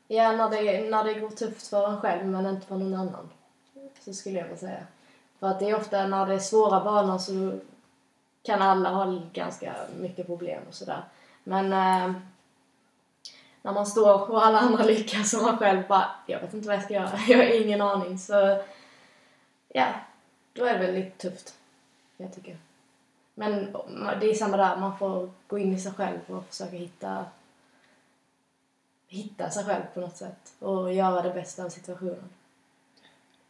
Ja, 0.08 0.32
när 0.32 0.50
det, 0.50 0.90
när 0.90 1.04
det 1.04 1.14
går 1.14 1.30
tufft 1.30 1.68
för 1.68 1.88
en 1.88 2.02
själv 2.02 2.26
men 2.26 2.46
inte 2.46 2.68
för 2.68 2.76
någon 2.76 2.94
annan. 2.94 3.30
Så 4.00 4.14
skulle 4.14 4.38
jag 4.38 4.44
vilja 4.44 4.60
säga. 4.60 4.84
För 5.40 5.48
att 5.48 5.60
det 5.60 5.70
är 5.70 5.76
ofta 5.76 6.08
när 6.08 6.26
det 6.26 6.34
är 6.34 6.40
svåra 6.40 6.84
banor 6.84 7.18
så 7.18 7.60
kan 8.44 8.62
alla 8.62 8.90
ha 8.90 9.22
ganska 9.34 9.76
mycket 10.00 10.28
problem 10.28 10.64
och 10.68 10.76
sådär. 10.76 11.04
Men 11.44 11.66
eh, 11.66 12.16
när 13.62 13.74
man 13.74 13.86
står 13.86 14.32
och 14.32 14.46
alla 14.46 14.60
andra 14.60 14.84
lyckas 14.84 15.34
och 15.34 15.44
man 15.44 15.58
själv 15.58 15.88
bara, 15.88 16.12
jag 16.26 16.40
vet 16.40 16.54
inte 16.54 16.68
vad 16.68 16.76
jag 16.76 16.84
ska 16.84 16.94
göra, 16.94 17.12
jag 17.28 17.38
har 17.38 17.66
ingen 17.66 17.82
aning. 17.82 18.18
Så 18.18 18.62
ja, 19.74 19.88
då 20.54 20.66
är 20.66 20.74
det 20.74 20.86
väl 20.86 20.96
lite 20.96 21.30
tufft. 21.30 21.54
Jag 22.18 22.34
tycker. 22.34 22.58
Men 23.36 23.78
det 24.20 24.30
är 24.30 24.34
samma 24.34 24.58
där, 24.58 24.78
man 24.78 24.98
får 24.98 25.30
gå 25.48 25.60
in 25.60 25.74
i 25.74 25.80
sig 25.80 25.92
själv 25.92 26.20
och 26.28 26.46
försöka 26.46 26.76
hitta 26.76 27.26
hitta 29.12 29.50
sig 29.50 29.66
själv 29.66 29.82
på 29.94 30.00
något 30.00 30.18
sätt 30.18 30.54
och 30.60 30.94
göra 30.94 31.22
det 31.22 31.30
bästa 31.30 31.64
av 31.64 31.70
situationen. 31.70 32.30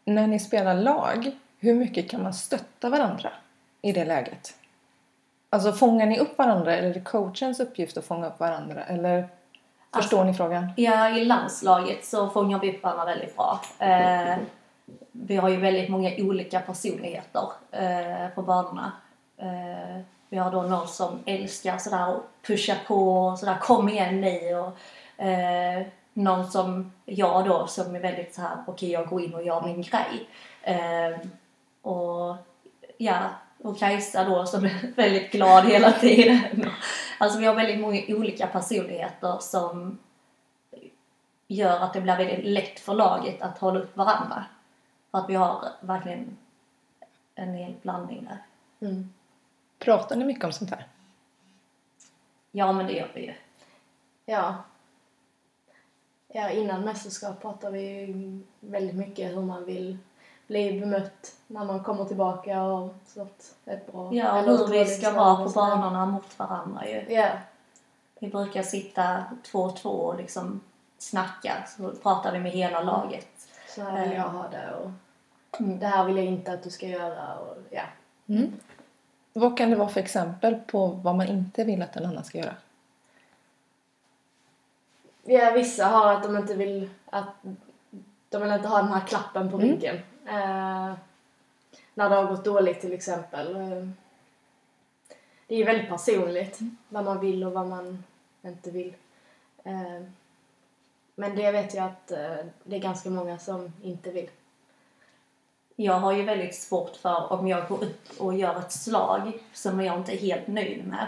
När 0.05 0.27
ni 0.27 0.39
spelar 0.39 0.73
lag, 0.73 1.31
hur 1.59 1.73
mycket 1.75 2.09
kan 2.09 2.23
man 2.23 2.33
stötta 2.33 2.89
varandra 2.89 3.31
i 3.81 3.91
det 3.91 4.05
läget? 4.05 4.55
Alltså 5.49 5.71
fångar 5.71 6.05
ni 6.05 6.19
upp 6.19 6.37
varandra 6.37 6.75
eller 6.75 6.89
är 6.89 6.93
det 6.93 7.01
coachens 7.01 7.59
uppgift 7.59 7.97
att 7.97 8.05
fånga 8.05 8.27
upp 8.27 8.39
varandra? 8.39 8.83
Eller 8.83 9.29
förstår 9.93 10.23
ni 10.23 10.33
frågan? 10.33 10.71
Ja, 10.77 11.17
i 11.17 11.25
landslaget 11.25 12.05
så 12.05 12.29
fångar 12.29 12.59
vi 12.59 12.77
upp 12.77 12.83
varandra 12.83 13.05
väldigt 13.05 13.35
bra. 13.35 13.61
Eh, 13.79 14.37
vi 15.11 15.35
har 15.35 15.49
ju 15.49 15.57
väldigt 15.57 15.89
många 15.89 16.11
olika 16.17 16.59
personligheter 16.59 17.49
eh, 17.71 18.29
på 18.35 18.41
banorna. 18.41 18.91
Eh, 19.37 20.01
vi 20.29 20.37
har 20.37 20.51
då 20.51 20.61
någon 20.61 20.87
som 20.87 21.19
älskar 21.25 21.77
sådär 21.77 22.15
att 22.15 22.23
pusha 22.41 22.75
på 22.87 23.25
och 23.25 23.39
sådär 23.39 23.57
kom 23.61 23.89
igen 23.89 24.21
ni 24.21 24.55
och 24.55 25.25
eh, 25.25 25.85
någon 26.13 26.51
som 26.51 26.91
jag 27.05 27.45
då 27.45 27.67
som 27.67 27.95
är 27.95 27.99
väldigt 27.99 28.33
såhär 28.33 28.57
okej 28.67 28.73
okay, 28.73 28.89
jag 28.89 29.07
går 29.07 29.21
in 29.21 29.33
och 29.33 29.43
gör 29.43 29.61
min 29.61 29.81
grej. 29.81 30.27
Eh, 30.61 31.27
och 31.81 32.35
ja, 32.97 33.29
och 33.63 33.79
Kajsa 33.79 34.23
då 34.23 34.45
som 34.45 34.65
är 34.65 34.95
väldigt 34.95 35.31
glad 35.31 35.65
hela 35.65 35.91
tiden. 35.91 36.69
Alltså 37.17 37.39
vi 37.39 37.45
har 37.45 37.55
väldigt 37.55 37.79
många 37.79 38.01
olika 38.07 38.47
personligheter 38.47 39.37
som 39.39 39.99
gör 41.47 41.79
att 41.79 41.93
det 41.93 42.01
blir 42.01 42.17
väldigt 42.17 42.45
lätt 42.45 42.79
för 42.79 42.93
laget 42.93 43.41
att 43.41 43.57
hålla 43.57 43.79
upp 43.79 43.97
varandra. 43.97 44.45
För 45.11 45.17
att 45.17 45.29
vi 45.29 45.35
har 45.35 45.67
verkligen 45.79 46.37
en 47.35 47.53
hel 47.53 47.73
blandning 47.81 48.29
där. 48.29 48.37
Mm. 48.87 49.13
Pratar 49.79 50.15
ni 50.15 50.25
mycket 50.25 50.43
om 50.43 50.51
sånt 50.51 50.69
här? 50.69 50.87
Ja, 52.51 52.71
men 52.71 52.85
det 52.85 52.93
gör 52.93 53.11
vi 53.13 53.25
ju. 53.25 53.33
Ja. 54.25 54.55
Ja, 56.27 56.49
innan 56.49 56.81
mästerskap 56.81 57.41
pratade 57.41 57.77
vi 57.77 58.41
väldigt 58.59 58.95
mycket 58.95 59.31
hur 59.31 59.41
man 59.41 59.65
vill 59.65 59.97
bli 60.47 60.79
bemött 60.79 61.35
när 61.47 61.65
man 61.65 61.83
kommer 61.83 62.05
tillbaka 62.05 62.63
och 62.63 62.93
sånt 63.05 63.55
ett 63.65 63.91
bra... 63.91 64.13
Ja, 64.13 64.39
och 64.39 64.57
hur 64.57 64.67
vi 64.67 64.85
ska 64.85 65.11
vara 65.11 65.45
på 65.45 65.49
banorna 65.49 66.05
mot 66.05 66.39
varandra 66.39 66.87
ju. 66.87 67.13
Ja. 67.13 67.29
Vi 68.19 68.27
brukar 68.27 68.63
sitta 68.63 69.23
två 69.43 69.59
och 69.59 69.77
två 69.77 69.89
och 69.89 70.17
liksom 70.17 70.61
snacka, 70.97 71.67
så 71.67 71.91
pratar 71.91 72.31
vi 72.31 72.39
med 72.39 72.51
hela 72.51 72.81
laget. 72.81 73.47
Så 73.75 73.81
här 73.81 74.07
vill 74.07 74.17
jag 74.17 74.29
ha 74.29 74.47
det 74.47 74.73
och 74.73 74.91
mm. 75.59 75.79
det 75.79 75.87
här 75.87 76.05
vill 76.05 76.17
jag 76.17 76.25
inte 76.25 76.53
att 76.53 76.63
du 76.63 76.69
ska 76.69 76.87
göra 76.87 77.39
och 77.39 77.57
ja. 77.69 77.83
Mm. 78.27 78.53
Vad 79.33 79.57
kan 79.57 79.69
det 79.69 79.75
vara 79.75 79.89
för 79.89 79.99
exempel 79.99 80.55
på 80.55 80.87
vad 80.87 81.15
man 81.15 81.27
inte 81.27 81.63
vill 81.63 81.81
att 81.81 81.95
en 81.95 82.05
annan 82.05 82.23
ska 82.23 82.37
göra? 82.37 82.55
Ja, 85.23 85.51
vissa 85.51 85.85
har 85.85 86.13
att 86.13 86.23
de 86.23 86.37
inte 86.37 86.55
vill 86.55 86.89
att 87.09 87.33
de 88.29 88.41
vill 88.41 88.51
inte 88.51 88.67
ha 88.67 88.77
den 88.77 88.93
här 88.93 89.07
klappen 89.07 89.51
på 89.51 89.57
mm. 89.57 89.69
ryggen. 89.69 89.95
Eh, 90.25 90.93
när 91.93 92.09
det 92.09 92.15
har 92.15 92.25
gått 92.25 92.45
dåligt 92.45 92.81
till 92.81 92.93
exempel. 92.93 93.55
Eh, 93.55 93.87
det 95.47 95.55
är 95.55 95.65
väldigt 95.65 95.89
personligt 95.89 96.59
mm. 96.59 96.77
vad 96.89 97.05
man 97.05 97.19
vill 97.19 97.43
och 97.43 97.51
vad 97.51 97.67
man 97.67 98.03
inte 98.41 98.71
vill. 98.71 98.95
Eh, 99.63 100.01
men 101.21 101.35
det 101.35 101.51
vet 101.51 101.73
jag 101.73 101.85
att 101.85 102.11
eh, 102.11 102.45
det 102.63 102.75
är 102.75 102.79
ganska 102.79 103.09
många 103.09 103.37
som 103.37 103.73
inte 103.81 104.11
vill. 104.11 104.29
Jag 105.75 105.93
har 105.93 106.13
ju 106.13 106.23
väldigt 106.23 106.55
svårt 106.55 106.95
för 106.95 107.33
om 107.33 107.47
jag 107.47 107.67
går 107.67 107.83
upp 107.83 108.19
och 108.19 108.33
gör 108.33 108.59
ett 108.59 108.71
slag 108.71 109.31
som 109.53 109.81
jag 109.81 109.97
inte 109.97 110.13
är 110.15 110.17
helt 110.17 110.47
nöjd 110.47 110.87
med 110.87 111.07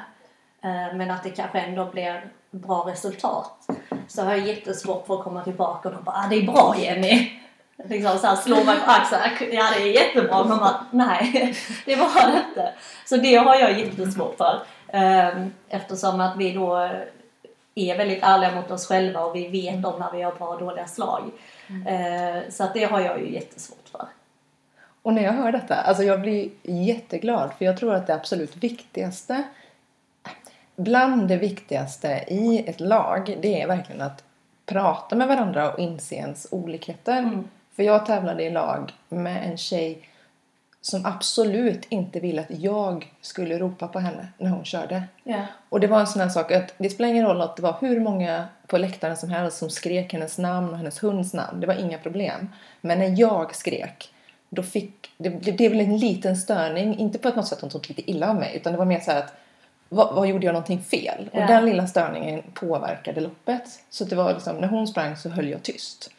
eh, 0.61 0.97
men 0.97 1.11
att 1.11 1.23
det 1.23 1.29
kanske 1.29 1.59
ändå 1.59 1.85
blir 1.85 2.29
bra 2.51 2.87
resultat 2.87 3.67
så 4.07 4.21
har 4.21 4.31
jag 4.31 4.47
jättesvårt 4.47 5.07
för 5.07 5.17
att 5.17 5.23
komma 5.23 5.43
tillbaka 5.43 5.89
och 5.89 6.03
bara 6.03 6.15
ah, 6.15 6.27
det 6.29 6.35
är 6.35 6.51
bra 6.51 6.75
Jenny 6.77 7.39
liksom 7.89 8.17
så 8.17 8.27
här, 8.27 8.35
slå 8.35 8.63
mig 8.63 8.79
på 8.85 8.91
axeln. 8.91 9.21
Ah, 9.21 9.43
ja, 9.51 9.69
det 9.75 9.81
är 9.83 9.93
jättebra. 9.93 10.43
Man 10.43 10.59
bara, 10.59 10.85
nej, 10.91 11.55
det 11.85 11.95
var 11.95 12.31
det 12.31 12.43
inte. 12.49 12.73
Så 13.05 13.17
det 13.17 13.35
har 13.35 13.55
jag 13.55 13.79
jättesvårt 13.79 14.37
för. 14.37 14.61
Eh, 14.87 15.47
eftersom 15.69 16.21
att 16.21 16.37
vi 16.37 16.53
då 16.53 16.89
är 17.75 17.97
väldigt 17.97 18.23
ärliga 18.23 18.55
mot 18.55 18.71
oss 18.71 18.87
själva 18.87 19.19
och 19.19 19.35
vi 19.35 19.47
vet 19.47 19.85
om 19.85 19.99
när 19.99 20.11
vi 20.11 20.21
har 20.21 20.31
bra 20.31 20.47
och 20.47 20.59
dåliga 20.59 20.87
slag. 20.87 21.31
Mm. 21.69 21.87
Ehm, 21.87 22.51
så 22.51 22.63
att 22.63 22.73
det 22.73 22.83
har 22.83 22.99
jag 22.99 23.21
ju 23.21 23.33
jättesvårt 23.33 23.89
för. 23.91 24.07
Och 25.01 25.13
när 25.13 25.23
jag 25.23 25.33
hör 25.33 25.51
detta, 25.51 25.75
alltså 25.75 26.03
jag 26.03 26.21
blir 26.21 26.49
jätteglad 26.63 27.51
för 27.57 27.65
jag 27.65 27.77
tror 27.77 27.93
att 27.93 28.07
det 28.07 28.15
absolut 28.15 28.55
viktigaste 28.55 29.43
bland 30.75 31.27
det 31.27 31.37
viktigaste 31.37 32.23
i 32.27 32.63
ett 32.67 32.79
lag 32.79 33.37
det 33.41 33.61
är 33.61 33.67
verkligen 33.67 34.01
att 34.01 34.23
prata 34.65 35.15
med 35.15 35.27
varandra 35.27 35.71
och 35.71 35.79
inse 35.79 36.15
ens 36.15 36.47
olikheter. 36.51 37.17
Mm. 37.17 37.49
För 37.75 37.83
jag 37.83 38.05
tävlade 38.05 38.43
i 38.43 38.49
lag 38.49 38.91
med 39.09 39.51
en 39.51 39.57
tjej 39.57 40.07
som 40.85 41.05
absolut 41.05 41.85
inte 41.89 42.19
ville 42.19 42.41
att 42.41 42.59
jag 42.59 43.11
skulle 43.21 43.59
ropa 43.59 43.87
på 43.87 43.99
henne 43.99 44.27
när 44.37 44.49
hon 44.49 44.65
körde. 44.65 45.03
Yeah. 45.25 45.45
Och 45.69 45.79
det 45.79 45.87
var 45.87 45.99
en 45.99 46.07
sån 46.07 46.21
här 46.21 46.29
sak 46.29 46.51
att 46.51 46.73
det 46.77 46.89
spelar 46.89 47.09
ingen 47.09 47.25
roll 47.25 47.41
att 47.41 47.55
det 47.55 47.61
var 47.61 47.77
hur 47.81 47.99
många 47.99 48.45
på 48.67 48.77
läktaren 48.77 49.17
som 49.17 49.29
helst 49.29 49.57
som 49.57 49.69
skrek 49.69 50.13
hennes 50.13 50.37
namn 50.37 50.69
och 50.69 50.77
hennes 50.77 51.03
hunds 51.03 51.33
namn. 51.33 51.59
Det 51.59 51.67
var 51.67 51.73
inga 51.73 51.97
problem. 51.97 52.49
Men 52.81 52.99
när 52.99 53.19
jag 53.19 53.55
skrek, 53.55 54.13
då 54.49 54.63
fick 54.63 55.11
det, 55.17 55.29
det, 55.29 55.51
blev 55.51 55.73
en 55.73 55.97
liten 55.97 56.37
störning. 56.37 56.97
Inte 56.97 57.19
på 57.19 57.29
något 57.29 57.47
sätt 57.47 57.57
att 57.57 57.61
hon 57.61 57.71
tog 57.71 57.89
lite 57.89 58.11
illa 58.11 58.29
av 58.29 58.35
mig 58.35 58.55
utan 58.55 58.73
det 58.73 58.79
var 58.79 58.85
mer 58.85 58.99
så 58.99 59.11
att 59.11 59.33
vad, 59.89 60.15
vad, 60.15 60.27
gjorde 60.27 60.45
jag 60.45 60.53
någonting 60.53 60.81
fel? 60.81 61.29
Yeah. 61.33 61.43
Och 61.43 61.55
den 61.55 61.65
lilla 61.65 61.87
störningen 61.87 62.43
påverkade 62.53 63.21
loppet. 63.21 63.63
Så 63.89 64.05
det 64.05 64.15
var 64.15 64.33
liksom, 64.33 64.55
när 64.55 64.67
hon 64.67 64.87
sprang 64.87 65.17
så 65.17 65.29
höll 65.29 65.49
jag 65.49 65.63
tyst. 65.63 66.12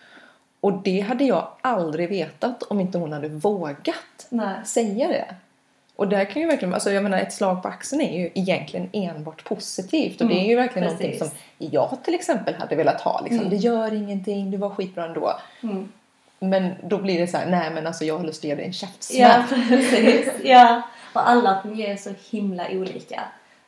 Och 0.65 0.73
det 0.73 1.01
hade 1.01 1.25
jag 1.25 1.49
aldrig 1.61 2.09
vetat 2.09 2.63
om 2.63 2.81
inte 2.81 2.99
hon 2.99 3.13
hade 3.13 3.29
vågat 3.29 4.27
Nej. 4.29 4.65
säga 4.65 5.09
det. 5.09 5.35
Och 5.97 6.09
där 6.09 6.25
kan 6.25 6.43
ju 6.43 6.49
verkligen, 6.49 6.75
alltså 6.75 6.91
jag 6.91 7.03
menar 7.03 7.19
ett 7.19 7.33
slag 7.33 7.63
på 7.63 7.69
axeln 7.69 8.01
är 8.01 8.19
ju 8.19 8.31
egentligen 8.35 8.89
enbart 8.93 9.45
positivt 9.45 10.15
och 10.15 10.27
mm, 10.27 10.37
det 10.37 10.43
är 10.43 10.47
ju 10.47 10.53
mm, 10.53 10.65
verkligen 10.65 10.89
precis. 10.89 11.21
någonting 11.21 11.39
som 11.59 11.69
jag 11.71 11.99
till 12.05 12.15
exempel 12.15 12.55
hade 12.55 12.77
velat 12.77 13.01
ha 13.01 13.21
liksom. 13.21 13.39
Mm. 13.39 13.51
Det 13.51 13.57
gör 13.57 13.95
ingenting, 13.95 14.51
det 14.51 14.57
var 14.57 14.71
skitbra 14.71 15.05
ändå. 15.05 15.33
Mm. 15.63 15.93
Men 16.39 16.75
då 16.83 16.99
blir 16.99 17.21
det 17.21 17.27
så 17.27 17.37
här, 17.37 17.47
nej 17.47 17.71
men 17.71 17.87
alltså 17.87 18.05
jag 18.05 18.19
har 18.19 18.25
lust 18.25 18.41
att 18.41 18.45
ge 18.45 18.55
dig 18.55 18.65
en 18.65 18.73
käftsmäll. 18.73 19.21
Ja 19.21 19.57
precis, 19.69 20.29
ja. 20.45 20.83
Och 21.13 21.29
alla 21.29 21.63
fungerar 21.63 21.97
så 21.97 22.11
himla 22.31 22.71
olika. 22.71 23.23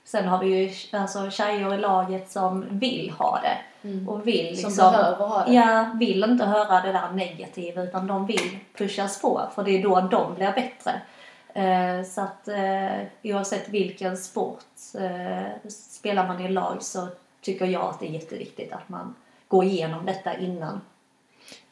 Sen 0.05 0.29
har 0.29 0.39
vi 0.39 0.47
ju 0.47 0.99
alltså, 0.99 1.31
tjejer 1.31 1.75
i 1.75 1.79
laget 1.79 2.31
som 2.31 2.65
vill 2.71 3.13
ha 3.19 3.41
det. 3.43 3.59
Mm. 3.87 4.09
Och 4.09 4.27
vill 4.27 4.47
liksom, 4.47 4.71
som 4.71 4.93
behöver 4.93 5.27
ha 5.27 5.45
det. 5.45 5.53
Ja, 5.53 5.91
vill 5.99 6.25
inte 6.25 6.45
höra 6.45 6.81
det 6.81 6.93
där 6.93 7.13
negativa 7.13 7.83
utan 7.83 8.07
de 8.07 8.27
vill 8.27 8.59
pushas 8.75 9.21
på 9.21 9.43
för 9.55 9.65
det 9.65 9.71
är 9.71 9.83
då 9.83 10.01
de 10.01 10.35
blir 10.35 10.53
bättre. 10.53 11.01
Eh, 11.55 12.05
så 12.05 12.21
att 12.21 12.49
eh, 12.49 13.07
oavsett 13.23 13.69
vilken 13.69 14.17
sport 14.17 14.65
eh, 14.99 15.69
spelar 15.69 16.27
man 16.27 16.41
i 16.41 16.49
lag 16.49 16.83
så 16.83 17.09
tycker 17.41 17.67
jag 17.67 17.83
att 17.85 18.01
det 18.01 18.07
är 18.07 18.11
jätteviktigt 18.11 18.73
att 18.73 18.89
man 18.89 19.15
går 19.49 19.65
igenom 19.65 20.07
detta 20.07 20.39
innan. 20.39 20.81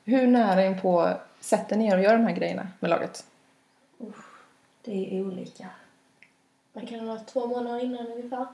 Hur 0.04 0.26
nära 0.26 0.64
in 0.64 0.80
på 0.80 1.10
sätter 1.40 1.76
ni 1.76 1.86
er 1.86 1.96
och 1.96 2.02
gör 2.02 2.12
de 2.12 2.24
här 2.24 2.36
grejerna 2.36 2.68
med 2.80 2.90
laget? 2.90 3.24
Det 4.84 5.16
är 5.16 5.26
olika. 5.26 5.66
Man 6.72 6.86
kan 6.86 7.06
vara 7.06 7.18
två 7.18 7.46
månader 7.46 7.84
innan 7.84 8.06
ungefär. 8.06 8.46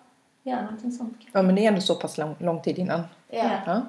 Ja, 0.51 0.63
någonting 0.63 0.93
sånt. 0.93 1.19
Ja, 1.33 1.43
men 1.43 1.55
det 1.55 1.65
är 1.65 1.69
ändå 1.69 1.81
så 1.81 1.95
pass 1.95 2.19
lång, 2.19 2.35
lång 2.39 2.63
tid 2.63 2.79
innan. 2.79 3.03
Ja. 3.29 3.51
ja. 3.67 3.83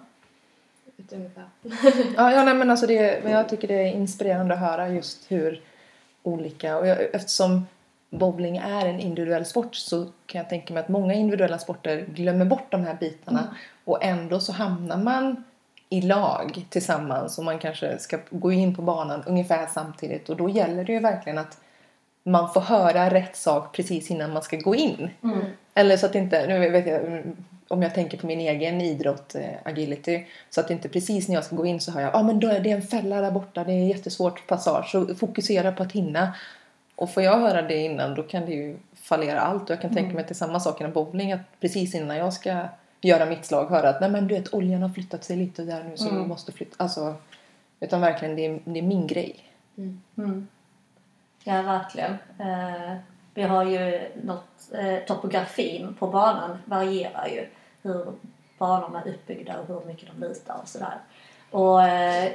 Ja, 2.17 2.31
ja 2.31 2.43
nej, 2.43 2.53
men 2.53 2.69
alltså 2.69 2.87
det, 2.87 3.23
men 3.23 3.31
jag 3.31 3.49
tycker 3.49 3.67
det 3.67 3.73
är 3.73 3.93
inspirerande 3.93 4.53
att 4.53 4.59
höra 4.59 4.89
just 4.89 5.31
hur 5.31 5.61
olika, 6.23 6.77
och 6.77 6.87
jag, 6.87 6.97
eftersom 7.13 7.65
bowling 8.09 8.57
är 8.57 8.85
en 8.85 8.99
individuell 8.99 9.45
sport 9.45 9.75
så 9.75 10.05
kan 10.25 10.39
jag 10.39 10.49
tänka 10.49 10.73
mig 10.73 10.83
att 10.83 10.89
många 10.89 11.13
individuella 11.13 11.59
sporter 11.59 12.05
glömmer 12.07 12.45
bort 12.45 12.71
de 12.71 12.83
här 12.83 12.97
bitarna 12.99 13.39
mm. 13.39 13.53
och 13.85 14.03
ändå 14.03 14.39
så 14.39 14.51
hamnar 14.51 14.97
man 14.97 15.43
i 15.89 16.01
lag 16.01 16.65
tillsammans 16.69 17.37
och 17.37 17.45
man 17.45 17.59
kanske 17.59 17.99
ska 17.99 18.17
gå 18.29 18.51
in 18.51 18.75
på 18.75 18.81
banan 18.81 19.23
ungefär 19.25 19.67
samtidigt 19.67 20.29
och 20.29 20.37
då 20.37 20.49
gäller 20.49 20.83
det 20.83 20.93
ju 20.93 20.99
verkligen 20.99 21.37
att 21.37 21.57
man 22.23 22.53
får 22.53 22.61
höra 22.61 23.09
rätt 23.09 23.35
sak 23.35 23.75
precis 23.75 24.11
innan 24.11 24.33
man 24.33 24.41
ska 24.41 24.57
gå 24.57 24.75
in. 24.75 25.09
Mm. 25.23 25.39
Eller 25.73 25.97
så 25.97 26.05
att 26.05 26.15
inte, 26.15 26.47
nu 26.47 26.69
vet 26.69 26.87
jag 26.87 27.23
om 27.71 27.81
jag 27.81 27.93
tänker 27.93 28.17
på 28.17 28.27
min 28.27 28.39
egen 28.39 28.81
idrott, 28.81 29.35
eh, 29.35 29.49
agility, 29.63 30.25
så 30.49 30.61
att 30.61 30.69
inte 30.69 30.89
precis 30.89 31.27
när 31.27 31.35
jag 31.35 31.43
ska 31.43 31.55
gå 31.55 31.65
in 31.65 31.79
så 31.79 31.91
har 31.91 32.01
jag, 32.01 32.13
ja 32.13 32.19
ah, 32.19 32.23
men 32.23 32.39
då 32.39 32.47
är 32.47 32.59
det 32.59 32.71
en 32.71 32.81
fälla 32.81 33.21
där 33.21 33.31
borta, 33.31 33.63
det 33.63 33.73
är 33.73 33.87
jättesvårt 33.87 34.47
passage, 34.47 34.89
så 34.91 35.15
fokusera 35.15 35.71
på 35.71 35.83
att 35.83 35.91
hinna. 35.91 36.35
Och 36.95 37.13
får 37.13 37.23
jag 37.23 37.39
höra 37.39 37.61
det 37.61 37.77
innan 37.77 38.15
då 38.15 38.23
kan 38.23 38.45
det 38.45 38.51
ju 38.51 38.77
fallera 38.95 39.41
allt 39.41 39.63
och 39.63 39.69
jag 39.69 39.81
kan 39.81 39.91
mm. 39.91 40.03
tänka 40.03 40.15
mig 40.15 40.21
att 40.21 40.27
det 40.27 40.31
är 40.31 40.35
samma 40.35 40.59
sak 40.59 40.81
inom 40.81 40.93
bowling, 40.93 41.31
att 41.31 41.59
precis 41.59 41.95
innan 41.95 42.17
jag 42.17 42.33
ska 42.33 42.67
göra 43.01 43.25
mitt 43.25 43.45
slag 43.45 43.65
höra 43.65 43.89
att 43.89 44.01
nej 44.01 44.09
men 44.09 44.27
du 44.27 44.35
vet 44.35 44.53
oljan 44.53 44.81
har 44.81 44.89
flyttat 44.89 45.23
sig 45.23 45.37
lite 45.37 45.63
där 45.63 45.83
nu 45.83 45.97
så 45.97 46.09
mm. 46.09 46.21
du 46.21 46.27
måste 46.27 46.51
flytta, 46.51 46.83
alltså 46.83 47.15
utan 47.79 48.01
verkligen 48.01 48.35
det 48.35 48.45
är, 48.45 48.59
det 48.65 48.79
är 48.79 48.83
min 48.83 49.07
grej. 49.07 49.35
Mm. 49.77 50.01
mm. 50.17 50.47
Ja, 51.43 51.61
verkligen. 51.61 52.11
Eh, 52.39 52.97
vi 53.33 53.41
har 53.41 53.63
ju 53.63 54.11
något, 54.23 54.73
eh, 54.73 54.99
topografin 55.07 55.95
på 55.99 56.07
banan 56.07 56.57
varierar 56.65 57.27
ju 57.27 57.47
hur 57.81 58.13
banorna 58.57 59.01
är 59.01 59.09
uppbyggda 59.09 59.59
och 59.59 59.67
hur 59.67 59.85
mycket 59.85 60.09
de 60.11 60.27
lutar 60.27 60.59
och 60.61 60.67
sådär. 60.67 60.97
Och 61.49 61.83
eh, 61.83 62.31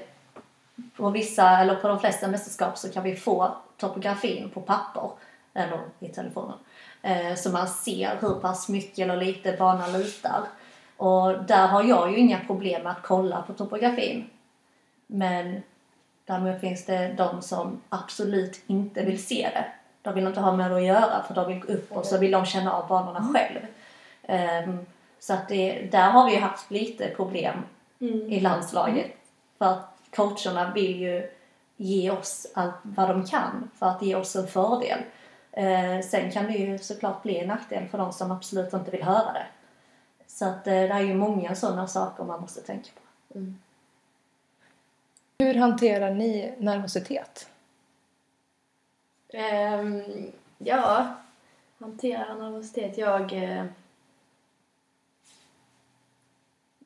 på 0.97 1.11
vissa, 1.11 1.59
eller 1.59 1.75
på 1.75 1.89
de 1.89 2.01
flesta 2.01 2.29
mästerskap 2.29 2.79
så 2.79 2.93
kan 2.93 3.05
vi 3.05 3.17
få 3.17 3.57
topografin 3.77 4.51
på 4.51 4.61
papper 4.61 5.11
eller 5.55 5.81
i 5.99 6.09
telefonen. 6.09 6.59
Eh, 7.03 7.35
så 7.35 7.51
man 7.51 7.69
ser 7.69 8.19
hur 8.21 8.35
pass 8.35 8.69
mycket 8.69 8.99
eller 8.99 9.17
lite 9.17 9.57
banan 9.59 9.93
lutar. 9.93 10.41
Och 10.97 11.45
där 11.45 11.67
har 11.67 11.83
jag 11.83 12.11
ju 12.11 12.17
inga 12.17 12.41
problem 12.47 12.83
med 12.83 12.93
att 12.93 13.03
kolla 13.03 13.43
på 13.43 13.53
topografin. 13.53 14.31
Men 15.07 15.63
Däremot 16.27 16.61
finns 16.61 16.87
det 16.87 17.15
de 17.17 17.43
som 17.43 17.81
absolut 17.89 18.61
inte 18.67 19.03
vill 19.05 19.27
se 19.27 19.51
det 19.55 19.67
de 20.07 20.15
vill 20.15 20.27
inte 20.27 20.41
ha 20.41 20.57
med 20.57 20.71
det 20.71 20.77
att 20.77 20.85
göra 20.85 21.23
för 21.27 21.35
de 21.35 21.49
vill 21.49 21.61
gå 21.61 21.73
upp 21.73 21.93
och 21.93 22.05
så 22.05 22.19
vill 22.19 22.31
de 22.31 22.47
känna 22.47 22.73
av 22.73 22.89
banorna 22.89 23.29
själv. 23.35 23.59
Ehm, 24.23 24.87
så 25.19 25.33
att 25.33 25.49
det, 25.49 25.89
där 25.93 26.11
har 26.11 26.27
vi 26.27 26.35
ju 26.35 26.41
haft 26.41 26.71
lite 26.71 27.09
problem 27.09 27.63
Mm. 28.01 28.33
i 28.33 28.41
landslaget. 28.41 29.11
För 29.59 29.65
att 29.67 29.99
coacherna 30.17 30.73
vill 30.75 31.01
ju 31.01 31.31
ge 31.77 32.11
oss 32.11 32.47
allt 32.55 32.75
vad 32.83 33.09
de 33.09 33.27
kan 33.27 33.71
för 33.79 33.87
att 33.87 34.03
ge 34.03 34.15
oss 34.15 34.37
en 34.37 34.47
fördel. 34.47 34.99
Eh, 35.53 36.01
sen 36.01 36.31
kan 36.31 36.47
det 36.47 36.53
ju 36.53 36.79
såklart 36.79 37.23
bli 37.23 37.39
en 37.39 37.49
nackdel 37.49 37.89
för 37.89 37.99
de 37.99 38.13
som 38.13 38.31
absolut 38.31 38.73
inte 38.73 38.91
vill 38.91 39.03
höra 39.03 39.33
det. 39.33 39.47
Så 40.27 40.45
att 40.45 40.67
eh, 40.67 40.73
det 40.73 40.89
är 40.89 41.01
ju 41.01 41.15
många 41.15 41.55
sådana 41.55 41.87
saker 41.87 42.25
man 42.25 42.41
måste 42.41 42.61
tänka 42.61 42.91
på. 42.95 43.41
Hur 45.39 45.55
hanterar 45.55 46.11
ni 46.11 46.55
nervositet? 46.59 47.49
Um, 49.37 50.03
ja, 50.59 51.15
hantera 51.79 52.35
nervositet. 52.35 52.99
Jag... 52.99 53.33
Uh, 53.33 53.65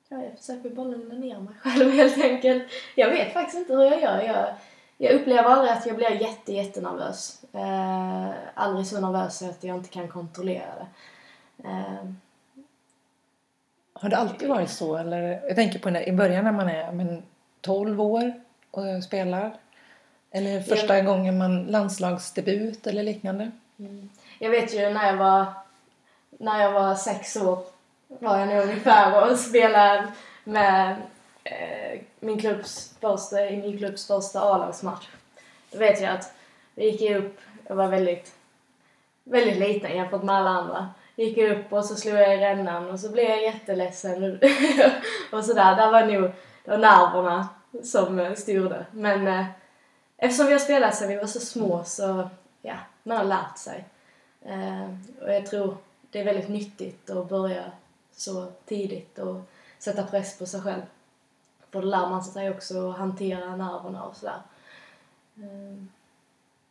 ja, 0.08 0.24
jag 0.24 0.38
försöker 0.38 0.70
bara 0.70 0.86
lugna 0.86 1.14
ner 1.14 1.40
mig 1.40 1.54
själv 1.60 1.90
helt 1.94 2.24
enkelt. 2.24 2.62
Jag 2.94 3.10
vet 3.10 3.32
faktiskt 3.32 3.58
inte 3.58 3.72
hur 3.72 3.84
jag 3.84 4.02
gör. 4.02 4.22
Jag, 4.22 4.54
jag 4.98 5.12
upplever 5.12 5.44
aldrig 5.44 5.72
att 5.72 5.86
jag 5.86 5.96
blir 5.96 6.22
jätte, 6.22 6.52
jättenervös. 6.52 7.44
Uh, 7.54 8.30
aldrig 8.54 8.86
så 8.86 9.00
nervös 9.00 9.42
att 9.42 9.64
jag 9.64 9.76
inte 9.76 9.90
kan 9.90 10.08
kontrollera 10.08 10.74
det. 10.76 11.68
Uh, 11.68 12.12
Har 13.92 14.08
det 14.08 14.16
alltid 14.16 14.48
varit 14.48 14.70
så? 14.70 14.96
Eller, 14.96 15.20
jag 15.46 15.56
tänker 15.56 15.78
på 15.78 15.90
när, 15.90 16.08
i 16.08 16.12
början 16.12 16.44
när 16.44 16.52
man 16.52 16.68
är 16.68 16.92
men, 16.92 17.22
12 17.60 18.00
år 18.00 18.32
och 18.70 19.04
spelar. 19.04 19.56
Eller 20.30 20.60
första 20.60 21.00
gången 21.00 21.38
man 21.38 21.66
landslagsdebut 21.66 22.86
eller 22.86 23.02
liknande. 23.02 23.50
Jag 24.38 24.50
vet 24.50 24.74
ju 24.74 24.90
när 24.90 25.06
jag 25.06 25.16
var, 25.16 25.46
när 26.30 26.62
jag 26.62 26.72
var 26.72 26.94
sex 26.94 27.36
år 27.36 27.58
var 28.08 28.38
jag 28.38 28.48
nog 28.48 28.62
ungefär 28.62 29.30
och 29.30 29.38
spelade 29.38 30.06
med 30.44 30.96
eh, 31.44 32.00
min 32.20 32.40
klubbs 32.40 32.94
första, 33.00 33.48
i 33.48 33.56
min 33.56 33.78
klubbs 33.78 34.06
första 34.06 34.40
A-lagsmatch. 34.40 35.06
Då 35.72 35.78
vet 35.78 36.00
jag 36.00 36.14
att 36.14 36.32
jag 36.74 36.86
gick 36.86 37.10
upp, 37.10 37.40
jag 37.68 37.76
var 37.76 37.88
väldigt, 37.88 38.32
väldigt 39.24 39.58
liten 39.58 39.96
jämfört 39.96 40.22
med 40.22 40.34
alla 40.34 40.50
andra. 40.50 40.88
Gick 41.16 41.38
jag 41.38 41.58
upp 41.58 41.72
och 41.72 41.84
så 41.84 41.96
slog 41.96 42.14
jag 42.14 42.34
i 42.34 42.36
rännan 42.36 42.90
och 42.90 43.00
så 43.00 43.10
blev 43.10 43.30
jag 43.30 43.42
jätteledsen 43.42 44.40
och 45.32 45.44
sådär. 45.44 45.76
Där 45.76 45.92
var 45.92 46.04
nog 46.04 46.30
det 46.64 46.70
var 46.70 46.78
nerverna 46.78 47.48
som 47.82 48.18
eh, 48.18 48.34
styrde. 48.34 48.86
Men 48.92 49.26
eh, 49.26 49.44
eftersom 50.20 50.46
vi 50.46 50.52
har 50.52 50.60
spelat 50.60 50.94
sedan 50.96 51.08
vi 51.08 51.16
var 51.16 51.26
så 51.26 51.40
små 51.40 51.84
så, 51.84 52.30
ja, 52.62 52.74
man 53.02 53.16
har 53.16 53.24
lärt 53.24 53.58
sig. 53.58 53.84
Eh, 54.42 54.84
och 55.22 55.32
jag 55.34 55.46
tror 55.46 55.76
det 56.10 56.20
är 56.20 56.24
väldigt 56.24 56.48
nyttigt 56.48 57.10
att 57.10 57.28
börja 57.28 57.64
så 58.12 58.46
tidigt 58.66 59.18
och 59.18 59.40
sätta 59.78 60.02
press 60.02 60.38
på 60.38 60.46
sig 60.46 60.60
själv. 60.62 60.82
För 61.70 61.80
då 61.82 61.86
lär 61.86 62.08
man 62.10 62.24
sig 62.24 62.50
också 62.50 62.90
att 62.90 62.98
hantera 62.98 63.56
nerverna 63.56 64.04
och 64.04 64.16
sådär. 64.16 64.40
Eh, 65.36 65.84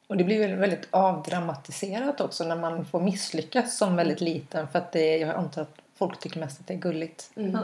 Och 0.08 0.18
det 0.18 0.24
blir 0.24 0.40
väl 0.40 0.56
väldigt 0.56 0.88
avdramatiserat 0.92 2.22
också 2.22 2.44
när 2.44 2.56
man 2.56 2.86
får 2.86 3.00
misslyckas 3.00 3.78
som 3.78 3.96
väldigt 3.96 4.22
liten. 4.22 4.68
För 4.68 4.80
att 4.80 4.92
det, 4.92 5.18
jag 5.18 5.30
antar 5.30 5.62
att 5.62 5.76
folk 5.96 6.20
tycker 6.20 6.40
mest 6.40 6.60
att 6.60 6.68
det 6.68 6.74
är 6.74 6.78
gulligt. 6.78 7.32
Mm. 7.36 7.58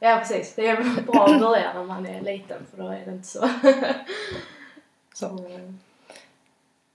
Ja, 0.00 0.16
precis. 0.16 0.54
Det 0.54 0.66
är 0.68 1.02
bra 1.02 1.26
att 1.26 1.40
börja 1.40 1.72
när 1.74 1.84
man 1.84 2.06
är 2.06 2.20
liten 2.20 2.66
för 2.70 2.82
då 2.82 2.88
är 2.88 3.04
det 3.06 3.12
inte 3.12 3.28
så. 3.28 3.48
Så. 5.16 5.28
Mm. 5.28 5.78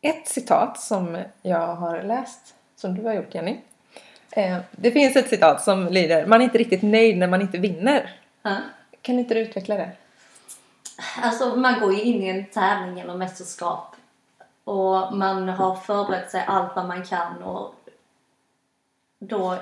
Ett 0.01 0.27
citat 0.27 0.79
som 0.79 1.17
jag 1.41 1.75
har 1.75 2.03
läst, 2.03 2.55
som 2.75 2.95
du 2.95 3.03
har 3.03 3.13
gjort 3.13 3.35
Jenny. 3.35 3.59
Eh, 4.31 4.57
det 4.71 4.91
finns 4.91 5.15
ett 5.15 5.29
citat 5.29 5.63
som 5.63 5.87
lyder 5.87 6.25
Man 6.25 6.41
är 6.41 6.45
inte 6.45 6.57
riktigt 6.57 6.81
nöjd 6.81 7.17
när 7.17 7.27
man 7.27 7.41
inte 7.41 7.57
vinner. 7.57 8.15
Ja. 8.41 8.57
Kan 9.01 9.19
inte 9.19 9.33
du 9.33 9.39
utveckla 9.39 9.75
det? 9.75 9.91
Alltså 11.21 11.55
man 11.55 11.79
går 11.79 11.93
ju 11.93 12.01
in 12.01 12.23
i 12.23 12.27
en 12.27 12.45
tävling 12.45 12.99
eller 12.99 13.13
mästerskap 13.13 13.95
och 14.63 15.17
man 15.17 15.49
har 15.49 15.75
förberett 15.75 16.31
sig 16.31 16.43
allt 16.47 16.75
vad 16.75 16.87
man 16.87 17.05
kan 17.05 17.43
och 17.43 17.75
då 19.19 19.57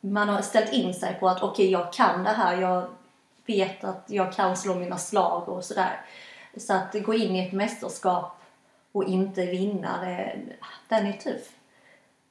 man 0.00 0.28
har 0.28 0.42
ställt 0.42 0.72
in 0.72 0.94
sig 0.94 1.16
på 1.20 1.28
att 1.28 1.42
okej 1.42 1.70
jag 1.70 1.92
kan 1.92 2.24
det 2.24 2.30
här, 2.30 2.60
jag 2.60 2.88
vet 3.46 3.84
att 3.84 4.04
jag 4.06 4.32
kan 4.32 4.56
slå 4.56 4.74
mina 4.74 4.98
slag 4.98 5.48
och 5.48 5.64
sådär. 5.64 6.00
Så 6.56 6.72
att 6.72 7.04
gå 7.04 7.14
in 7.14 7.36
i 7.36 7.46
ett 7.46 7.52
mästerskap 7.52 8.32
och 8.92 9.04
inte 9.04 9.46
vinna, 9.46 10.04
det, 10.04 10.36
den 10.88 11.06
är 11.06 11.12
tuff. 11.12 11.52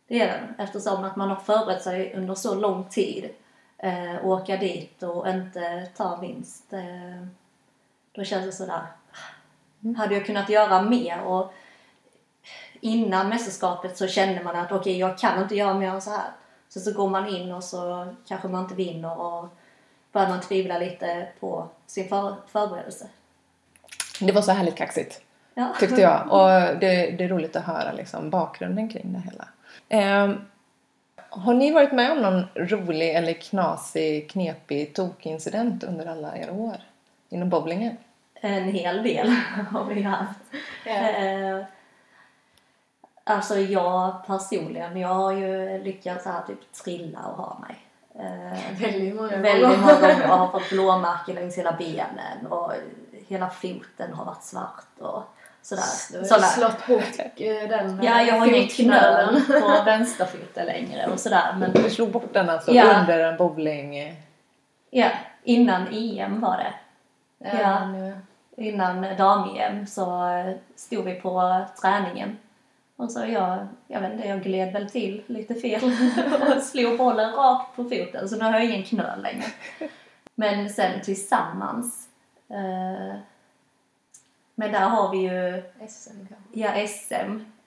Det 0.07 0.21
är 0.21 0.27
den, 0.27 0.55
eftersom 0.57 1.03
att 1.03 1.15
man 1.15 1.29
har 1.29 1.35
förberett 1.35 1.83
sig 1.83 2.13
under 2.15 2.35
så 2.35 2.55
lång 2.55 2.89
tid. 2.89 3.29
Eh, 3.77 4.25
åka 4.25 4.57
dit 4.57 5.03
och 5.03 5.29
inte 5.29 5.87
ta 5.95 6.15
vinst. 6.15 6.73
Eh, 6.73 7.25
då 8.11 8.23
känns 8.23 8.45
det 8.45 8.51
sådär, 8.51 8.81
hade 9.97 10.15
jag 10.15 10.25
kunnat 10.25 10.49
göra 10.49 10.81
mer? 10.81 11.21
Och 11.21 11.53
innan 12.81 13.29
mästerskapet 13.29 13.97
så 13.97 14.07
kände 14.07 14.43
man 14.43 14.55
att 14.55 14.71
okej, 14.71 14.97
jag 14.97 15.17
kan 15.17 15.41
inte 15.43 15.55
göra 15.55 15.73
mer 15.73 15.89
än 15.89 16.01
så 16.01 16.09
här. 16.09 16.31
Så 16.69 16.79
så 16.79 16.93
går 16.93 17.09
man 17.09 17.27
in 17.27 17.51
och 17.51 17.63
så 17.63 18.13
kanske 18.27 18.47
man 18.47 18.63
inte 18.63 18.75
vinner 18.75 19.19
och 19.19 19.47
börjar 20.11 20.29
man 20.29 20.41
tvivla 20.41 20.77
lite 20.77 21.27
på 21.39 21.67
sin 21.87 22.09
för, 22.09 22.35
förberedelse. 22.47 23.07
Det 24.21 24.31
var 24.31 24.41
så 24.41 24.51
härligt 24.51 24.75
kaxigt. 24.75 25.21
Ja. 25.53 25.73
tyckte 25.79 26.01
jag. 26.01 26.21
Och 26.31 26.79
det, 26.79 27.11
det 27.17 27.23
är 27.23 27.27
roligt 27.27 27.55
att 27.55 27.63
höra 27.63 27.91
liksom, 27.91 28.29
bakgrunden 28.29 28.89
kring 28.89 29.13
det 29.13 29.19
hela. 29.31 29.47
Ehm, 29.89 30.41
har 31.29 31.53
ni 31.53 31.71
varit 31.71 31.91
med 31.91 32.11
om 32.11 32.21
någon 32.21 32.47
rolig 32.55 33.15
eller 33.15 33.33
knasig, 33.33 34.29
knepig 34.31 34.95
tokincident 34.95 35.83
under 35.83 36.05
alla 36.05 36.37
era 36.37 36.51
år 36.51 36.75
inom 37.29 37.49
bowlingen? 37.49 37.97
En 38.41 38.63
hel 38.63 39.03
del 39.03 39.27
har 39.71 39.85
vi 39.85 40.01
haft. 40.01 40.39
Eh, 40.85 41.65
alltså 43.23 43.57
jag 43.57 44.25
personligen, 44.27 44.97
jag 44.97 45.13
har 45.13 45.31
ju 45.31 45.83
lyckats 45.83 46.25
här, 46.25 46.41
typ 46.47 46.73
trilla 46.83 47.19
och 47.19 47.37
ha 47.37 47.59
mig. 47.67 47.75
Eh, 48.15 48.81
Väldigt 48.81 49.15
många 49.15 49.37
väldigt 49.37 49.61
gånger. 49.61 49.77
många 49.77 49.99
gånger 50.01 50.31
och 50.31 50.37
har 50.37 50.59
fått 50.59 50.69
blåmärken 50.69 51.35
längs 51.35 51.57
hela 51.57 51.71
benen 51.71 52.47
och 52.49 52.73
hela 53.29 53.49
foten 53.49 54.13
har 54.13 54.25
varit 54.25 54.43
svart 54.43 54.85
och 54.99 55.23
sådär. 55.61 55.83
Du 56.11 56.17
har 56.19 56.39
slått 56.39 56.87
bort 56.87 57.19
eh, 57.35 57.69
den 57.69 57.99
Ja, 58.03 58.21
jag 58.21 58.35
har 58.39 58.47
ingen 58.47 58.67
fotknölen. 58.69 59.41
knöl 59.45 59.61
på 59.61 59.67
vänsterfoten 59.85 60.65
längre 60.65 61.07
och 61.07 61.19
sådär. 61.19 61.55
Men 61.59 61.71
Du 61.73 61.89
slog 61.89 62.11
bort 62.11 62.33
den 62.33 62.49
alltså 62.49 62.71
Ja. 62.73 62.99
under 63.01 63.19
en 63.19 63.37
bowling... 63.37 64.15
ja, 64.89 65.07
innan 65.43 65.87
EM 65.91 66.41
var 66.41 66.57
det. 66.57 66.73
Ja, 67.49 67.59
Ja. 67.61 67.87
nu- 67.87 68.17
Innan 68.57 69.01
dam-EM 69.17 69.87
så 69.87 70.27
eh, 70.29 70.55
stod 70.75 71.05
vi 71.05 71.13
på 71.13 71.61
träningen. 71.81 72.37
Och 72.95 73.11
så 73.11 73.25
jag, 73.25 73.67
jag 73.87 74.01
vet 74.01 74.13
inte, 74.13 74.27
jag 74.27 74.43
gled 74.43 74.73
väl 74.73 74.89
till 74.89 75.23
lite 75.27 75.55
fel 75.55 75.81
och 76.57 76.63
slog 76.63 76.97
bollen 76.97 77.31
rakt 77.33 77.75
på 77.75 77.83
foten. 77.83 78.29
Så 78.29 78.35
nu 78.35 78.43
har 78.45 78.51
jag 78.51 78.65
ingen 78.65 78.83
knöl 78.83 79.21
längre. 79.21 79.43
Men 80.35 80.69
sen 80.69 81.01
tillsammans. 81.01 82.08
Eh, 82.49 83.15
men 84.55 84.71
där 84.71 84.89
har 84.89 85.11
vi 85.11 85.17
ju, 85.17 85.63
SM 85.87 86.09
kanske. 86.29 86.35
ja 86.51 86.87
SM. 86.87 87.13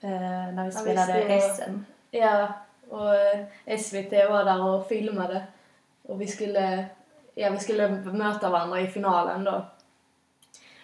Eh, 0.01 0.09
när 0.53 0.63
vi 0.63 0.71
Ja, 0.73 0.79
spelade 0.81 1.13
det 1.13 1.41
SM. 1.41 1.79
Ja, 2.11 2.53
och 2.89 3.15
eh, 3.15 3.77
SVT 3.79 4.11
var 4.29 4.45
där 4.45 4.63
och 4.63 4.87
filmade. 4.87 5.43
Och 6.03 6.21
vi 6.21 6.27
skulle, 6.27 6.85
ja, 7.35 7.49
vi 7.49 7.59
skulle 7.59 7.89
möta 7.89 8.49
varandra 8.49 8.81
i 8.81 8.87
finalen 8.87 9.43
då. 9.43 9.65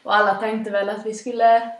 Och 0.03 0.15
alla 0.15 0.33
tänkte 0.35 0.71
väl 0.71 0.89
att 0.89 1.05
vi 1.05 1.13
skulle 1.13 1.71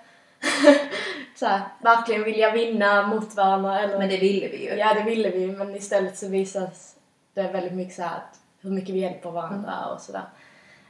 så 1.36 1.46
här, 1.46 1.62
verkligen 1.82 2.24
vilja 2.24 2.52
vinna 2.52 3.08
mot 3.08 3.36
varandra. 3.36 3.80
Eller, 3.80 3.98
Men 3.98 4.10
det 4.10 4.18
ville 4.18 4.48
vi 4.48 4.64
ju. 4.70 4.76
Ja, 4.76 4.94
det 4.94 5.04
ville 5.04 5.30
vi 5.30 5.48
men 5.48 5.76
istället 5.76 6.18
så 6.18 6.28
visas 6.28 6.96
det 7.34 7.44
väldigt 7.44 7.74
mycket 7.74 7.96
så 7.96 8.02
här 8.02 8.20
hur 8.62 8.72
mycket 8.72 8.96
vi 8.96 9.00
hjälper 9.00 9.32
varandra 9.32 9.86
och 9.86 10.02
sådär. 10.02 10.24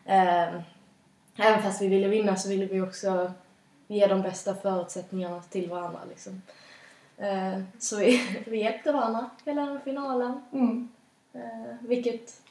Ehm, 0.06 0.62
även 1.40 1.64
fast 1.64 1.82
vi 1.82 1.88
ville 1.88 2.08
vinna 2.08 2.36
så 2.36 2.50
ville 2.50 2.66
vi 2.66 2.82
också 2.82 3.32
ge 3.88 4.08
de 4.08 4.22
bästa 4.22 4.56
förutsättningarna 4.56 5.42
till 5.42 5.70
varandra 5.70 6.00
liksom. 6.10 6.42
Ehm, 7.18 7.68
så 7.80 7.98
vi, 7.98 8.22
vi 8.48 8.58
hjälpte 8.58 8.92
varandra 8.92 9.30
hela 9.46 9.66
den 9.66 9.82
finalen. 9.82 10.42
Mm. 10.52 10.90
Ehm, 11.34 11.78
vilket, 11.82 12.42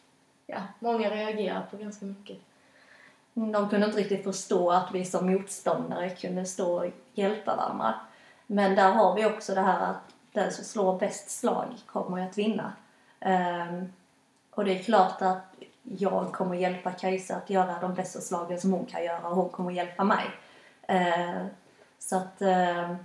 ja, 0.46 0.58
många 0.78 1.10
reagerar 1.10 1.66
på 1.70 1.76
ganska 1.76 2.04
mycket. 2.04 2.38
De 3.34 3.68
kunde 3.68 3.86
inte 3.86 3.98
riktigt 3.98 4.24
förstå 4.24 4.70
att 4.70 4.94
vi 4.94 5.04
som 5.04 5.32
motståndare 5.32 6.10
kunde 6.10 6.46
stå 6.46 6.84
och 6.84 6.92
hjälpa 7.14 7.56
varandra. 7.56 7.94
Men 8.46 8.74
där 8.74 8.92
har 8.92 9.14
vi 9.14 9.26
också 9.26 9.54
det 9.54 9.60
här 9.60 9.90
att 9.90 10.14
den 10.32 10.52
som 10.52 10.64
slår 10.64 10.98
bäst 10.98 11.30
slag 11.30 11.66
kommer 11.86 12.28
att 12.28 12.38
vinna. 12.38 12.72
Ehm, 13.20 13.92
och 14.50 14.64
det 14.64 14.78
är 14.78 14.82
klart 14.82 15.22
att 15.22 15.54
jag 15.98 16.32
kommer 16.32 16.54
hjälpa 16.54 16.92
Kajsa 16.92 17.36
att 17.36 17.50
göra 17.50 17.80
de 17.80 17.94
bästa 17.94 18.20
slagen 18.20 18.60
som 18.60 18.72
hon 18.72 18.86
kan 18.86 19.04
göra 19.04 19.28
och 19.28 19.36
hon 19.36 19.48
kommer 19.48 19.72
hjälpa 19.72 20.04
mig. 20.04 20.24
Ehm, 20.86 21.46
så 21.98 22.16
att 22.16 22.42
ehm, 22.42 22.96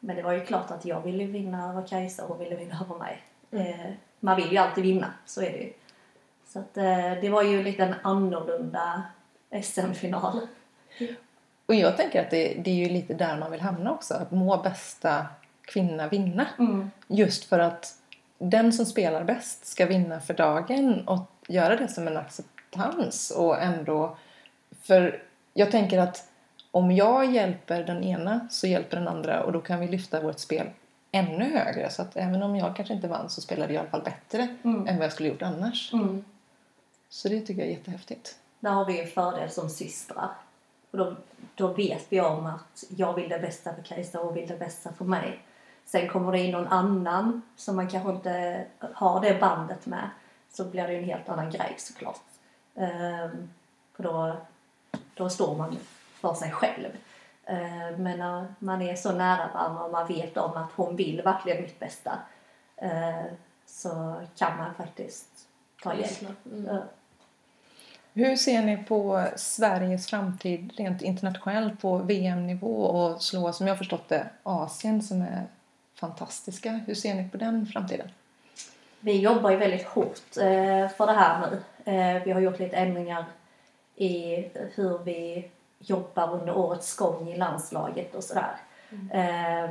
men 0.00 0.16
det 0.16 0.22
var 0.22 0.32
ju 0.32 0.44
klart 0.44 0.70
att 0.70 0.84
jag 0.84 1.00
ville 1.00 1.24
vinna 1.24 1.70
över 1.70 1.86
Kajsa 1.86 2.22
och 2.22 2.28
hon 2.28 2.38
ville 2.38 2.56
vinna 2.56 2.80
över 2.80 2.98
mig. 2.98 3.22
Eh, 3.50 3.92
man 4.20 4.36
vill 4.36 4.52
ju 4.52 4.58
alltid 4.58 4.84
vinna, 4.84 5.12
så 5.26 5.42
är 5.42 5.52
det 5.52 5.58
ju. 5.58 5.72
Så 6.46 6.58
att, 6.58 6.76
eh, 6.76 7.12
det 7.20 7.28
var 7.30 7.42
ju 7.42 7.62
lite 7.62 7.84
en 7.84 7.94
annorlunda 8.02 9.02
SM-final. 9.62 10.40
Och 11.66 11.74
jag 11.74 11.96
tänker 11.96 12.22
att 12.22 12.30
det, 12.30 12.54
det 12.64 12.70
är 12.70 12.74
ju 12.74 12.88
lite 12.88 13.14
där 13.14 13.36
man 13.36 13.50
vill 13.50 13.60
hamna 13.60 13.92
också. 13.92 14.14
Att 14.14 14.30
må 14.30 14.56
bästa 14.56 15.26
kvinna 15.62 16.08
vinna. 16.08 16.46
Mm. 16.58 16.90
Just 17.06 17.44
för 17.44 17.58
att 17.58 17.94
den 18.38 18.72
som 18.72 18.86
spelar 18.86 19.24
bäst 19.24 19.66
ska 19.66 19.86
vinna 19.86 20.20
för 20.20 20.34
dagen 20.34 21.08
och 21.08 21.37
göra 21.48 21.76
det 21.76 21.88
som 21.88 22.06
en 22.08 22.16
acceptans 22.16 23.30
och 23.30 23.62
ändå... 23.62 24.16
För 24.82 25.22
jag 25.54 25.70
tänker 25.70 25.98
att 25.98 26.28
om 26.70 26.90
jag 26.90 27.32
hjälper 27.32 27.84
den 27.84 28.04
ena 28.04 28.48
så 28.50 28.66
hjälper 28.66 28.96
den 28.96 29.08
andra 29.08 29.44
och 29.44 29.52
då 29.52 29.60
kan 29.60 29.80
vi 29.80 29.88
lyfta 29.88 30.20
vårt 30.20 30.38
spel 30.38 30.66
ännu 31.12 31.58
högre. 31.58 31.90
Så 31.90 32.02
att 32.02 32.16
även 32.16 32.42
om 32.42 32.56
jag 32.56 32.76
kanske 32.76 32.94
inte 32.94 33.08
vann 33.08 33.30
så 33.30 33.40
spelade 33.40 33.72
jag 33.72 33.80
i 33.80 33.80
alla 33.80 33.90
fall 33.90 34.02
bättre 34.02 34.48
Mm. 34.62 34.86
än 34.86 34.96
vad 34.96 35.04
jag 35.04 35.12
skulle 35.12 35.28
gjort 35.28 35.42
annars. 35.42 35.92
Mm. 35.92 36.24
Så 37.08 37.28
det 37.28 37.40
tycker 37.40 37.62
jag 37.62 37.70
är 37.70 37.76
jättehäftigt. 37.76 38.36
Där 38.60 38.70
har 38.70 38.84
vi 38.84 39.00
en 39.00 39.06
fördel 39.06 39.50
som 39.50 39.70
systrar. 39.70 40.30
Och 40.90 40.98
då, 40.98 41.16
då 41.54 41.66
vet 41.68 42.06
vi 42.08 42.20
om 42.20 42.46
att 42.46 42.84
jag 42.88 43.14
vill 43.14 43.28
det 43.28 43.38
bästa 43.38 43.74
för 43.74 43.82
Kajsa 43.82 44.20
och 44.20 44.36
vill 44.36 44.48
det 44.48 44.58
bästa 44.58 44.92
för 44.92 45.04
mig. 45.04 45.38
Sen 45.84 46.08
kommer 46.08 46.32
det 46.32 46.38
in 46.38 46.50
någon 46.50 46.66
annan 46.66 47.42
som 47.56 47.76
man 47.76 47.88
kanske 47.88 48.10
inte 48.10 48.64
har 48.94 49.20
det 49.20 49.40
bandet 49.40 49.86
med. 49.86 50.10
Så 50.50 50.64
blir 50.64 50.86
det 50.86 50.92
ju 50.92 50.98
en 50.98 51.04
helt 51.04 51.28
annan 51.28 51.50
grej 51.50 51.74
såklart. 51.78 52.20
Ehm, 52.74 53.50
för 53.96 54.02
då, 54.02 54.36
då 55.14 55.28
står 55.28 55.56
man 55.56 55.76
för 56.20 56.34
sig 56.34 56.50
själv. 56.50 56.90
Ehm, 57.46 58.02
men 58.02 58.18
när 58.18 58.54
man 58.58 58.82
är 58.82 58.94
så 58.96 59.12
nära 59.12 59.50
varandra 59.54 59.84
och 59.84 59.92
man 59.92 60.06
vet 60.08 60.36
om 60.36 60.56
att 60.56 60.72
hon 60.76 60.96
vill 60.96 61.22
verkligen 61.22 61.62
mitt 61.62 61.78
bästa. 61.78 62.18
eh, 62.76 63.24
så 63.66 64.22
kan 64.36 64.56
man 64.56 64.74
faktiskt 64.74 65.28
ta 65.82 65.94
hjälp. 65.94 66.46
Mm. 66.52 66.78
Hur 68.12 68.36
ser 68.36 68.62
ni 68.62 68.76
på 68.76 69.26
Sveriges 69.36 70.06
framtid 70.06 70.72
rent 70.76 71.02
internationellt 71.02 71.80
på 71.80 71.98
VM-nivå 71.98 72.84
och 72.84 73.22
slå, 73.22 73.52
som 73.52 73.66
jag 73.66 73.78
förstått 73.78 74.08
det, 74.08 74.28
Asien 74.42 75.02
som 75.02 75.22
är 75.22 75.46
fantastiska. 75.94 76.70
Hur 76.70 76.94
ser 76.94 77.14
ni 77.14 77.28
på 77.28 77.36
den 77.36 77.66
framtiden? 77.66 78.08
Vi 79.00 79.20
jobbar 79.20 79.50
ju 79.50 79.56
väldigt 79.56 79.86
hårt 79.86 80.36
eh, 80.36 80.88
för 80.88 81.06
det 81.06 81.12
här 81.12 81.50
nu. 81.50 81.62
Eh, 81.92 82.22
vi 82.24 82.32
har 82.32 82.40
gjort 82.40 82.58
lite 82.58 82.76
ändringar 82.76 83.24
i 83.96 84.44
hur 84.74 84.98
vi 84.98 85.50
jobbar 85.78 86.32
under 86.32 86.56
årets 86.56 86.96
gång 86.96 87.28
i 87.28 87.36
landslaget 87.36 88.14
och 88.14 88.24
sådär. 88.24 88.56
Eh, 89.12 89.70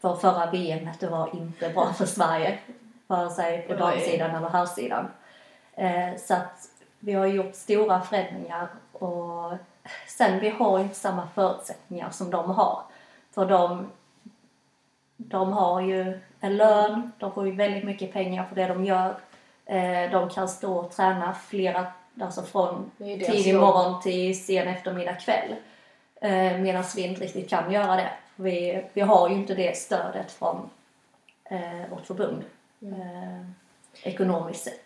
för 0.00 0.16
förra 0.16 0.50
VM 0.50 0.88
det 1.00 1.06
var 1.06 1.36
inte 1.36 1.68
bra 1.68 1.92
för 1.92 2.06
Sverige. 2.06 2.58
Vare 3.06 3.30
sig 3.30 3.62
på 3.62 3.74
damsidan 3.74 4.34
eller 4.34 4.48
herrsidan. 4.48 5.08
Eh, 5.74 6.16
så 6.18 6.34
att 6.34 6.68
vi 6.98 7.12
har 7.12 7.26
gjort 7.26 7.54
stora 7.54 8.00
förändringar 8.00 8.68
och 8.92 9.52
sen 10.08 10.40
vi 10.40 10.48
har 10.48 10.78
inte 10.78 10.94
samma 10.94 11.28
förutsättningar 11.34 12.10
som 12.10 12.30
de 12.30 12.50
har. 12.50 12.82
För 13.30 13.46
de, 13.46 13.90
de 15.16 15.52
har 15.52 15.80
ju 15.80 16.20
en 16.44 16.56
lön, 16.56 17.12
de 17.18 17.32
får 17.32 17.46
ju 17.46 17.52
väldigt 17.52 17.84
mycket 17.84 18.12
pengar 18.12 18.44
för 18.44 18.54
det 18.54 18.66
de 18.66 18.84
gör. 18.84 19.16
Eh, 19.66 20.10
de 20.10 20.30
kan 20.30 20.48
stå 20.48 20.76
och 20.76 20.90
träna 20.90 21.34
flera, 21.34 21.86
alltså 22.20 22.42
från 22.42 22.90
tidig 22.98 23.54
morgon 23.54 24.02
till 24.02 24.44
sen 24.44 24.68
eftermiddag 24.68 25.14
kväll. 25.14 25.54
Eh, 26.20 26.58
Medan 26.58 26.84
vi 26.96 27.02
inte 27.02 27.20
riktigt 27.20 27.50
kan 27.50 27.72
göra 27.72 27.96
det. 27.96 28.10
Vi, 28.36 28.84
vi 28.92 29.00
har 29.00 29.28
ju 29.28 29.34
inte 29.34 29.54
det 29.54 29.76
stödet 29.76 30.32
från 30.32 30.70
eh, 31.44 31.90
vårt 31.90 32.06
förbund. 32.06 32.44
Eh, 32.82 33.46
ekonomiskt 34.02 34.64
sett. 34.64 34.84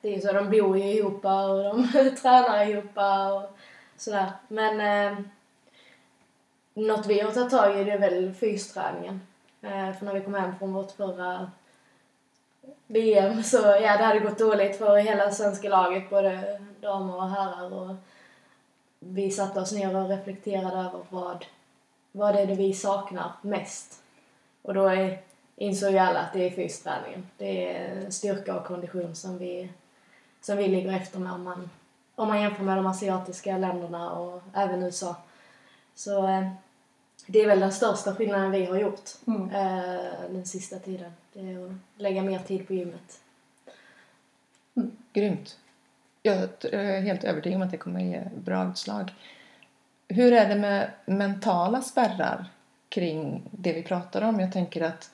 Det 0.00 0.08
är 0.08 0.12
ju 0.12 0.20
så, 0.20 0.32
de 0.32 0.50
bor 0.50 0.78
ju 0.78 0.84
ihop 0.84 1.24
och 1.24 1.64
de 1.64 1.88
tränar 2.22 2.66
ihop 2.68 2.96
och 2.96 3.58
sådär. 3.96 4.32
Men 4.48 4.80
eh, 4.80 5.18
något 6.74 7.06
vi 7.06 7.20
har 7.20 7.30
tagit 7.30 7.50
tag 7.50 7.80
i 7.80 7.84
det 7.84 7.92
är 7.92 7.98
väl 7.98 8.34
fysträningen. 8.34 9.20
Eh, 9.62 9.92
för 9.92 10.06
när 10.06 10.14
vi 10.14 10.20
kom 10.20 10.34
hem 10.34 10.58
från 10.58 10.72
vårt 10.72 10.90
förra 10.90 11.50
VM 12.86 13.42
så 13.42 13.56
ja, 13.56 13.96
det 13.96 14.04
hade 14.04 14.20
gått 14.20 14.38
dåligt 14.38 14.76
för 14.76 14.96
hela 14.96 15.30
svenska 15.30 15.68
laget, 15.68 16.10
både 16.10 16.60
damer 16.80 17.16
och 17.16 17.30
herrar. 17.30 17.72
Och 17.72 17.96
vi 18.98 19.30
satte 19.30 19.60
oss 19.60 19.72
ner 19.72 19.96
och 19.96 20.08
reflekterade 20.08 20.76
över 20.76 21.00
vad, 21.08 21.46
vad 22.12 22.36
är 22.36 22.46
det 22.46 22.54
vi 22.54 22.74
saknar 22.74 23.32
mest. 23.42 24.02
Och 24.62 24.74
då 24.74 24.86
är, 24.86 25.20
insåg 25.56 25.92
ju 25.92 25.98
alla 25.98 26.20
att 26.20 26.32
det 26.32 26.46
är 26.46 26.50
fysträningen. 26.50 27.26
Det 27.36 27.76
är 27.76 28.10
styrka 28.10 28.56
och 28.56 28.66
kondition 28.66 29.14
som 29.14 29.38
vi, 29.38 29.70
som 30.40 30.56
vi 30.56 30.68
ligger 30.68 30.92
efter 30.92 31.18
med 31.18 31.32
om 31.32 31.42
man, 31.42 31.70
om 32.14 32.28
man 32.28 32.40
jämför 32.40 32.62
med 32.62 32.76
de 32.76 32.86
asiatiska 32.86 33.58
länderna 33.58 34.10
och 34.10 34.42
även 34.54 34.82
USA. 34.82 35.16
Så 35.94 36.26
eh, 36.26 36.48
det 37.32 37.38
är 37.42 37.46
väl 37.46 37.60
den 37.60 37.72
största 37.72 38.14
skillnaden 38.14 38.50
vi 38.50 38.64
har 38.64 38.76
gjort 38.76 39.10
Mm. 39.26 39.50
eh, 39.50 40.30
den 40.30 40.46
sista 40.46 40.78
tiden. 40.78 41.12
Det 41.32 41.40
är 41.40 41.66
att 41.66 41.72
lägga 41.96 42.22
mer 42.22 42.38
tid 42.38 42.66
på 42.66 42.74
gymmet. 42.74 43.20
Grymt. 45.12 45.58
Jag 46.22 46.36
är 46.72 47.00
helt 47.00 47.24
övertygad 47.24 47.56
om 47.56 47.62
att 47.62 47.70
det 47.70 47.76
kommer 47.76 48.00
ge 48.00 48.22
bra 48.36 48.70
utslag. 48.70 49.14
Hur 50.08 50.32
är 50.32 50.48
det 50.48 50.54
med 50.54 50.90
mentala 51.06 51.82
spärrar 51.82 52.44
kring 52.88 53.42
det 53.50 53.72
vi 53.72 53.82
pratar 53.82 54.22
om? 54.22 54.40
Jag 54.40 54.52
tänker 54.52 54.80
att, 54.82 55.10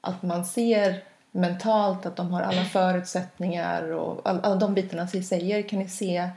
att 0.00 0.22
man 0.22 0.44
ser 0.44 1.04
mentalt 1.30 2.06
att 2.06 2.16
de 2.16 2.32
har 2.32 2.42
alla 2.42 2.64
förutsättningar 2.64 3.90
och 3.90 4.28
all, 4.28 4.40
alla 4.40 4.54
de 4.56 4.74
bitarna 4.74 5.08
som 5.08 5.18
ni 5.20 5.24
säger. 5.24 5.62
Kan 5.62 5.78
ni 5.78 5.88
se 5.88 6.28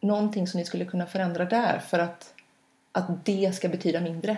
någonting 0.00 0.46
som 0.46 0.58
ni 0.60 0.64
skulle 0.66 0.84
kunna 0.84 1.06
förändra 1.06 1.44
där 1.44 1.78
för 1.78 1.98
att, 1.98 2.34
att 2.92 3.24
det 3.24 3.54
ska 3.54 3.68
betyda 3.68 4.00
mindre? 4.00 4.36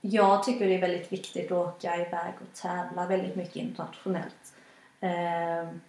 Jag 0.00 0.44
tycker 0.44 0.66
det 0.66 0.74
är 0.74 0.80
väldigt 0.80 1.12
viktigt 1.12 1.52
att 1.52 1.58
åka 1.58 1.96
iväg 1.96 2.32
och 2.40 2.60
tävla 2.62 3.06
väldigt 3.06 3.36
mycket 3.36 3.56
internationellt. 3.56 4.54
Ehm, 5.00 5.80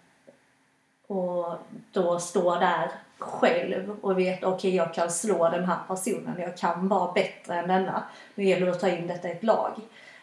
och 1.06 1.54
då 1.92 2.18
stå 2.18 2.54
där 2.54 2.90
själv 3.18 3.96
och 4.00 4.18
veta 4.18 4.48
okej 4.48 4.74
jag 4.74 4.94
kan 4.94 5.10
slå 5.10 5.48
den 5.48 5.64
här 5.64 5.78
personen, 5.88 6.40
jag 6.40 6.56
kan 6.56 6.88
vara 6.88 7.12
bättre 7.12 7.54
än 7.54 7.68
denna. 7.68 8.02
Nu 8.34 8.44
gäller 8.44 8.66
det 8.66 8.72
att 8.72 8.80
ta 8.80 8.88
in 8.88 9.06
detta 9.06 9.28
i 9.28 9.32
ett 9.32 9.42
lag. 9.42 9.72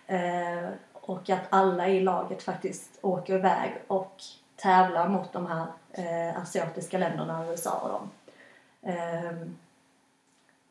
Ehm, 0.07 0.71
och 0.93 1.30
att 1.30 1.43
alla 1.49 1.88
i 1.88 1.99
laget 1.99 2.43
faktiskt 2.43 2.99
åker 3.01 3.36
iväg 3.36 3.73
och 3.88 4.21
tävlar 4.55 5.07
mot 5.07 5.34
de 5.34 5.45
här 5.45 5.65
eh, 5.91 6.41
asiatiska 6.41 6.97
länderna, 6.97 7.45
USA 7.49 7.80
och 7.80 7.89
dem. 7.89 8.09
Ehm, 8.93 9.55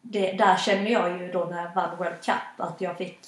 det, 0.07 0.33
där 0.33 0.57
känner 0.57 0.91
jag 0.91 1.21
ju 1.21 1.33
då 1.33 1.45
när 1.45 1.65
jag 1.65 1.75
vann 1.75 1.97
World 1.97 2.23
Cup 2.25 2.61
att 2.61 2.81
jag 2.81 2.97
fick 2.97 3.19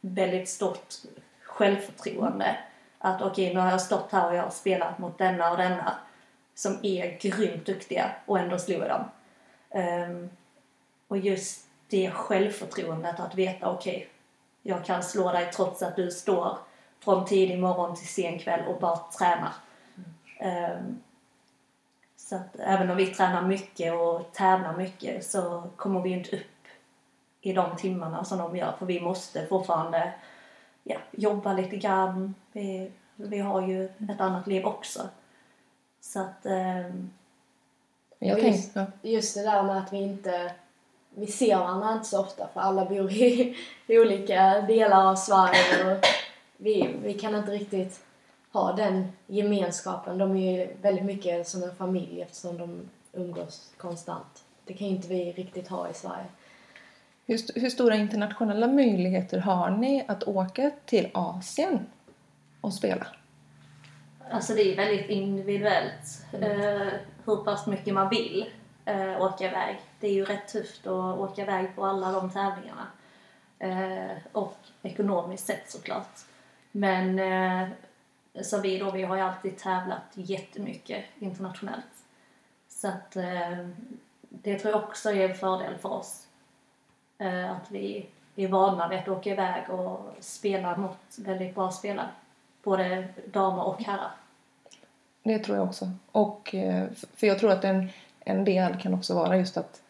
väldigt 0.00 0.48
stort 0.48 0.94
självförtroende. 1.42 2.56
Att 2.98 3.22
okej, 3.22 3.54
nu 3.54 3.60
har 3.60 3.70
jag 3.70 3.80
stått 3.80 4.12
här 4.12 4.28
och 4.28 4.34
jag 4.34 4.42
har 4.42 4.50
spelat 4.50 4.98
mot 4.98 5.18
denna 5.18 5.50
och 5.50 5.56
denna 5.56 5.94
som 6.54 6.78
är 6.82 7.18
grymt 7.20 7.66
duktiga 7.66 8.10
och 8.26 8.38
ändå 8.38 8.58
slog 8.58 8.80
jag 8.80 8.88
dem. 8.88 9.04
Ehm, 9.70 10.30
och 11.08 11.18
just 11.18 11.66
det 11.88 12.10
självförtroendet 12.10 13.20
att 13.20 13.34
veta 13.34 13.70
okej, 13.70 14.08
jag 14.62 14.84
kan 14.84 15.02
slå 15.02 15.32
dig 15.32 15.52
trots 15.52 15.82
att 15.82 15.96
du 15.96 16.10
står 16.10 16.58
från 17.00 17.26
tidig 17.26 17.58
morgon 17.58 17.96
till 17.96 18.08
sen 18.08 18.38
kväll 18.38 18.66
och 18.66 18.80
bara 18.80 18.96
tränar. 18.96 19.52
Ehm, 20.38 21.00
så 22.30 22.36
att 22.36 22.56
även 22.58 22.90
om 22.90 22.96
vi 22.96 23.06
tränar 23.06 23.42
mycket 23.42 23.94
och 23.94 24.32
tävlar 24.32 24.76
mycket 24.76 25.24
så 25.24 25.62
kommer 25.76 26.00
vi 26.00 26.10
inte 26.10 26.36
upp 26.36 26.66
i 27.40 27.52
de 27.52 27.76
timmarna 27.76 28.24
som 28.24 28.38
de 28.38 28.56
gör 28.56 28.72
för 28.78 28.86
vi 28.86 29.00
måste 29.00 29.46
fortfarande 29.46 30.12
ja, 30.84 30.96
jobba 31.10 31.52
lite 31.52 31.76
grann. 31.76 32.34
Vi, 32.52 32.90
vi 33.16 33.38
har 33.38 33.62
ju 33.62 33.84
ett 33.84 34.20
annat 34.20 34.46
liv 34.46 34.64
också. 34.64 35.08
Så 36.00 36.20
att 36.20 36.46
ehm, 36.46 37.10
Jag 38.18 38.42
just- 38.42 38.76
ja. 38.76 38.86
Just 39.02 39.34
det 39.34 39.42
där 39.42 39.62
med 39.62 39.78
att 39.78 39.92
vi 39.92 39.98
inte 39.98 40.52
vi 41.10 41.26
ser 41.26 41.56
varandra 41.56 41.92
inte 41.92 42.08
så 42.08 42.20
ofta 42.20 42.48
för 42.48 42.60
alla 42.60 42.84
bor 42.84 43.12
i, 43.12 43.56
i 43.86 43.98
olika 43.98 44.60
delar 44.60 45.10
av 45.10 45.16
Sverige 45.16 45.92
och 45.94 46.04
vi, 46.56 46.96
vi 47.02 47.14
kan 47.14 47.34
inte 47.34 47.50
riktigt 47.50 48.00
ha 48.52 48.72
den 48.72 49.12
gemenskapen. 49.26 50.18
De 50.18 50.36
är 50.36 50.58
ju 50.58 50.68
väldigt 50.82 51.04
mycket 51.04 51.48
som 51.48 51.62
en 51.62 51.74
familj 51.74 52.22
eftersom 52.22 52.58
de 52.58 52.88
umgås 53.12 53.72
konstant. 53.76 54.44
Det 54.64 54.74
kan 54.74 54.86
ju 54.88 54.94
inte 54.96 55.08
vi 55.08 55.32
riktigt 55.32 55.68
ha 55.68 55.88
i 55.88 55.94
Sverige. 55.94 56.24
hur, 57.26 57.34
st- 57.34 57.60
hur 57.60 57.70
stora 57.70 57.94
internationella 57.96 58.66
möjligheter 58.66 59.38
har 59.38 59.70
ni 59.70 60.04
att 60.08 60.22
åka 60.22 60.70
till 60.86 61.10
Asien 61.14 61.86
och 62.60 62.72
spela? 62.74 63.06
Alltså 64.30 64.54
det 64.54 64.72
är 64.72 64.76
väldigt 64.76 65.08
individuellt 65.10 66.24
eh, 66.32 66.88
hur 67.24 67.36
pass 67.44 67.66
mycket 67.66 67.94
man 67.94 68.08
vill 68.08 68.50
eh, 68.84 69.22
åka 69.22 69.48
iväg. 69.48 69.80
Det 70.00 70.06
är 70.06 70.12
ju 70.12 70.24
rätt 70.24 70.48
tufft 70.48 70.86
att 70.86 71.18
åka 71.18 71.42
iväg 71.42 71.76
på 71.76 71.86
alla 71.86 72.12
de 72.12 72.30
tävlingarna. 72.30 72.86
Eh, 73.58 74.16
och 74.32 74.56
ekonomiskt 74.82 75.46
sett 75.46 75.70
såklart. 75.70 76.18
Men 76.72 77.18
eh, 77.18 77.68
så 78.42 78.60
vi 78.60 78.78
då, 78.78 78.90
vi 78.90 79.02
har 79.02 79.16
ju 79.16 79.22
alltid 79.22 79.58
tävlat 79.58 80.02
jättemycket 80.14 81.04
internationellt. 81.18 81.84
Så 82.68 82.88
att 82.88 83.16
eh, 83.16 83.68
det 84.28 84.58
tror 84.58 84.72
jag 84.72 84.82
också 84.84 85.10
är 85.10 85.28
en 85.28 85.34
fördel 85.36 85.78
för 85.78 85.92
oss. 85.92 86.26
Eh, 87.18 87.50
att 87.50 87.70
vi 87.70 88.06
är 88.36 88.48
vana 88.48 88.88
vid 88.88 88.98
att 88.98 89.08
åka 89.08 89.30
iväg 89.30 89.70
och 89.70 90.14
spela 90.20 90.76
mot 90.76 90.98
väldigt 91.18 91.54
bra 91.54 91.70
spelare. 91.70 92.08
Både 92.62 93.08
damer 93.32 93.62
och 93.64 93.82
herrar. 93.82 94.10
Det 95.22 95.38
tror 95.38 95.56
jag 95.56 95.66
också. 95.66 95.90
Och, 96.12 96.54
eh, 96.54 96.88
för 97.14 97.26
jag 97.26 97.38
tror 97.38 97.52
att 97.52 97.64
en, 97.64 97.88
en 98.20 98.44
del 98.44 98.80
kan 98.80 98.94
också 98.94 99.14
vara 99.14 99.36
just 99.36 99.56
att, 99.56 99.82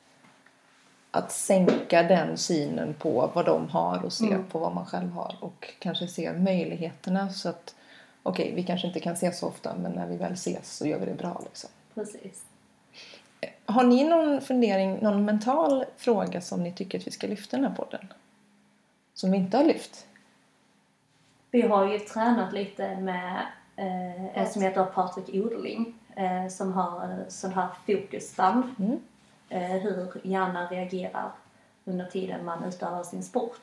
att 1.11 1.33
sänka 1.33 2.03
den 2.03 2.37
synen 2.39 2.95
på 2.95 3.31
vad 3.35 3.47
de 3.47 3.69
har 3.69 4.05
och 4.05 4.13
se 4.13 4.27
Mm. 4.27 4.45
på 4.47 4.59
vad 4.59 4.75
man 4.75 4.87
själv 4.87 5.11
har 5.13 5.37
och 5.41 5.75
kanske 5.79 6.09
se 6.09 6.33
möjligheterna 6.33 7.31
så 7.31 7.49
att 7.49 7.75
okej, 8.23 8.53
vi 8.55 8.63
kanske 8.63 8.87
inte 8.87 9.01
kan 9.01 9.13
ses 9.13 9.39
så 9.39 9.49
ofta 9.49 9.75
men 9.77 9.93
när 9.93 10.07
vi 10.07 10.17
väl 10.17 10.33
ses 10.33 10.77
så 10.77 10.87
gör 10.87 10.99
vi 10.99 11.07
det 11.07 11.15
bra 11.15 11.41
liksom. 11.45 11.71
Precis. 11.95 12.45
Har 13.67 13.85
ni 13.85 14.05
någon 14.05 14.41
fundering, 14.41 14.99
någon 15.03 15.25
mental 15.25 15.85
fråga 15.97 16.41
som 16.41 16.63
ni 16.63 16.73
tycker 16.73 16.99
att 16.99 17.07
vi 17.07 17.11
ska 17.11 17.27
lyfta 17.27 17.57
i 17.57 17.61
den 17.61 17.71
här 17.71 17.77
podden? 17.77 18.13
Som 19.15 19.31
vi 19.31 19.37
inte 19.37 19.57
har 19.57 19.65
lyft? 19.65 20.07
Vi 21.51 21.63
har 21.63 21.93
ju 21.93 21.99
tränat 21.99 22.53
lite 22.53 22.97
med 22.97 23.47
eh, 23.77 24.39
en 24.39 24.49
som 24.49 24.63
heter 24.63 24.85
Patrik 24.85 25.29
Oderling 25.35 25.95
eh, 26.17 26.49
som 26.49 26.73
har 26.73 27.05
eh, 27.05 27.29
sån 27.29 27.53
här 27.53 27.69
fokusband. 27.87 28.65
Mm. 28.79 29.01
Eh, 29.49 29.83
hur 29.83 30.21
hjärnan 30.23 30.69
reagerar 30.69 31.33
under 31.85 32.07
tiden 32.07 32.45
man 32.45 32.65
utövar 32.65 33.03
sin 33.03 33.23
sport. 33.23 33.61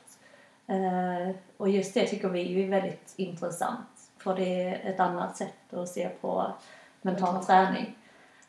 Eh, 0.66 1.36
och 1.56 1.68
just 1.68 1.94
det 1.94 2.06
tycker 2.06 2.28
vi 2.28 2.64
är 2.64 2.68
väldigt 2.68 3.14
intressant. 3.16 3.88
För 4.18 4.34
det 4.36 4.62
är 4.64 4.90
ett 4.90 5.00
annat 5.00 5.36
sätt 5.36 5.72
att 5.74 5.88
se 5.88 6.08
på 6.08 6.52
mental 7.02 7.32
Mental 7.34 7.44
träning. 7.46 7.94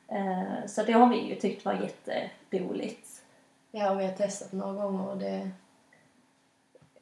Eh, 0.08 0.66
så 0.68 0.84
det 0.84 0.92
har 0.92 1.10
vi 1.10 1.18
ju 1.30 1.36
tyckt 1.36 1.66
var 1.66 1.74
jätteroligt. 1.74 3.22
Ja, 3.72 3.92
och 3.92 4.00
vi 4.00 4.06
har 4.06 4.12
testat 4.14 4.52
några 4.52 4.74
gånger 4.84 5.10
och 5.10 5.18
det... 5.18 5.50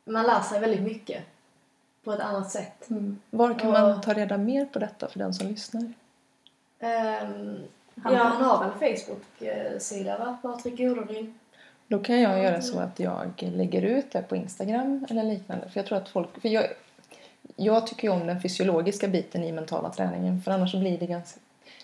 Man 0.06 0.26
lär 0.26 0.40
sig 0.42 0.60
väldigt 0.60 0.82
mycket 0.82 1.24
på 2.04 2.12
ett 2.14 2.20
annat 2.20 2.52
sätt. 2.52 2.88
Var 3.30 3.60
kan 3.60 3.68
Och- 3.68 3.74
man 3.80 4.02
ta 4.02 4.14
reda 4.14 4.38
mer 4.38 4.66
på 4.66 4.80
detta 4.80 5.08
för 5.08 5.20
den 5.20 5.34
som 5.34 5.48
lyssnar? 5.48 5.82
Um, 5.82 5.94
Han- 8.02 8.14
ja, 8.14 8.24
han 8.24 8.42
har 8.44 8.60
väl 8.60 8.70
en 8.74 8.98
Facebook-sida 8.98 10.18
va? 10.18 10.38
Patrik 10.42 10.80
Oderling. 10.80 11.40
Då 11.88 12.00
kan 12.00 12.22
jag 12.22 12.44
göra 12.44 12.62
så 12.62 12.80
att 12.80 13.00
jag 13.00 13.32
lägger 13.38 13.82
ut 13.82 14.12
det 14.12 14.22
på 14.22 14.36
Instagram 14.36 15.06
eller 15.10 15.24
liknande. 15.24 15.70
För 15.70 15.80
jag 15.80 15.88
tror 15.88 15.98
att 15.98 16.10
folk... 16.10 16.42
För 16.42 16.50
jag, 16.50 16.68
jag 17.56 17.88
tycker 17.88 18.08
ju 18.08 18.14
om 18.14 18.28
den 18.28 18.42
fysiologiska 18.42 19.08
biten 19.08 19.44
i 19.44 19.52
mentala 19.52 19.90
träningen. 19.90 20.42
För 20.42 20.52
annars 20.52 20.76
blir 20.76 20.98
det 20.98 21.06
ganska... 21.06 21.40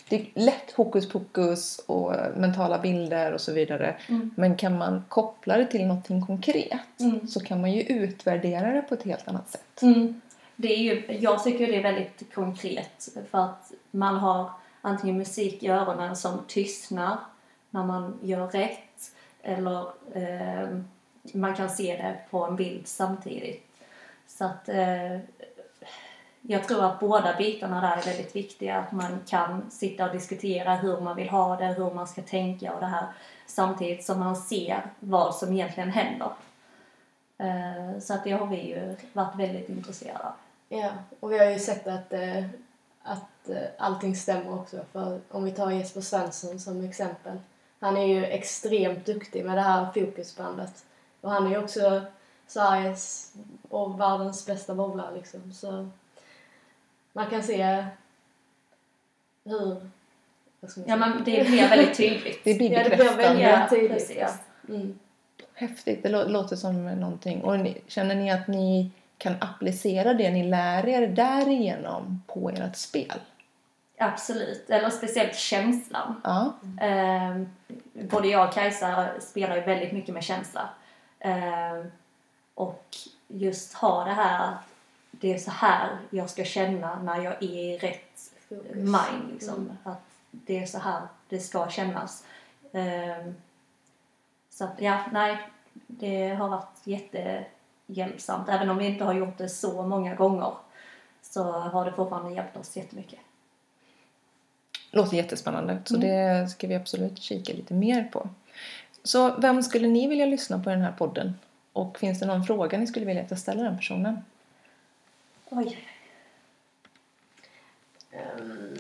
Det 0.10 0.16
är 0.16 0.26
lätt 0.34 0.72
hokus 0.72 1.10
pokus 1.10 1.80
och 1.86 2.14
mentala 2.36 2.80
bilder 2.80 3.32
och 3.34 3.42
så 3.42 3.54
vidare. 3.54 3.96
Mm. 4.10 4.32
Men 4.36 4.58
kan 4.58 4.78
man 4.78 5.04
koppla 5.10 5.58
det 5.58 5.66
till 5.66 5.86
någonting 5.88 6.26
konkret 6.26 6.80
Mm. 7.00 7.28
så 7.28 7.40
kan 7.40 7.62
man 7.62 7.72
ju 7.72 7.82
utvärdera 7.82 8.74
det 8.74 8.82
på 8.82 8.94
ett 8.94 9.04
helt 9.04 9.28
annat 9.28 9.50
sätt. 9.50 9.82
Mm. 9.82 10.22
Det 10.56 10.74
är 10.74 10.78
ju, 10.78 11.18
jag 11.20 11.44
tycker 11.44 11.68
det 11.68 11.76
är 11.78 11.84
väldigt 11.84 12.34
konkret 12.34 13.10
för 13.32 13.40
att 13.40 13.72
man 13.92 14.16
har 14.16 14.52
antingen 14.82 15.18
musik 15.18 15.64
i 15.64 15.68
öronen 15.68 16.16
som 16.16 16.40
tystnar 16.48 17.18
när 17.70 17.84
man 17.84 18.20
gör 18.22 18.48
rätt 18.48 19.12
eller 19.42 19.80
eh, 20.14 20.80
man 21.34 21.56
kan 21.56 21.70
se 21.70 21.96
det 21.96 22.16
på 22.30 22.46
en 22.46 22.56
bild 22.56 22.88
samtidigt. 22.88 23.68
Så 24.28 24.46
att 24.46 24.70
eh, 24.70 25.18
jag 26.48 26.68
tror 26.68 26.86
att 26.86 27.00
båda 27.00 27.38
bitarna 27.38 27.82
där 27.82 27.98
är 27.98 28.06
väldigt 28.06 28.36
viktiga. 28.36 28.78
Att 28.78 28.92
man 28.92 29.20
kan 29.28 29.72
sitta 29.72 30.06
och 30.06 30.12
diskutera 30.12 30.76
hur 30.76 31.00
man 31.00 31.16
vill 31.16 31.30
ha 31.30 31.56
det, 31.56 31.66
hur 31.66 31.94
man 31.94 32.08
ska 32.08 32.22
tänka 32.22 32.74
och 32.74 32.80
det 32.80 32.86
här 32.86 33.06
samtidigt 33.48 34.06
som 34.06 34.20
man 34.20 34.36
ser 34.36 34.92
vad 35.00 35.36
som 35.36 35.54
egentligen 35.54 35.90
händer. 35.90 36.32
Eh, 37.38 38.00
så 38.00 38.14
att 38.14 38.24
det 38.24 38.32
har 38.32 38.48
vi 38.48 38.68
ju 38.68 38.96
varit 39.14 39.36
väldigt 39.36 39.70
intresserade 39.70 40.24
av. 40.24 40.34
Ja, 40.70 40.90
och 41.20 41.32
vi 41.32 41.38
har 41.38 41.46
ju 41.46 41.60
sett 41.60 41.88
att, 41.88 42.14
eh, 42.14 42.46
att 43.04 43.50
eh, 43.50 43.58
allting 43.78 44.16
stämmer 44.16 44.54
också. 44.54 44.78
För 44.92 45.20
om 45.30 45.44
vi 45.44 45.52
tar 45.52 45.72
Jesper 45.72 46.02
Svensson 46.02 46.60
som 46.60 46.84
exempel. 46.84 47.40
Han 47.80 47.98
är 47.98 48.06
ju 48.06 48.26
extremt 48.26 49.06
duktig 49.06 49.46
med 49.46 49.58
det 49.58 49.62
här 49.62 49.92
fokusbandet. 49.94 50.86
Och 51.22 51.32
han 51.32 51.48
är 51.48 51.50
ju 51.50 51.58
också 51.58 52.02
Sveriges 52.48 53.34
och 53.70 54.00
världens 54.00 54.46
bästa 54.46 54.76
bowlare 54.76 55.16
liksom. 55.16 55.54
Så 55.54 55.88
man 57.14 57.30
kan 57.30 57.44
se 57.44 57.86
hur... 59.46 59.70
man 59.70 59.92
Ja, 60.62 60.68
säga? 60.68 60.96
men 60.96 61.18
det 61.26 61.48
blir 61.48 61.70
väldigt 61.70 61.98
tydligt. 61.98 62.44
Det 62.44 62.54
blir 62.54 62.72
Ja, 62.72 62.84
det 62.84 62.90
blir 62.90 62.98
bekräftande. 62.98 63.42
väldigt 63.46 63.70
tydligt. 63.70 64.18
Ja. 64.20 64.30
Mm. 64.70 65.00
Häftigt, 65.54 66.04
det 66.04 66.10
lå- 66.10 66.28
låter 66.30 66.56
som 66.56 66.86
någonting. 66.86 67.42
Och 67.44 67.60
ni, 67.60 67.82
känner 67.88 68.16
ni 68.16 68.32
att 68.32 68.48
ni 68.48 68.92
kan 69.18 69.36
applicera 69.42 70.14
det 70.14 70.32
ni 70.32 70.44
lär 70.44 70.88
er 70.88 71.08
därigenom 71.08 72.24
på 72.28 72.50
ert 72.50 72.76
spel? 72.76 73.20
Absolut. 73.98 74.70
Eller 74.70 74.90
speciellt 74.90 75.36
känslan. 75.36 76.22
Ja. 76.24 76.54
Eh, 76.88 77.42
både 77.94 78.28
jag 78.28 78.48
och 78.48 78.54
Kajsa 78.54 79.10
spelar 79.20 79.56
ju 79.56 79.62
väldigt 79.62 79.92
mycket 79.92 80.14
med 80.14 80.24
känsla. 80.24 80.70
Eh, 81.20 81.86
och 82.56 82.86
just 83.28 83.74
ha 83.74 84.04
det 84.06 84.12
här 84.12 84.48
att 84.48 84.73
det 85.24 85.34
är 85.34 85.38
så 85.38 85.52
här 85.52 85.98
jag 86.10 86.30
ska 86.30 86.44
känna 86.44 87.02
när 87.04 87.22
jag 87.22 87.34
är 87.34 87.44
i 87.44 87.78
rätt 87.78 88.32
Fokus. 88.50 88.76
mind. 88.76 89.32
Liksom. 89.32 89.56
Mm. 89.56 89.78
Att 89.84 90.02
det 90.32 90.60
är 90.64 90.66
så 90.66 90.78
här 90.80 91.02
det 91.30 91.40
ska 91.40 91.70
kännas. 91.70 92.24
Eh, 92.72 93.26
så 94.50 94.64
att, 94.64 94.82
ja, 94.82 95.00
nej. 95.12 95.38
Det 95.88 96.28
har 96.30 96.50
varit 96.50 96.82
jättehjälpsamt. 96.84 98.50
Även 98.50 98.70
om 98.70 98.78
vi 98.78 98.86
inte 98.86 99.04
har 99.04 99.14
gjort 99.14 99.38
det 99.38 99.50
så 99.50 99.84
många 99.84 100.16
gånger 100.16 100.54
så 101.22 101.44
har 101.52 101.86
det 101.86 101.92
fortfarande 101.94 102.34
hjälpt 102.36 102.58
oss 102.58 102.78
jättemycket. 102.78 103.20
Låter 104.92 105.18
jättespännande, 105.18 105.82
så 105.86 105.96
Mm. 105.96 106.08
det 106.08 106.48
ska 106.50 106.68
vi 106.68 106.76
absolut 106.76 107.20
kika 107.22 107.54
lite 107.54 107.74
mer 107.74 108.04
på. 108.04 108.30
Så 109.04 109.36
vem 109.40 109.64
skulle 109.64 109.88
ni 109.88 110.08
vilja 110.08 110.26
lyssna 110.26 110.60
på 110.60 110.70
i 110.70 110.74
den 110.74 110.84
här 110.84 110.92
podden? 110.92 111.34
Och 111.74 112.00
finns 112.00 112.20
det 112.20 112.26
någon 112.26 112.44
fråga 112.44 112.78
ni 112.78 112.88
skulle 112.88 113.06
vilja 113.06 113.24
att 113.24 113.30
jag 113.32 113.40
ställer 113.40 113.64
den 113.64 113.78
personen? 113.78 114.22
Oj. 115.56 115.88
Ehm, 118.12 118.78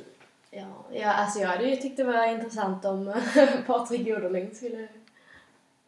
ja, 0.52 0.68
ja, 0.92 1.14
alltså 1.14 1.40
jag 1.40 1.48
hade 1.48 1.64
ju 1.64 1.76
tyckt 1.76 1.98
det 1.98 2.04
var 2.04 2.28
intressant 2.28 2.86
om 2.86 3.14
Patrik 3.68 4.08
Joderling 4.08 4.56
skulle 4.56 4.88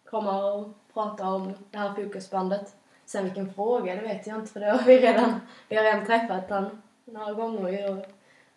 komma 0.10 0.54
och 0.54 0.74
prata 0.94 1.28
om 1.28 1.54
det 1.72 1.78
här 1.78 1.94
fokusbandet. 1.94 2.76
Sen 3.06 3.24
vilken 3.24 3.54
fråga, 3.54 3.96
det 3.96 4.02
vet 4.02 4.28
jag 4.28 4.40
inte 4.40 4.54
för 4.54 4.60
det 4.60 4.72
har 4.72 4.84
vi 4.84 5.00
redan, 5.00 5.40
vi 5.70 5.76
har 5.76 5.84
redan 5.84 6.06
träffat 6.06 6.50
han 6.50 6.82
några 7.06 7.34
gånger 7.34 7.70
ju 7.70 7.90
och 7.90 8.06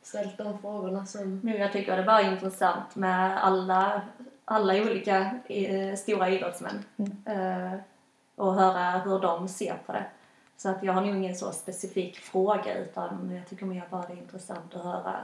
ställt 0.03 0.39
de 0.39 0.59
frågorna 0.59 1.07
som... 1.07 1.41
Nu 1.45 1.57
jag 1.57 1.73
tycker 1.73 1.97
det 1.97 2.03
bara 2.03 2.21
är 2.21 2.33
intressant 2.33 2.97
med 2.97 3.45
alla, 3.45 4.03
alla 4.45 4.83
olika 4.83 5.41
eh, 5.49 5.97
stora 5.97 6.29
idrottsmän. 6.29 6.85
Eh, 7.27 7.81
och 8.37 8.55
höra 8.55 8.99
hur 8.99 9.19
de 9.19 9.49
ser 9.49 9.75
på 9.87 9.93
det. 9.93 10.05
Så 10.59 10.69
att 10.69 10.83
jag 10.83 10.93
har 10.93 11.01
nog 11.01 11.17
ingen 11.17 11.37
så 11.37 11.53
specifik 11.53 12.19
fråga 12.19 12.79
utan 12.79 13.33
jag 13.37 13.49
tycker 13.49 13.67
mer 13.67 13.85
bara 13.91 14.07
det 14.07 14.13
är 14.13 14.17
intressant 14.17 14.75
att 14.75 14.83
höra 14.83 15.17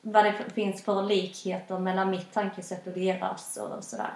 vad 0.00 0.24
det 0.24 0.32
finns 0.54 0.82
för 0.82 1.02
likheter 1.02 1.78
mellan 1.78 2.10
mitt 2.10 2.32
tankesätt 2.32 2.86
och 2.86 2.92
deras 2.92 3.56
och 3.56 3.84
sådär. 3.84 4.10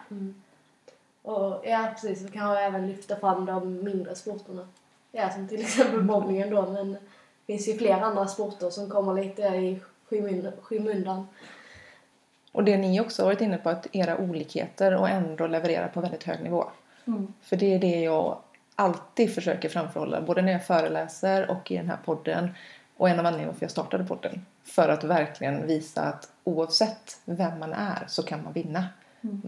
Och 1.23 1.63
ja, 1.65 1.89
precis, 1.93 2.23
vi 2.23 2.31
kan 2.31 2.51
ju 2.51 2.57
även 2.57 2.87
lyfta 2.87 3.17
fram 3.17 3.45
de 3.47 3.85
mindre 3.85 4.15
sporterna. 4.15 4.69
Ja, 5.13 5.31
som 5.31 5.49
till 5.49 5.61
exempel 5.61 6.03
bowlingen 6.03 6.51
då, 6.51 6.71
men 6.71 6.93
det 6.93 6.99
finns 7.47 7.69
ju 7.69 7.79
fler 7.79 8.01
andra 8.01 8.27
sporter 8.27 8.71
som 8.71 8.91
kommer 8.91 9.15
lite 9.15 9.43
i 9.43 9.81
skymund- 10.09 10.53
skymundan. 10.63 11.29
Och 12.53 12.65
det 12.65 12.77
ni 12.77 13.01
också 13.01 13.23
har 13.23 13.27
varit 13.27 13.41
inne 13.41 13.59
på, 13.59 13.69
att 13.69 13.87
era 13.93 14.19
olikheter 14.19 14.97
och 14.97 15.09
ändå 15.09 15.47
leverera 15.47 15.89
på 15.89 16.01
väldigt 16.01 16.25
hög 16.25 16.43
nivå. 16.43 16.65
Mm. 17.05 17.35
För 17.43 17.57
det 17.57 17.75
är 17.75 17.79
det 17.79 18.01
jag 18.01 18.39
alltid 18.81 19.35
försöker 19.35 19.69
framförhålla, 19.69 20.21
både 20.21 20.43
när 20.43 20.53
jag 20.53 20.67
föreläser 20.67 21.51
och 21.51 21.71
i 21.71 21.77
den 21.77 21.89
här 21.89 21.99
podden. 22.05 22.51
Och 22.97 23.09
en 23.09 23.19
av 23.21 23.27
anledningarna 23.27 23.55
för 23.59 23.65
jag 23.65 23.71
startade 23.71 24.05
podden. 24.05 24.47
För 24.65 24.89
att 24.89 25.05
verkligen 25.05 25.67
visa 25.67 26.03
att 26.03 26.29
oavsett 26.45 27.19
vem 27.25 27.59
man 27.59 27.73
är 27.73 28.05
så 28.07 28.23
kan 28.23 28.45
man 28.45 28.53
vinna. 28.53 28.85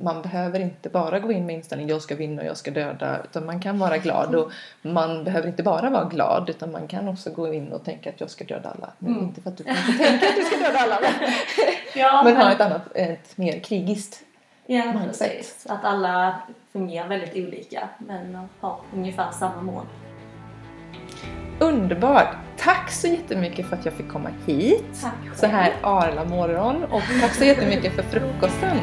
Man 0.02 0.22
behöver 0.22 0.60
inte 0.60 0.88
bara 0.88 1.18
gå 1.18 1.32
in 1.32 1.46
med 1.46 1.54
inställningen 1.56 1.90
jag 1.94 2.02
ska 2.02 2.14
vinna 2.16 2.42
och 2.42 2.48
jag 2.48 2.56
ska 2.56 2.70
döda. 2.70 3.18
Utan 3.24 3.46
man 3.46 3.60
kan 3.60 3.78
vara 3.78 3.98
glad 3.98 4.34
och 4.34 4.52
man 4.82 5.24
behöver 5.24 5.48
inte 5.48 5.62
bara 5.62 5.90
vara 5.90 6.04
glad 6.04 6.50
utan 6.50 6.72
man 6.72 6.86
kan 6.88 7.08
också 7.08 7.30
gå 7.30 7.54
in 7.54 7.72
och 7.72 7.84
tänka 7.84 8.10
att 8.10 8.20
jag 8.20 8.30
ska 8.30 8.44
döda 8.44 8.68
alla. 8.70 8.92
Men 8.98 9.12
Mm. 9.12 9.24
inte 9.24 9.40
för 9.40 9.50
att 9.50 9.56
du 9.56 9.64
kanske 9.64 9.92
tänker 9.92 10.26
att 10.28 10.36
du 10.36 10.42
ska 10.42 10.56
döda 10.56 10.78
alla. 10.78 10.98
Men, 11.00 11.30
Ja, 11.94 12.22
men 12.24 12.36
ha 12.36 12.52
ett 12.52 12.60
annat, 12.60 12.82
ett 12.94 13.36
mer 13.36 13.58
krigiskt 13.60 14.20
Ja, 14.72 14.92
mindset. 14.92 15.30
precis. 15.30 15.66
Att 15.68 15.84
alla 15.84 16.42
fungerar 16.72 17.08
väldigt 17.08 17.36
olika 17.46 17.88
men 17.98 18.48
har 18.60 18.80
ungefär 18.94 19.30
samma 19.30 19.62
mål. 19.62 19.86
Underbart! 21.58 22.36
Tack 22.56 22.90
så 22.90 23.06
jättemycket 23.06 23.66
för 23.66 23.76
att 23.76 23.84
jag 23.84 23.94
fick 23.94 24.08
komma 24.08 24.28
hit 24.46 24.84
Tack 25.02 25.36
så 25.38 25.46
här 25.46 25.72
arla 25.82 26.24
morgon 26.24 26.84
och 26.84 27.02
tack 27.20 27.34
så 27.34 27.44
jättemycket 27.44 27.94
för 27.94 28.02
frukosten. 28.02 28.76